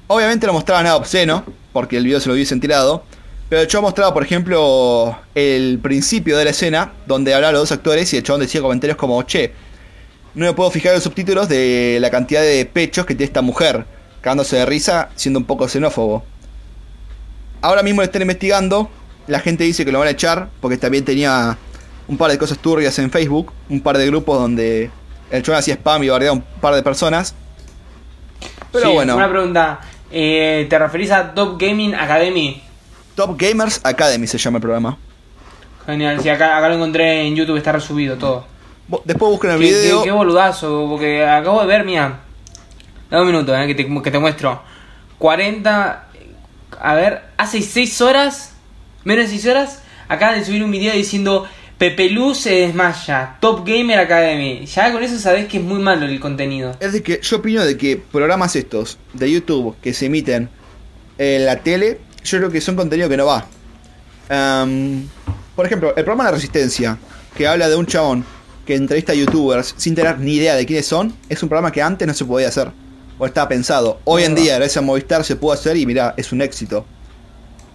Obviamente 0.06 0.46
no 0.46 0.52
mostraba 0.52 0.82
nada 0.82 0.96
obsceno, 0.96 1.44
porque 1.72 1.96
el 1.96 2.04
video 2.04 2.20
se 2.20 2.28
lo 2.28 2.34
hubiesen 2.34 2.60
tirado. 2.60 3.04
Pero 3.48 3.68
show 3.68 3.82
mostraba, 3.82 4.14
por 4.14 4.22
ejemplo, 4.22 5.18
el 5.34 5.78
principio 5.82 6.38
de 6.38 6.44
la 6.44 6.50
escena, 6.50 6.92
donde 7.06 7.34
hablaban 7.34 7.54
los 7.54 7.62
dos 7.62 7.72
actores 7.72 8.12
y 8.12 8.16
el 8.16 8.22
chabón 8.22 8.40
decía 8.40 8.62
comentarios 8.62 8.96
como, 8.96 9.22
che, 9.24 9.52
no 10.34 10.46
me 10.46 10.52
puedo 10.54 10.70
fijar 10.70 10.90
en 10.90 10.96
los 10.96 11.04
subtítulos 11.04 11.48
de 11.48 11.98
la 12.00 12.10
cantidad 12.10 12.42
de 12.42 12.64
pechos 12.66 13.06
que 13.06 13.14
tiene 13.14 13.26
esta 13.26 13.42
mujer, 13.42 13.86
cagándose 14.20 14.56
de 14.56 14.66
risa, 14.66 15.10
siendo 15.14 15.38
un 15.38 15.44
poco 15.44 15.68
xenófobo. 15.68 16.24
Ahora 17.60 17.82
mismo 17.82 18.00
lo 18.00 18.06
están 18.06 18.22
investigando, 18.22 18.90
la 19.26 19.40
gente 19.40 19.64
dice 19.64 19.84
que 19.84 19.92
lo 19.92 19.98
van 19.98 20.08
a 20.08 20.12
echar, 20.12 20.48
porque 20.60 20.76
también 20.76 21.04
tenía 21.04 21.56
un 22.08 22.16
par 22.16 22.30
de 22.30 22.38
cosas 22.38 22.58
turbias 22.58 22.98
en 22.98 23.10
Facebook, 23.10 23.52
un 23.68 23.80
par 23.80 23.96
de 23.98 24.06
grupos 24.06 24.38
donde 24.38 24.90
el 25.36 25.42
chabón 25.42 25.58
hacía 25.58 25.74
spam 25.74 26.02
y 26.04 26.08
bardeaba 26.08 26.34
un 26.36 26.42
par 26.60 26.74
de 26.74 26.82
personas. 26.82 27.34
Pero 28.72 28.86
Sí, 28.88 28.92
bueno. 28.92 29.16
Una 29.16 29.28
pregunta, 29.28 29.80
eh, 30.10 30.66
¿te 30.68 30.78
referís 30.78 31.10
a 31.10 31.34
Top 31.34 31.60
Gaming 31.60 31.94
Academy? 31.94 32.62
Top 33.14 33.36
Gamers 33.40 33.80
Academy 33.84 34.26
se 34.26 34.38
llama 34.38 34.58
el 34.58 34.62
programa. 34.62 34.98
Genial, 35.86 36.20
sí, 36.20 36.28
acá, 36.28 36.56
acá 36.56 36.68
lo 36.68 36.74
encontré 36.76 37.26
en 37.26 37.36
YouTube, 37.36 37.56
está 37.56 37.72
resubido 37.72 38.16
todo. 38.16 38.46
Después 39.04 39.30
busquen 39.30 39.50
el 39.52 39.58
Qué, 39.58 39.64
video. 39.64 39.98
qué- 40.02 40.08
qué 40.08 40.12
boludazo, 40.12 40.86
porque 40.88 41.24
acabo 41.24 41.60
de 41.60 41.66
ver, 41.66 41.84
mira. 41.84 42.20
Dame 43.10 43.22
un 43.22 43.28
minuto, 43.32 43.56
eh, 43.56 43.66
que, 43.66 43.74
te, 43.74 44.02
que 44.02 44.10
te 44.10 44.18
muestro. 44.18 44.60
40. 45.18 46.04
A 46.80 46.94
ver, 46.94 47.22
hace 47.36 47.62
6 47.62 48.00
horas, 48.00 48.52
menos 49.04 49.24
de 49.26 49.30
6 49.30 49.46
horas, 49.46 49.82
acaban 50.08 50.38
de 50.38 50.44
subir 50.44 50.62
un 50.64 50.70
video 50.70 50.92
diciendo 50.94 51.46
Pepe 51.84 52.08
Luz 52.08 52.38
se 52.38 52.50
desmaya, 52.50 53.36
Top 53.40 53.62
Gamer 53.68 53.98
Academy. 53.98 54.64
Ya 54.64 54.90
con 54.90 55.02
eso 55.02 55.18
sabés 55.18 55.48
que 55.48 55.58
es 55.58 55.62
muy 55.62 55.80
malo 55.80 56.06
el 56.06 56.18
contenido. 56.18 56.74
Es 56.80 56.94
de 56.94 57.02
que 57.02 57.20
yo 57.22 57.36
opino 57.36 57.62
de 57.62 57.76
que 57.76 57.98
programas 57.98 58.56
estos 58.56 58.96
de 59.12 59.30
YouTube 59.30 59.76
que 59.82 59.92
se 59.92 60.06
emiten 60.06 60.48
en 61.18 61.44
la 61.44 61.56
tele, 61.56 62.00
yo 62.24 62.38
creo 62.38 62.50
que 62.50 62.62
son 62.62 62.74
contenido 62.74 63.06
que 63.10 63.18
no 63.18 63.26
va. 63.26 63.46
Am, 64.30 65.06
por 65.54 65.66
ejemplo, 65.66 65.90
el 65.94 66.04
programa 66.04 66.24
La 66.24 66.30
Resistencia, 66.30 66.96
que 67.36 67.46
habla 67.46 67.68
de 67.68 67.76
un 67.76 67.84
chabón 67.84 68.24
que 68.64 68.76
entrevista 68.76 69.12
a 69.12 69.16
youtubers 69.16 69.74
sin 69.76 69.94
tener 69.94 70.18
ni 70.20 70.36
idea 70.36 70.54
de 70.54 70.64
quiénes 70.64 70.86
son, 70.86 71.14
es 71.28 71.42
un 71.42 71.50
programa 71.50 71.70
que 71.70 71.82
antes 71.82 72.08
no 72.08 72.14
se 72.14 72.24
podía 72.24 72.48
hacer. 72.48 72.70
O 73.18 73.26
estaba 73.26 73.46
pensado. 73.46 74.00
Hoy 74.04 74.22
en 74.22 74.34
día, 74.34 74.56
gracias 74.56 74.78
a 74.78 74.80
Movistar, 74.80 75.22
se 75.22 75.36
puede 75.36 75.58
hacer 75.58 75.76
y 75.76 75.84
mira, 75.84 76.14
es 76.16 76.32
un 76.32 76.40
éxito. 76.40 76.86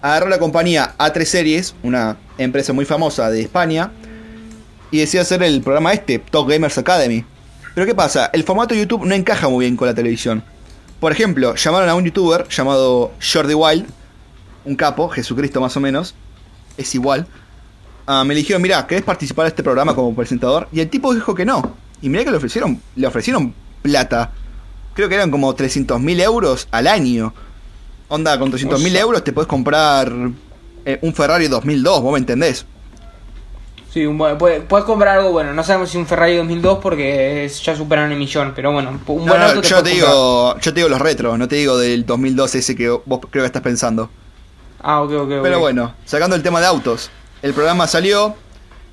Agarró 0.02 0.28
la 0.28 0.38
compañía 0.38 0.94
A3 0.98 1.24
Series, 1.24 1.74
una 1.82 2.16
empresa 2.38 2.72
muy 2.72 2.84
famosa 2.84 3.30
de 3.30 3.42
España, 3.42 3.92
y 4.90 4.98
decidió 4.98 5.22
hacer 5.22 5.42
el 5.42 5.60
programa 5.60 5.92
este, 5.92 6.18
Top 6.18 6.48
Gamers 6.48 6.78
Academy. 6.78 7.24
Pero 7.74 7.86
¿qué 7.86 7.94
pasa? 7.94 8.30
El 8.32 8.44
formato 8.44 8.74
YouTube 8.74 9.04
no 9.04 9.14
encaja 9.14 9.48
muy 9.48 9.66
bien 9.66 9.76
con 9.76 9.86
la 9.86 9.94
televisión. 9.94 10.42
Por 10.98 11.12
ejemplo, 11.12 11.54
llamaron 11.54 11.88
a 11.88 11.94
un 11.94 12.04
youtuber 12.04 12.48
llamado 12.48 13.12
Jordi 13.20 13.54
Wild, 13.54 13.86
un 14.64 14.76
capo, 14.76 15.08
Jesucristo 15.08 15.60
más 15.60 15.76
o 15.76 15.80
menos, 15.80 16.14
es 16.76 16.94
igual. 16.94 17.26
Ah, 18.06 18.24
me 18.24 18.34
dijeron, 18.34 18.60
mira, 18.62 18.86
¿querés 18.86 19.04
participar 19.04 19.44
de 19.44 19.50
este 19.50 19.62
programa 19.62 19.94
como 19.94 20.14
presentador? 20.14 20.68
Y 20.72 20.80
el 20.80 20.90
tipo 20.90 21.14
dijo 21.14 21.34
que 21.34 21.44
no. 21.44 21.76
Y 22.02 22.08
mirá 22.08 22.24
que 22.24 22.30
le 22.30 22.38
ofrecieron, 22.38 22.80
le 22.96 23.06
ofrecieron 23.06 23.54
plata. 23.82 24.32
Creo 24.94 25.08
que 25.08 25.14
eran 25.14 25.30
como 25.30 25.54
300 25.54 26.00
mil 26.00 26.20
euros 26.20 26.68
al 26.70 26.86
año. 26.86 27.32
Onda, 28.10 28.38
con 28.38 28.50
300 28.50 28.80
mil 28.82 28.94
euros 28.96 29.22
te 29.24 29.32
puedes 29.32 29.48
comprar 29.48 30.12
eh, 30.84 30.98
un 31.02 31.14
Ferrari 31.14 31.48
2002, 31.48 32.02
vos 32.02 32.12
me 32.12 32.18
entendés. 32.18 32.66
Sí, 33.92 34.06
un 34.06 34.18
puedes, 34.18 34.62
puedes 34.64 34.84
comprar 34.84 35.18
algo 35.18 35.32
bueno. 35.32 35.52
No 35.52 35.64
sabemos 35.64 35.90
si 35.90 35.98
un 35.98 36.06
Ferrari 36.06 36.36
2002 36.36 36.78
porque 36.80 37.44
es- 37.44 37.60
ya 37.62 37.74
superaron 37.76 38.12
el 38.12 38.18
millón, 38.18 38.52
pero 38.54 38.72
bueno, 38.72 38.90
un 38.90 39.26
buen 39.26 39.26
no, 39.26 39.34
auto 39.46 39.62
te 39.62 39.68
yo 39.68 39.82
te 39.82 39.90
comprar. 39.90 39.94
digo, 39.94 40.58
yo 40.60 40.72
te 40.74 40.80
digo 40.80 40.88
los 40.88 41.00
retros, 41.00 41.38
no 41.38 41.48
te 41.48 41.56
digo 41.56 41.76
del 41.78 42.04
2012 42.06 42.58
ese 42.58 42.76
que 42.76 42.88
vos 42.88 43.20
creo 43.30 43.42
que 43.42 43.46
estás 43.46 43.62
pensando. 43.62 44.10
Ah, 44.80 45.02
ok, 45.02 45.12
ok. 45.12 45.20
ok. 45.22 45.42
Pero 45.42 45.58
bueno, 45.58 45.94
sacando 46.04 46.36
el 46.36 46.42
tema 46.42 46.60
de 46.60 46.66
autos. 46.66 47.10
El 47.42 47.52
programa 47.54 47.86
salió, 47.88 48.34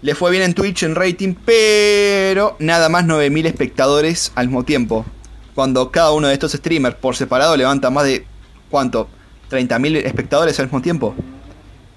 le 0.01 0.15
fue 0.15 0.31
bien 0.31 0.43
en 0.43 0.53
Twitch, 0.53 0.83
en 0.83 0.95
rating, 0.95 1.35
pero 1.45 2.55
nada 2.59 2.89
más 2.89 3.05
9.000 3.05 3.45
espectadores 3.45 4.31
al 4.35 4.47
mismo 4.47 4.63
tiempo. 4.63 5.05
Cuando 5.53 5.91
cada 5.91 6.11
uno 6.11 6.27
de 6.27 6.33
estos 6.33 6.51
streamers 6.53 6.95
por 6.95 7.15
separado 7.15 7.55
levanta 7.57 7.89
más 7.89 8.03
de, 8.05 8.25
¿cuánto? 8.69 9.07
30.000 9.49 10.05
espectadores 10.05 10.59
al 10.59 10.65
mismo 10.67 10.81
tiempo. 10.81 11.15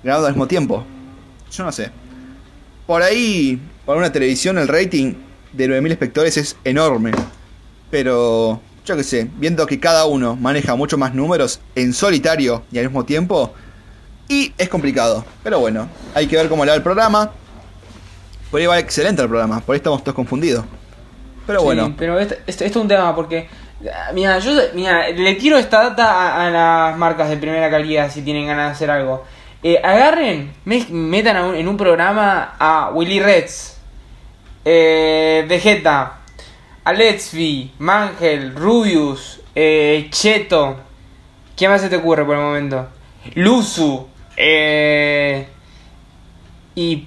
Grabando 0.03 0.27
al 0.29 0.33
mismo 0.35 0.47
tiempo. 0.47 0.85
Yo 1.53 1.65
no 1.65 1.73
sé. 1.73 1.91
Por 2.87 3.03
ahí, 3.03 3.61
por 3.85 3.97
una 3.97 4.11
televisión, 4.13 4.59
el 4.59 4.69
rating 4.69 5.15
de 5.53 5.69
9.000 5.69 5.91
espectadores 5.93 6.37
es 6.37 6.57
enorme. 6.65 7.13
Pero, 7.91 8.61
yo 8.85 8.97
qué 8.97 9.03
sé, 9.05 9.29
viendo 9.37 9.67
que 9.67 9.81
cada 9.81 10.05
uno 10.07 10.37
maneja 10.37 10.75
mucho 10.77 10.97
más 10.97 11.15
números 11.15 11.61
en 11.75 11.93
solitario 11.93 12.63
y 12.71 12.79
al 12.79 12.85
mismo 12.87 13.05
tiempo, 13.05 13.53
y 14.29 14.53
es 14.59 14.69
complicado. 14.69 15.25
Pero 15.43 15.59
bueno, 15.59 15.89
hay 16.15 16.27
que 16.29 16.37
ver 16.37 16.49
cómo 16.49 16.65
le 16.65 16.71
va 16.71 16.77
el 16.77 16.83
programa. 16.83 17.33
Por 18.51 18.61
ahí 18.61 18.67
va 18.67 18.79
excelente 18.79 19.23
el 19.23 19.29
programa, 19.29 19.61
por 19.61 19.75
ahí 19.75 19.79
estamos 19.79 20.03
todos 20.03 20.15
confundidos. 20.15 20.65
Pero 21.47 21.61
Sí, 21.61 21.65
bueno, 21.65 21.95
pero 21.99 22.19
esto, 22.19 22.35
esto- 22.47 22.65
esto 22.65 22.79
es 22.79 22.83
un 22.85 22.89
tema 22.89 23.15
porque. 23.15 23.49
Ah, 23.93 24.11
Mira, 24.13 24.39
yo 24.39 24.53
mira, 24.75 25.09
le 25.11 25.35
tiro 25.35 25.57
esta 25.59 25.83
data 25.91 26.47
a, 26.47 26.51
las 26.51 26.97
marcas 26.99 27.29
de 27.31 27.37
primera 27.37 27.71
calidad 27.71 28.11
si 28.11 28.23
tienen 28.23 28.47
ganas 28.47 28.67
de 28.67 28.73
hacer 28.73 28.91
algo. 28.91 29.25
Eh, 29.63 29.81
agarren, 29.83 30.53
me- 30.65 30.87
metan 30.91 31.45
un- 31.45 31.55
en 31.55 31.69
un 31.69 31.77
programa 31.77 32.55
a 32.59 32.91
Willy 32.95 33.21
Reds, 33.21 33.79
eh, 34.65 35.45
Vegeta, 35.49 36.19
Alexby, 36.85 37.73
Mangel, 37.79 38.55
Rubius, 38.55 39.41
eh, 39.55 40.09
Cheto. 40.11 40.77
¿Quién 41.57 41.71
más 41.71 41.81
se 41.83 41.89
te 41.91 41.97
ocurre 41.97 42.25
por 42.25 42.37
el 42.37 42.43
momento? 42.43 42.89
Luzu. 43.35 44.07
Eh, 44.37 45.47
y 46.75 47.07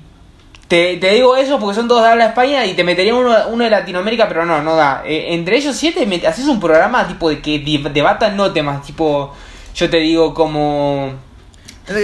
te, 0.68 0.98
te 0.98 1.12
digo 1.12 1.36
eso 1.36 1.60
porque 1.60 1.76
son 1.76 1.88
todos 1.88 2.04
de 2.04 2.10
habla 2.10 2.28
España 2.28 2.66
y 2.66 2.74
te 2.74 2.84
metería 2.84 3.14
uno, 3.16 3.36
uno 3.50 3.64
de 3.64 3.70
Latinoamérica, 3.70 4.28
pero 4.28 4.46
no, 4.46 4.62
no 4.64 4.76
da. 4.76 5.04
Eh, 5.06 5.34
entre 5.34 5.58
ellos 5.58 5.76
siete 5.76 6.08
met- 6.08 6.26
haces 6.26 6.48
un 6.48 6.60
programa 6.60 7.08
tipo 7.08 7.30
de 7.30 7.42
que 7.42 7.60
debatan 7.60 8.36
no 8.36 8.52
temas, 8.54 8.84
tipo, 8.84 9.34
yo 9.76 9.90
te 9.90 9.98
digo 9.98 10.34
como 10.34 11.14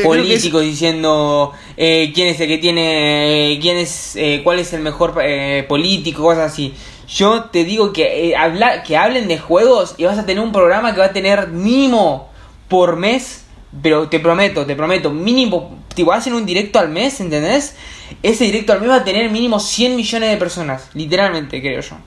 políticos 0.04 0.62
diciendo 0.62 1.54
eh, 1.78 2.12
quién 2.14 2.28
es 2.28 2.40
el 2.42 2.48
que 2.48 2.58
tiene, 2.58 3.58
quién 3.62 3.78
es, 3.78 4.16
eh, 4.18 4.42
cuál 4.44 4.60
es 4.60 4.74
el 4.74 4.82
mejor 4.82 5.16
eh, 5.24 5.66
político, 5.68 6.22
cosas 6.24 6.52
así. 6.52 6.74
Yo 7.08 7.46
te 7.46 7.64
digo 7.64 7.92
que, 7.92 8.36
habla, 8.38 8.84
que 8.84 8.98
hablen 8.98 9.28
de 9.28 9.40
juegos 9.40 9.96
y 9.98 10.04
vas 10.06 10.20
a 10.20 10.26
tener 10.26 10.44
un 10.44 10.52
programa 10.52 10.94
que 10.94 11.00
va 11.00 11.08
a 11.08 11.14
tener 11.14 11.48
mínimo 11.48 12.30
por 12.68 12.98
mes, 12.98 13.46
pero 13.82 14.10
te 14.10 14.20
prometo, 14.20 14.66
te 14.66 14.76
prometo, 14.76 15.10
mínimo, 15.10 15.79
tipo, 15.94 16.14
hacen 16.14 16.34
un 16.34 16.46
directo 16.46 16.80
al 16.80 16.90
mes, 16.90 17.20
¿entendés? 17.20 17.76
Ese 18.24 18.46
directo 18.46 18.74
al 18.74 18.82
mes 18.82 18.90
va 18.90 18.96
a 18.96 19.04
tener 19.04 19.30
mínimo 19.32 19.60
100 19.60 19.96
millones 19.96 20.30
de 20.32 20.38
personas, 20.38 20.90
literalmente, 20.94 21.62
creo 21.62 21.82
yo. 21.82 21.98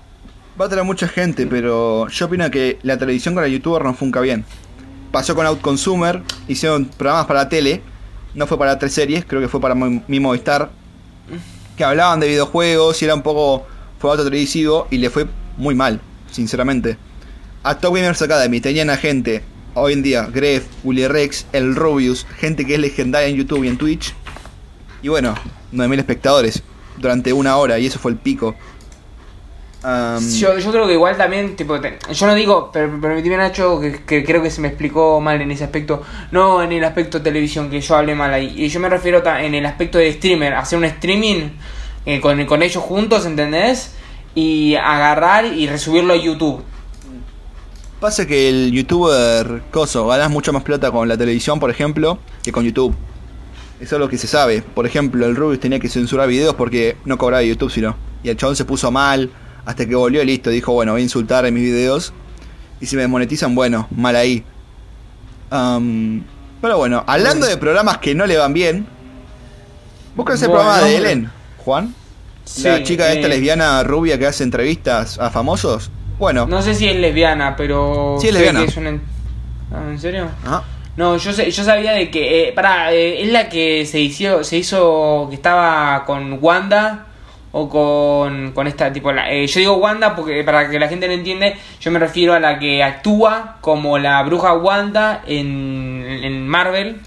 Va 0.61 0.67
a 0.67 0.69
tener 0.69 0.85
mucha 0.85 1.09
gente, 1.09 1.47
pero 1.47 2.09
yo 2.09 2.27
opino 2.27 2.51
que 2.51 2.79
la 2.83 2.99
televisión 2.99 3.35
con 3.35 3.45
el 3.45 3.53
youtuber 3.53 3.83
no 3.85 3.95
funca 3.95 4.21
bien 4.21 4.45
pasó 5.13 5.37
con 5.37 5.47
Outconsumer, 5.47 6.23
hicieron 6.49 6.87
programas 6.87 7.27
para 7.27 7.41
la 7.41 7.49
tele, 7.49 7.83
no 8.35 8.47
fue 8.47 8.59
para 8.59 8.79
tres 8.79 8.95
series, 8.95 9.25
creo 9.25 9.41
que 9.41 9.49
fue 9.49 9.61
para 9.61 9.75
mi 9.75 10.19
Movistar, 10.19 10.71
que 11.77 11.85
hablaban 11.85 12.19
de 12.19 12.29
videojuegos 12.29 13.01
y 13.03 13.05
era 13.05 13.15
un 13.15 13.23
poco 13.23 13.67
formato 13.99 14.25
televisivo 14.25 14.89
y 14.91 14.99
le 14.99 15.11
fue 15.11 15.27
muy 15.59 15.75
mal, 15.75 16.01
sinceramente. 16.31 16.97
A 17.63 17.79
Top 17.79 17.95
Gamers 17.95 18.23
Academy 18.23 18.61
tenían 18.61 18.91
a 18.91 18.97
gente, 18.97 19.45
hoy 19.75 19.93
en 19.93 20.03
día, 20.03 20.29
Gref, 20.33 20.67
Willy 20.85 21.07
Rex, 21.09 21.47
El 21.53 21.75
Rubius, 21.75 22.27
gente 22.39 22.65
que 22.65 22.75
es 22.75 22.81
legendaria 22.81 23.29
en 23.29 23.37
YouTube 23.37 23.65
y 23.65 23.69
en 23.69 23.79
Twitch. 23.79 24.15
Y 25.03 25.09
bueno, 25.09 25.35
9000 25.73 25.99
espectadores 25.99 26.63
durante 26.99 27.33
una 27.33 27.57
hora 27.57 27.79
y 27.79 27.87
eso 27.87 27.99
fue 27.99 28.13
el 28.13 28.19
pico 28.19 28.55
yo, 30.39 30.71
creo 30.71 30.87
que 30.87 30.93
igual 30.93 31.17
también, 31.17 31.57
tipo, 31.57 31.77
yo 31.77 32.27
no 32.27 32.35
digo, 32.35 32.71
pero 32.73 33.01
permitime 33.01 33.37
Nacho, 33.37 33.81
que, 33.81 34.25
creo 34.25 34.43
que 34.43 34.51
se 34.51 34.61
me 34.61 34.69
explicó 34.69 35.21
mal 35.21 35.41
en 35.41 35.51
ese 35.51 35.65
aspecto, 35.65 36.03
no 36.31 36.63
en 36.63 36.73
el 36.73 36.85
aspecto 36.85 37.21
televisión, 37.21 37.69
que 37.69 37.81
yo 37.81 37.97
hablé 37.97 38.15
mal 38.15 38.33
ahí, 38.33 38.55
y 38.57 38.69
yo 38.69 38.79
me 38.79 38.89
refiero 38.89 39.23
en 39.39 39.55
el 39.55 39.67
aspecto 39.67 39.99
de 39.99 40.13
streamer, 40.13 40.55
hacer 40.55 40.79
un 40.79 40.85
streaming 40.85 41.51
eh, 42.07 42.21
con, 42.21 42.45
con 42.47 42.63
ellos 42.63 42.83
juntos, 42.83 43.27
¿entendés? 43.27 43.95
Y 44.35 44.77
agarrar 44.77 45.47
y 45.47 45.67
resubirlo 45.67 46.15
a 46.15 46.17
YouTube. 46.17 46.63
Pasa 48.03 48.27
que 48.27 48.49
el 48.49 48.73
youtuber 48.73 49.63
coso, 49.71 50.09
ganas 50.09 50.29
mucho 50.29 50.53
más 50.53 50.65
plata 50.65 50.91
con 50.91 51.07
la 51.07 51.17
televisión, 51.17 51.61
por 51.61 51.71
ejemplo, 51.71 52.19
que 52.43 52.51
con 52.51 52.65
YouTube. 52.65 52.93
Eso 53.81 53.95
es 53.95 54.01
lo 54.01 54.09
que 54.09 54.19
se 54.19 54.27
sabe. 54.27 54.61
Por 54.61 54.87
ejemplo, 54.87 55.25
el 55.25 55.37
Rubius 55.37 55.61
tenía 55.61 55.79
que 55.79 55.89
censurar 55.89 56.27
videos 56.27 56.57
porque 56.57 56.97
no 57.05 57.17
cobraba 57.17 57.45
YouTube, 57.45 57.71
sino. 57.71 57.95
Y 58.25 58.31
el 58.31 58.37
chabón 58.37 58.57
se 58.57 58.65
puso 58.65 58.91
mal 58.91 59.31
hasta 59.65 59.87
que 59.87 59.95
volvió 59.95 60.25
listo, 60.25 60.51
dijo, 60.51 60.73
bueno, 60.73 60.91
voy 60.91 61.03
a 61.03 61.05
insultar 61.05 61.47
en 61.47 61.55
mis 61.55 61.63
videos. 61.63 62.13
Y 62.81 62.87
si 62.87 62.97
me 62.97 63.07
monetizan, 63.07 63.55
bueno, 63.55 63.87
mal 63.93 64.17
ahí. 64.17 64.43
pero 65.49 66.79
bueno, 66.79 67.05
hablando 67.07 67.47
de 67.47 67.57
programas 67.57 67.99
que 67.99 68.17
no 68.17 68.27
le 68.27 68.37
van 68.37 68.53
bien. 68.53 68.85
¿Vos 70.17 70.29
ese 70.35 70.47
programa 70.47 70.81
de 70.81 70.97
Ellen, 70.97 71.31
Juan? 71.59 71.95
la 72.65 72.83
chica 72.83 73.13
esta 73.13 73.29
eh, 73.29 73.31
lesbiana 73.31 73.85
rubia 73.85 74.19
que 74.19 74.27
hace 74.27 74.43
entrevistas 74.43 75.21
a 75.21 75.31
famosos. 75.31 75.93
Bueno. 76.19 76.47
No 76.47 76.63
sé 76.63 76.75
si 76.75 76.89
es 76.89 76.97
lesbiana, 76.97 77.57
pero... 77.57 78.17
Sí 78.21 78.29
es 78.29 78.35
lesbiana. 78.35 78.65
Ah, 79.73 79.91
¿En 79.91 79.99
serio? 79.99 80.29
No, 80.97 81.17
yo 81.17 81.33
sé, 81.33 81.51
yo 81.51 81.65
sabía 81.65 81.93
de 81.93 82.11
que... 82.11 82.49
Eh, 82.49 82.53
pará, 82.53 82.93
eh, 82.93 83.23
es 83.23 83.33
la 83.33 83.49
que 83.49 83.87
se 83.87 84.01
hizo, 84.01 84.45
se 84.45 84.59
hizo... 84.59 85.27
Que 85.31 85.37
estaba 85.37 86.05
con 86.05 86.39
Wanda 86.41 87.07
o 87.53 87.69
con, 87.69 88.53
con 88.53 88.67
esta 88.67 88.93
tipo 88.93 89.13
la, 89.13 89.31
eh, 89.31 89.47
yo 89.47 89.61
digo 89.61 89.77
Wanda 89.77 90.17
porque 90.17 90.43
para 90.43 90.69
que 90.71 90.79
la 90.79 90.89
gente 90.89 91.07
lo 91.07 91.13
entiende 91.13 91.57
yo 91.81 91.91
me 91.91 91.99
refiero 91.99 92.33
a 92.33 92.41
la 92.41 92.59
que 92.59 92.83
actúa 92.83 93.59
como 93.61 93.99
la 93.99 94.23
bruja 94.23 94.55
Wanda 94.55 95.23
en, 95.27 96.03
en 96.23 96.49
Marvel 96.49 97.01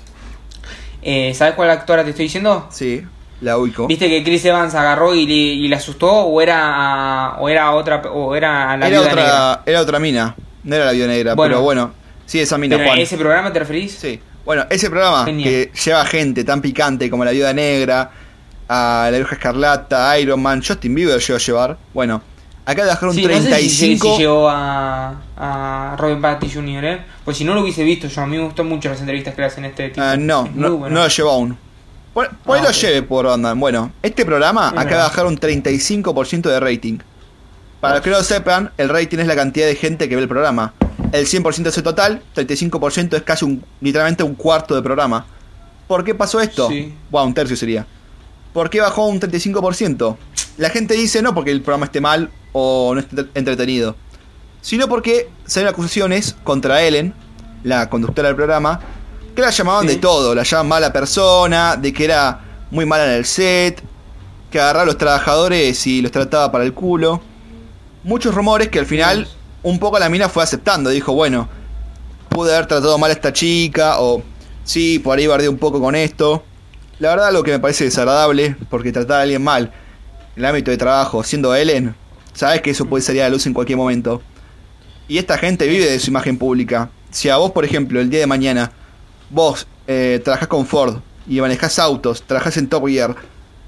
eh, 1.01 1.34
¿sabes 1.34 1.56
cuál 1.56 1.72
actora 1.72 2.03
te 2.03 2.12
estoy 2.12 2.26
diciendo? 2.26 2.68
sí 2.70 3.03
la 3.41 3.57
viste 3.88 4.07
que 4.07 4.23
Chris 4.23 4.45
Evans 4.45 4.73
agarró 4.75 5.13
y 5.13 5.25
le, 5.25 5.33
y 5.33 5.67
le 5.67 5.75
asustó 5.75 6.09
o 6.09 6.41
era 6.41 7.36
o 7.39 7.49
era 7.49 7.71
otra 7.71 8.01
o 8.11 8.33
era 8.36 8.77
la 8.77 8.88
era 8.88 9.01
otra 9.01 9.15
negra? 9.15 9.61
era 9.65 9.81
otra 9.81 9.99
mina 9.99 10.36
no 10.63 10.75
era 10.75 10.86
la 10.86 10.91
vida 10.93 11.07
negra 11.07 11.36
pero 11.36 11.61
bueno 11.61 11.91
sí 12.25 12.39
esa 12.39 12.57
mina 12.57 12.77
pero 12.77 12.93
ese 12.93 13.17
programa 13.17 13.51
te 13.51 13.59
referís 13.59 13.91
sí 13.91 14.19
bueno 14.45 14.65
ese 14.69 14.89
programa 14.89 15.25
que 15.25 15.71
lleva 15.86 16.05
gente 16.05 16.43
tan 16.43 16.61
picante 16.61 17.09
como 17.09 17.25
la 17.25 17.31
viuda 17.31 17.53
negra 17.53 18.11
a 18.67 19.09
La 19.11 19.17
Bruja 19.17 19.36
Escarlata, 19.36 20.17
Iron 20.19 20.41
Man, 20.41 20.61
Justin 20.65 20.95
Bieber 20.95 21.19
llegó 21.19 21.36
a 21.36 21.39
llevar. 21.39 21.77
Bueno, 21.93 22.21
acá 22.65 22.83
de 22.83 22.89
dejar 22.89 23.09
un 23.09 23.15
35. 23.15 24.07
No 24.07 24.11
sé 24.11 24.15
si, 24.15 24.21
llegó 24.21 24.49
a, 24.49 25.21
a 25.38 25.95
Robin 25.97 26.21
Patty 26.21 26.49
Jr., 26.49 26.86
¿eh? 26.86 27.05
Pues 27.23 27.38
si 27.38 27.43
no 27.43 27.53
lo 27.53 27.61
hubiese 27.61 27.83
visto 27.83 28.07
yo, 28.07 28.21
a 28.21 28.27
mí 28.27 28.38
me 28.38 28.43
gustó 28.43 28.63
mucho 28.63 28.89
las 28.89 28.99
entrevistas 28.99 29.36
que 29.36 29.41
le 29.41 29.47
hacen 29.47 29.65
este 29.65 29.89
tipo. 29.89 30.01
Uh, 30.01 30.17
no, 30.17 30.49
no, 30.53 30.69
no, 30.69 30.89
lo 30.89 31.07
llevó 31.07 31.31
aún. 31.31 31.57
Por, 32.16 32.30
ah, 32.30 32.61
lo 32.63 32.72
lleve 32.72 33.01
por 33.01 33.26
onda. 33.26 33.53
Bueno, 33.55 33.91
este 34.01 34.26
programa 34.26 34.70
acaba 34.70 34.86
de 34.86 34.95
bajar 35.09 35.26
un 35.26 35.38
35% 35.38 36.43
de 36.43 36.59
rating. 36.61 36.99
Para 37.82 37.95
los 37.95 38.03
que 38.05 38.09
no 38.09 38.16
lo 38.16 38.24
sepan, 38.24 38.72
el 38.78 38.88
rating 38.88 39.18
es 39.18 39.28
la 39.28 39.36
cantidad 39.36 39.68
de 39.68 39.76
gente 39.76 40.07
que 40.07 40.16
ve 40.16 40.22
el 40.22 40.30
programa. 40.30 40.74
El 41.11 41.26
100% 41.28 41.68
es 41.68 41.78
el 41.78 41.84
total, 41.84 42.24
35% 42.34 43.18
es 43.18 43.22
casi 43.24 43.43
un, 43.43 43.61
literalmente 43.82 44.24
un 44.24 44.34
cuarto 44.36 44.74
de 44.76 44.82
programa. 44.82 45.26
¿Por 45.89 46.05
qué 46.05 46.16
pasó 46.16 46.39
esto? 46.39 46.70
Sí. 46.70 46.93
Wow, 47.11 47.26
un 47.26 47.34
tercio 47.34 47.57
sería. 47.57 47.86
¿Por 48.53 48.70
qué 48.70 48.80
bajó 48.80 49.07
un 49.07 49.20
35%? 49.20 50.16
La 50.55 50.70
gente 50.70 50.93
dice 50.93 51.22
no 51.22 51.36
porque 51.36 51.51
el 51.51 51.63
programa 51.63 51.88
esté 51.88 51.99
mal 51.99 52.32
o 52.53 52.93
no 52.93 53.01
esté 53.01 53.26
entretenido, 53.34 53.97
sino 54.61 54.88
porque 54.88 55.30
se 55.45 55.59
ven 55.59 55.68
acusaciones 55.68 56.38
contra 56.45 56.82
Ellen, 56.82 57.13
la 57.66 57.89
conductora 57.89 58.30
del 58.30 58.38
programa, 58.38 58.80
que 59.36 59.41
la 59.41 59.49
llamaban 59.49 59.86
de 59.86 59.97
todo, 59.97 60.33
la 60.33 60.43
llamaban 60.43 60.67
mala 60.67 60.93
persona, 60.93 61.75
de 61.75 61.93
que 61.93 62.05
era 62.05 62.39
muy 62.71 62.86
mala 62.86 63.05
en 63.05 63.11
el 63.11 63.25
set, 63.25 63.83
que 64.49 64.59
agarraba 64.59 64.83
a 64.83 64.86
los 64.86 64.97
trabajadores 64.97 65.86
y 65.86 66.01
los 66.01 66.11
trataba 66.11 66.51
para 66.51 66.63
el 66.63 66.73
culo. 66.73 67.21
Muchos 68.03 68.33
rumores 68.33 68.69
que 68.69 68.79
al 68.79 68.86
final 68.86 69.27
un 69.61 69.79
poco 69.79 69.99
la 69.99 70.09
mina 70.09 70.29
fue 70.29 70.43
aceptando, 70.43 70.89
dijo, 70.89 71.13
bueno, 71.13 71.49
pude 72.29 72.53
haber 72.53 72.67
tratado 72.67 72.97
mal 72.97 73.09
a 73.09 73.13
esta 73.13 73.33
chica, 73.33 73.99
o 73.99 74.23
sí, 74.63 74.99
por 74.99 75.17
ahí 75.17 75.27
bardé 75.27 75.49
un 75.49 75.57
poco 75.57 75.81
con 75.81 75.95
esto. 75.95 76.43
La 76.99 77.09
verdad 77.09 77.33
lo 77.33 77.43
que 77.43 77.51
me 77.51 77.59
parece 77.59 77.83
desagradable, 77.83 78.55
porque 78.69 78.91
tratar 78.91 79.19
a 79.19 79.21
alguien 79.23 79.43
mal 79.43 79.73
en 80.36 80.43
el 80.43 80.45
ámbito 80.45 80.71
de 80.71 80.77
trabajo, 80.77 81.23
siendo 81.23 81.53
Ellen, 81.53 81.95
sabes 82.33 82.61
que 82.61 82.69
eso 82.69 82.86
puede 82.86 83.01
salir 83.03 83.21
a 83.21 83.25
la 83.25 83.31
luz 83.31 83.45
en 83.47 83.53
cualquier 83.53 83.77
momento. 83.77 84.21
Y 85.07 85.17
esta 85.17 85.38
gente 85.38 85.67
vive 85.67 85.89
de 85.89 85.99
su 85.99 86.09
imagen 86.09 86.38
pública. 86.38 86.89
Si 87.11 87.29
a 87.29 87.38
vos, 87.38 87.51
por 87.51 87.65
ejemplo, 87.65 87.99
el 87.99 88.09
día 88.09 88.21
de 88.21 88.27
mañana, 88.27 88.71
vos 89.30 89.67
eh, 89.88 90.21
trabajás 90.23 90.47
con 90.47 90.65
Ford 90.65 90.99
y 91.28 91.41
manejás 91.41 91.80
autos, 91.80 92.23
trabajás 92.23 92.57
en 92.57 92.67
Top 92.67 92.88
Gear 92.88 93.15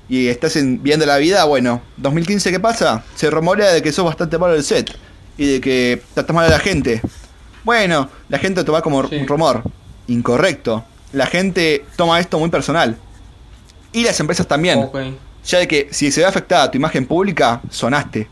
y 0.10 0.28
estás 0.28 0.58
viendo 0.62 1.05
la 1.05 1.18
vida, 1.18 1.43
bueno, 1.45 1.82
2015 1.97 2.51
¿qué 2.51 2.60
pasa? 2.60 3.03
Se 3.16 3.30
rumorea 3.30 3.72
de 3.74 3.82
que 3.82 3.91
sos 3.91 4.05
bastante 4.05 4.38
malo 4.38 4.53
del 4.53 4.64
set 4.64 4.95
y 5.38 5.45
de 5.53 5.62
que 5.62 6.01
tratas 6.14 6.36
mal 6.36 6.45
a 6.45 6.49
la 6.49 6.60
gente. 6.60 7.01
Bueno, 7.64 8.10
la 8.30 8.39
gente 8.39 8.62
lo 8.62 8.66
toma 8.66 8.82
como 8.82 8.99
un 8.99 9.28
rumor. 9.28 9.62
Incorrecto. 10.08 10.86
La 11.12 11.26
gente 11.26 11.86
toma 11.97 12.20
esto 12.20 12.39
muy 12.39 12.49
personal. 12.49 12.97
Y 13.91 14.03
las 14.03 14.20
empresas 14.20 14.47
también. 14.47 14.89
Ya 15.45 15.60
de 15.60 15.68
que 15.68 15.89
si 15.91 16.12
se 16.12 16.22
ve 16.22 16.26
afectada 16.26 16.72
tu 16.72 16.78
imagen 16.78 17.05
pública, 17.05 17.62
sonaste. 17.70 18.28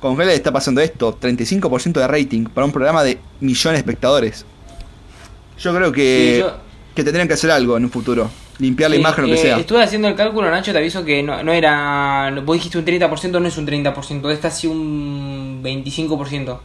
Con 0.00 0.16
qué 0.16 0.26
le 0.26 0.34
está 0.34 0.52
pasando 0.52 0.82
esto, 0.82 1.18
35% 1.18 1.92
de 1.92 2.06
rating 2.06 2.44
para 2.44 2.66
un 2.66 2.72
programa 2.72 3.02
de 3.02 3.18
millones 3.40 3.78
de 3.78 3.90
espectadores. 3.90 4.44
Yo 5.58 5.74
creo 5.74 5.92
que, 5.92 6.44
que 6.94 7.02
tendrían 7.02 7.26
que 7.26 7.34
hacer 7.34 7.50
algo 7.50 7.76
en 7.76 7.84
un 7.84 7.90
futuro. 7.90 8.30
Limpiar 8.58 8.90
la 8.90 8.96
imagen, 8.96 9.24
o 9.24 9.26
lo 9.26 9.34
que 9.34 9.40
eh, 9.40 9.42
sea. 9.42 9.58
Estuve 9.58 9.82
haciendo 9.82 10.06
el 10.08 10.14
cálculo, 10.14 10.50
Nacho, 10.50 10.72
te 10.72 10.78
aviso 10.78 11.04
que 11.04 11.22
no, 11.22 11.42
no 11.42 11.52
era. 11.52 12.32
Vos 12.44 12.56
dijiste 12.56 12.78
un 12.78 12.84
30%, 12.84 13.40
no 13.40 13.48
es 13.48 13.58
un 13.58 13.66
30%, 13.66 14.30
está 14.30 14.48
así 14.48 14.66
un 14.66 15.60
25%. 15.62 16.58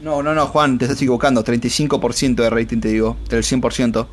No, 0.00 0.22
no, 0.22 0.34
no, 0.34 0.46
Juan, 0.46 0.78
te 0.78 0.86
estás 0.86 0.98
equivocando. 0.98 1.44
35% 1.44 2.34
de 2.36 2.50
rating, 2.50 2.80
te 2.80 2.88
digo, 2.88 3.16
del 3.28 3.42
100%. 3.42 4.06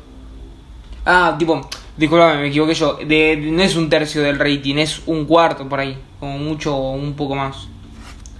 Ah, 1.06 1.36
tipo, 1.38 1.66
disculpame, 1.96 2.42
me 2.42 2.48
equivoqué 2.48 2.74
yo. 2.74 2.98
De, 3.06 3.36
no 3.36 3.62
es 3.62 3.74
un 3.76 3.88
tercio 3.88 4.22
del 4.22 4.38
rating, 4.38 4.76
es 4.76 5.00
un 5.06 5.24
cuarto 5.24 5.66
por 5.66 5.80
ahí. 5.80 5.96
Como 6.20 6.36
mucho 6.38 6.76
o 6.76 6.92
un 6.92 7.14
poco 7.14 7.34
más. 7.34 7.68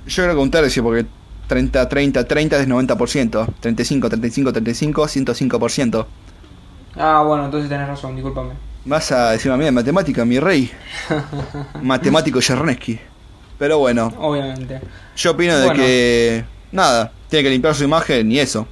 Yo 0.07 0.23
creo 0.23 0.35
que 0.35 0.43
un 0.43 0.51
tercio, 0.51 0.83
porque 0.83 1.07
30, 1.47 1.89
30, 1.89 2.25
30 2.29 2.61
es 2.61 2.69
90%. 2.69 3.49
35, 3.61 4.09
35, 4.11 4.53
35, 4.53 5.03
105%. 5.05 6.07
Ah, 6.99 7.23
bueno, 7.27 7.45
entonces 7.45 7.69
tenés 7.69 7.87
razón, 7.87 8.15
discúlpame. 8.15 8.55
Vas 8.85 9.13
a 9.13 9.33
decirme 9.33 9.55
a 9.55 9.57
mí 9.59 9.65
de 9.65 9.73
matemática, 9.73 10.25
mi 10.25 10.41
rey. 10.41 10.71
Matemático 11.83 12.41
Chernesky. 12.41 12.99
Pero 13.59 13.79
bueno. 13.79 14.13
Obviamente. 14.19 14.81
Yo 15.17 15.33
opino 15.33 15.57
de 15.59 15.73
que. 15.73 16.45
Nada, 16.73 17.11
tiene 17.29 17.45
que 17.45 17.51
limpiar 17.51 17.75
su 17.75 17.85
imagen 17.85 18.31
y 18.31 18.39
eso. 18.39 18.67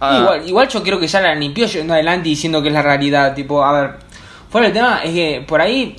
Ah. 0.00 0.18
Igual, 0.20 0.48
igual 0.48 0.68
yo 0.68 0.82
creo 0.82 0.98
que 0.98 1.06
ya 1.06 1.20
la 1.20 1.34
limpió 1.34 1.66
yendo 1.66 1.94
adelante 1.94 2.28
diciendo 2.28 2.60
que 2.62 2.68
es 2.68 2.74
la 2.74 2.82
realidad. 2.82 3.34
Tipo, 3.34 3.64
a 3.64 3.80
ver, 3.80 3.90
fuera 4.50 4.66
el 4.66 4.72
tema, 4.72 5.00
es 5.04 5.12
que 5.12 5.44
por 5.46 5.60
ahí 5.60 5.96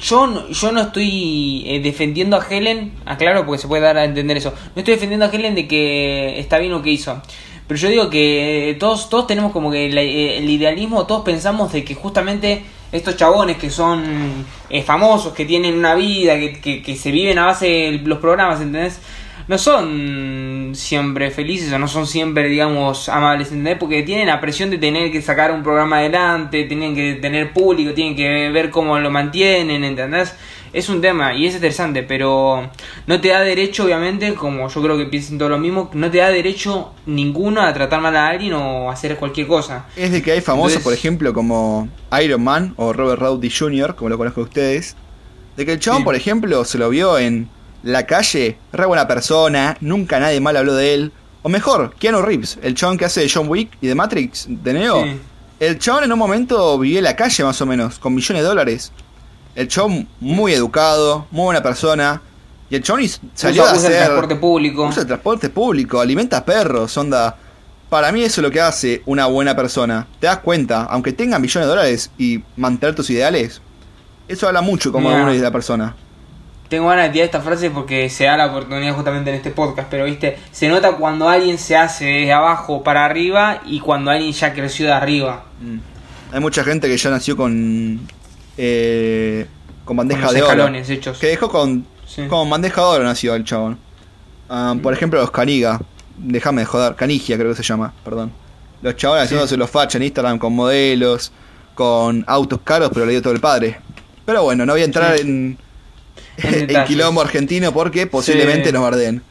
yo 0.00 0.26
no, 0.26 0.48
yo 0.48 0.72
no 0.72 0.80
estoy 0.80 1.62
eh, 1.66 1.80
defendiendo 1.80 2.36
a 2.36 2.44
Helen, 2.44 2.92
aclaro 3.06 3.46
porque 3.46 3.62
se 3.62 3.68
puede 3.68 3.82
dar 3.82 3.96
a 3.96 4.04
entender 4.04 4.36
eso. 4.36 4.52
No 4.74 4.80
estoy 4.80 4.94
defendiendo 4.94 5.26
a 5.26 5.28
Helen 5.28 5.54
de 5.54 5.68
que 5.68 6.40
está 6.40 6.58
bien 6.58 6.72
lo 6.72 6.82
que 6.82 6.90
hizo. 6.90 7.22
Pero 7.66 7.78
yo 7.78 7.88
digo 7.88 8.10
que 8.10 8.76
todos, 8.78 9.08
todos 9.08 9.26
tenemos 9.26 9.52
como 9.52 9.70
que 9.70 9.86
el, 9.86 9.96
el 9.96 10.48
idealismo, 10.48 11.06
todos 11.06 11.22
pensamos 11.22 11.72
de 11.72 11.84
que 11.84 11.94
justamente 11.94 12.64
estos 12.92 13.16
chabones 13.16 13.56
que 13.56 13.70
son 13.70 14.44
eh, 14.68 14.82
famosos, 14.82 15.32
que 15.32 15.46
tienen 15.46 15.74
una 15.74 15.94
vida, 15.94 16.38
que, 16.38 16.60
que, 16.60 16.82
que, 16.82 16.96
se 16.96 17.10
viven 17.10 17.38
a 17.38 17.46
base 17.46 17.66
de 17.66 18.02
los 18.04 18.18
programas, 18.18 18.60
¿entendés? 18.60 19.00
No 19.48 19.58
son 19.58 20.72
siempre 20.74 21.30
felices 21.30 21.72
o 21.72 21.78
no 21.78 21.88
son 21.88 22.06
siempre, 22.06 22.48
digamos, 22.48 23.08
amables, 23.08 23.48
¿entendés? 23.48 23.78
Porque 23.78 24.02
tienen 24.02 24.26
la 24.26 24.40
presión 24.40 24.70
de 24.70 24.78
tener 24.78 25.10
que 25.10 25.20
sacar 25.22 25.50
un 25.52 25.62
programa 25.62 25.98
adelante, 25.98 26.64
tienen 26.64 26.94
que 26.94 27.14
tener 27.14 27.52
público, 27.52 27.92
tienen 27.92 28.16
que 28.16 28.50
ver 28.50 28.70
cómo 28.70 28.98
lo 28.98 29.10
mantienen, 29.10 29.84
¿entendés? 29.84 30.34
es 30.72 30.88
un 30.88 31.00
tema 31.00 31.34
y 31.34 31.46
es 31.46 31.54
interesante, 31.54 32.02
pero 32.02 32.70
no 33.06 33.20
te 33.20 33.28
da 33.28 33.40
derecho, 33.40 33.84
obviamente, 33.84 34.34
como 34.34 34.68
yo 34.68 34.82
creo 34.82 34.96
que 34.96 35.06
piensan 35.06 35.38
todo 35.38 35.50
lo 35.50 35.58
mismo, 35.58 35.90
no 35.92 36.10
te 36.10 36.18
da 36.18 36.30
derecho 36.30 36.92
ninguno 37.06 37.60
a 37.60 37.72
tratar 37.74 38.00
mal 38.00 38.16
a 38.16 38.28
alguien 38.28 38.54
o 38.54 38.90
hacer 38.90 39.16
cualquier 39.16 39.46
cosa. 39.46 39.86
Es 39.96 40.12
de 40.12 40.22
que 40.22 40.32
hay 40.32 40.40
famosos, 40.40 40.82
por 40.82 40.94
ejemplo, 40.94 41.34
como 41.34 41.88
Iron 42.22 42.42
Man 42.42 42.74
o 42.76 42.92
Robert 42.92 43.20
Rowdy 43.20 43.50
Jr., 43.50 43.94
como 43.94 44.08
lo 44.08 44.18
conozco 44.18 44.40
ustedes, 44.40 44.96
de 45.56 45.66
que 45.66 45.72
el 45.72 45.80
chabón, 45.80 46.04
por 46.04 46.14
ejemplo, 46.14 46.64
se 46.64 46.78
lo 46.78 46.88
vio 46.88 47.18
en 47.18 47.48
la 47.82 48.06
calle, 48.06 48.58
re 48.72 48.86
buena 48.86 49.06
persona, 49.06 49.76
nunca 49.80 50.20
nadie 50.20 50.40
mal 50.40 50.56
habló 50.56 50.74
de 50.74 50.94
él. 50.94 51.12
O 51.42 51.48
mejor, 51.48 51.94
Keanu 51.98 52.22
Reeves, 52.22 52.58
el 52.62 52.74
chabón 52.74 52.96
que 52.96 53.04
hace 53.04 53.20
de 53.20 53.30
John 53.32 53.48
Wick 53.48 53.76
y 53.80 53.88
de 53.88 53.94
Matrix, 53.94 54.46
de 54.48 54.72
Neo. 54.72 55.04
El 55.58 55.78
chabón 55.78 56.04
en 56.04 56.12
un 56.12 56.18
momento 56.18 56.78
vivía 56.78 56.98
en 56.98 57.04
la 57.04 57.16
calle 57.16 57.44
más 57.44 57.60
o 57.60 57.66
menos, 57.66 57.98
con 57.98 58.14
millones 58.14 58.42
de 58.42 58.48
dólares. 58.48 58.92
El 59.54 59.68
chon 59.68 60.08
muy 60.20 60.52
educado, 60.52 61.26
muy 61.30 61.44
buena 61.44 61.62
persona. 61.62 62.22
Y 62.70 62.76
el 62.76 62.82
chon 62.82 63.00
salió 63.34 63.64
a 63.64 63.72
hacer... 63.72 63.92
el 63.92 63.98
transporte 63.98 64.36
público. 64.36 64.86
Usa 64.86 65.02
el 65.02 65.06
transporte 65.06 65.50
público, 65.50 66.00
alimenta 66.00 66.44
perros, 66.44 66.96
onda... 66.96 67.36
Para 67.90 68.10
mí 68.10 68.22
eso 68.22 68.40
es 68.40 68.42
lo 68.42 68.50
que 68.50 68.60
hace 68.60 69.02
una 69.04 69.26
buena 69.26 69.54
persona. 69.54 70.06
Te 70.18 70.26
das 70.26 70.38
cuenta, 70.38 70.84
aunque 70.84 71.12
tenga 71.12 71.38
millones 71.38 71.66
de 71.66 71.74
dólares 71.74 72.10
y 72.16 72.42
mantener 72.56 72.94
tus 72.94 73.10
ideales, 73.10 73.60
eso 74.28 74.48
habla 74.48 74.62
mucho 74.62 74.90
como 74.90 75.10
uno 75.10 75.30
es 75.30 75.42
la 75.42 75.50
persona. 75.50 75.94
Tengo 76.72 76.88
ganas 76.88 77.04
de 77.04 77.10
tirar 77.10 77.26
esta 77.26 77.42
frase 77.42 77.68
porque 77.68 78.08
se 78.08 78.24
da 78.24 78.34
la 78.34 78.46
oportunidad 78.46 78.94
justamente 78.94 79.28
en 79.28 79.36
este 79.36 79.50
podcast, 79.50 79.88
pero 79.90 80.06
viste, 80.06 80.38
se 80.52 80.70
nota 80.70 80.92
cuando 80.92 81.28
alguien 81.28 81.58
se 81.58 81.76
hace 81.76 82.06
desde 82.06 82.32
abajo 82.32 82.82
para 82.82 83.04
arriba 83.04 83.60
y 83.66 83.78
cuando 83.78 84.10
alguien 84.10 84.32
ya 84.32 84.54
creció 84.54 84.86
de 84.86 84.92
arriba. 84.92 85.44
Mm. 85.60 86.34
Hay 86.34 86.40
mucha 86.40 86.64
gente 86.64 86.88
que 86.88 86.96
ya 86.96 87.10
nació 87.10 87.36
con 87.36 88.00
eh, 88.56 89.46
con 89.84 89.98
bandeja 89.98 90.32
de 90.32 90.42
oro. 90.42 90.66
Hechos. 90.68 91.18
Que 91.18 91.26
dejó 91.26 91.50
con, 91.50 91.86
con 92.30 92.48
bandeja 92.48 92.80
de 92.80 92.86
oro 92.86 93.04
nació 93.04 93.34
el 93.34 93.44
chabón. 93.44 93.76
Ah, 94.48 94.74
por 94.82 94.94
ejemplo, 94.94 95.20
los 95.20 95.30
Caniga. 95.30 95.78
Déjame 96.16 96.62
de 96.62 96.64
joder. 96.64 96.94
Canigia 96.94 97.36
creo 97.36 97.50
que 97.50 97.56
se 97.56 97.62
llama, 97.62 97.92
perdón. 98.02 98.32
Los 98.80 98.96
chabones 98.96 99.24
haciéndose 99.24 99.58
los 99.58 99.68
fachas 99.68 99.96
en 99.96 100.04
Instagram 100.04 100.38
con 100.38 100.54
modelos, 100.54 101.32
con 101.74 102.24
autos 102.26 102.60
caros, 102.64 102.88
pero 102.94 103.04
le 103.04 103.12
dio 103.12 103.20
todo 103.20 103.34
el 103.34 103.40
padre. 103.40 103.78
Pero 104.24 104.42
bueno, 104.44 104.64
no 104.64 104.72
voy 104.72 104.80
a 104.80 104.84
entrar 104.86 105.20
en, 105.20 105.58
en, 106.36 106.84
quilombo 106.86 107.20
argentino 107.20 107.72
porque 107.72 108.06
posiblemente 108.06 108.72
nos 108.72 108.82
barden. 108.82 109.22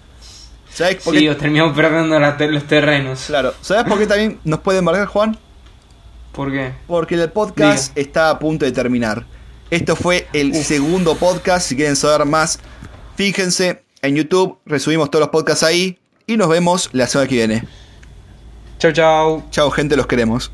¿Sabes 0.74 0.98
por 1.04 1.18
sí, 1.18 1.28
terminamos 1.38 1.76
perdiendo 1.76 2.18
los 2.20 2.64
terrenos. 2.66 3.26
Claro. 3.28 3.54
¿Sabes 3.62 3.84
por 3.84 4.00
qué 4.00 4.08
también 4.08 4.40
nos 4.44 4.62
pueden 4.62 4.86
bardear, 4.86 5.08
Juan? 5.08 5.38
¿Por 6.32 6.52
qué? 6.52 6.74
Porque 6.88 7.16
el 7.16 7.30
podcast 7.30 7.98
está 7.98 8.30
a 8.30 8.40
punto 8.40 8.64
de 8.64 8.72
terminar. 8.72 9.26
Esto 9.70 9.96
fue 9.96 10.28
el 10.32 10.56
segundo 10.56 11.16
podcast. 11.16 11.68
Si 11.68 11.76
quieren 11.76 11.98
saber 11.98 12.26
más, 12.26 12.60
fíjense 13.16 13.84
en 14.02 14.16
YouTube. 14.16 14.58
Resubimos 14.66 15.12
todos 15.12 15.22
los 15.22 15.30
podcasts 15.30 15.64
ahí. 15.64 16.00
Y 16.26 16.38
nos 16.38 16.48
vemos 16.48 16.90
la 16.94 17.08
semana 17.08 17.28
que 17.28 17.36
viene. 17.36 17.64
Chao, 18.80 18.94
chao. 18.94 19.44
Chao, 19.52 19.70
gente, 19.72 19.98
los 19.98 20.08
queremos. 20.08 20.50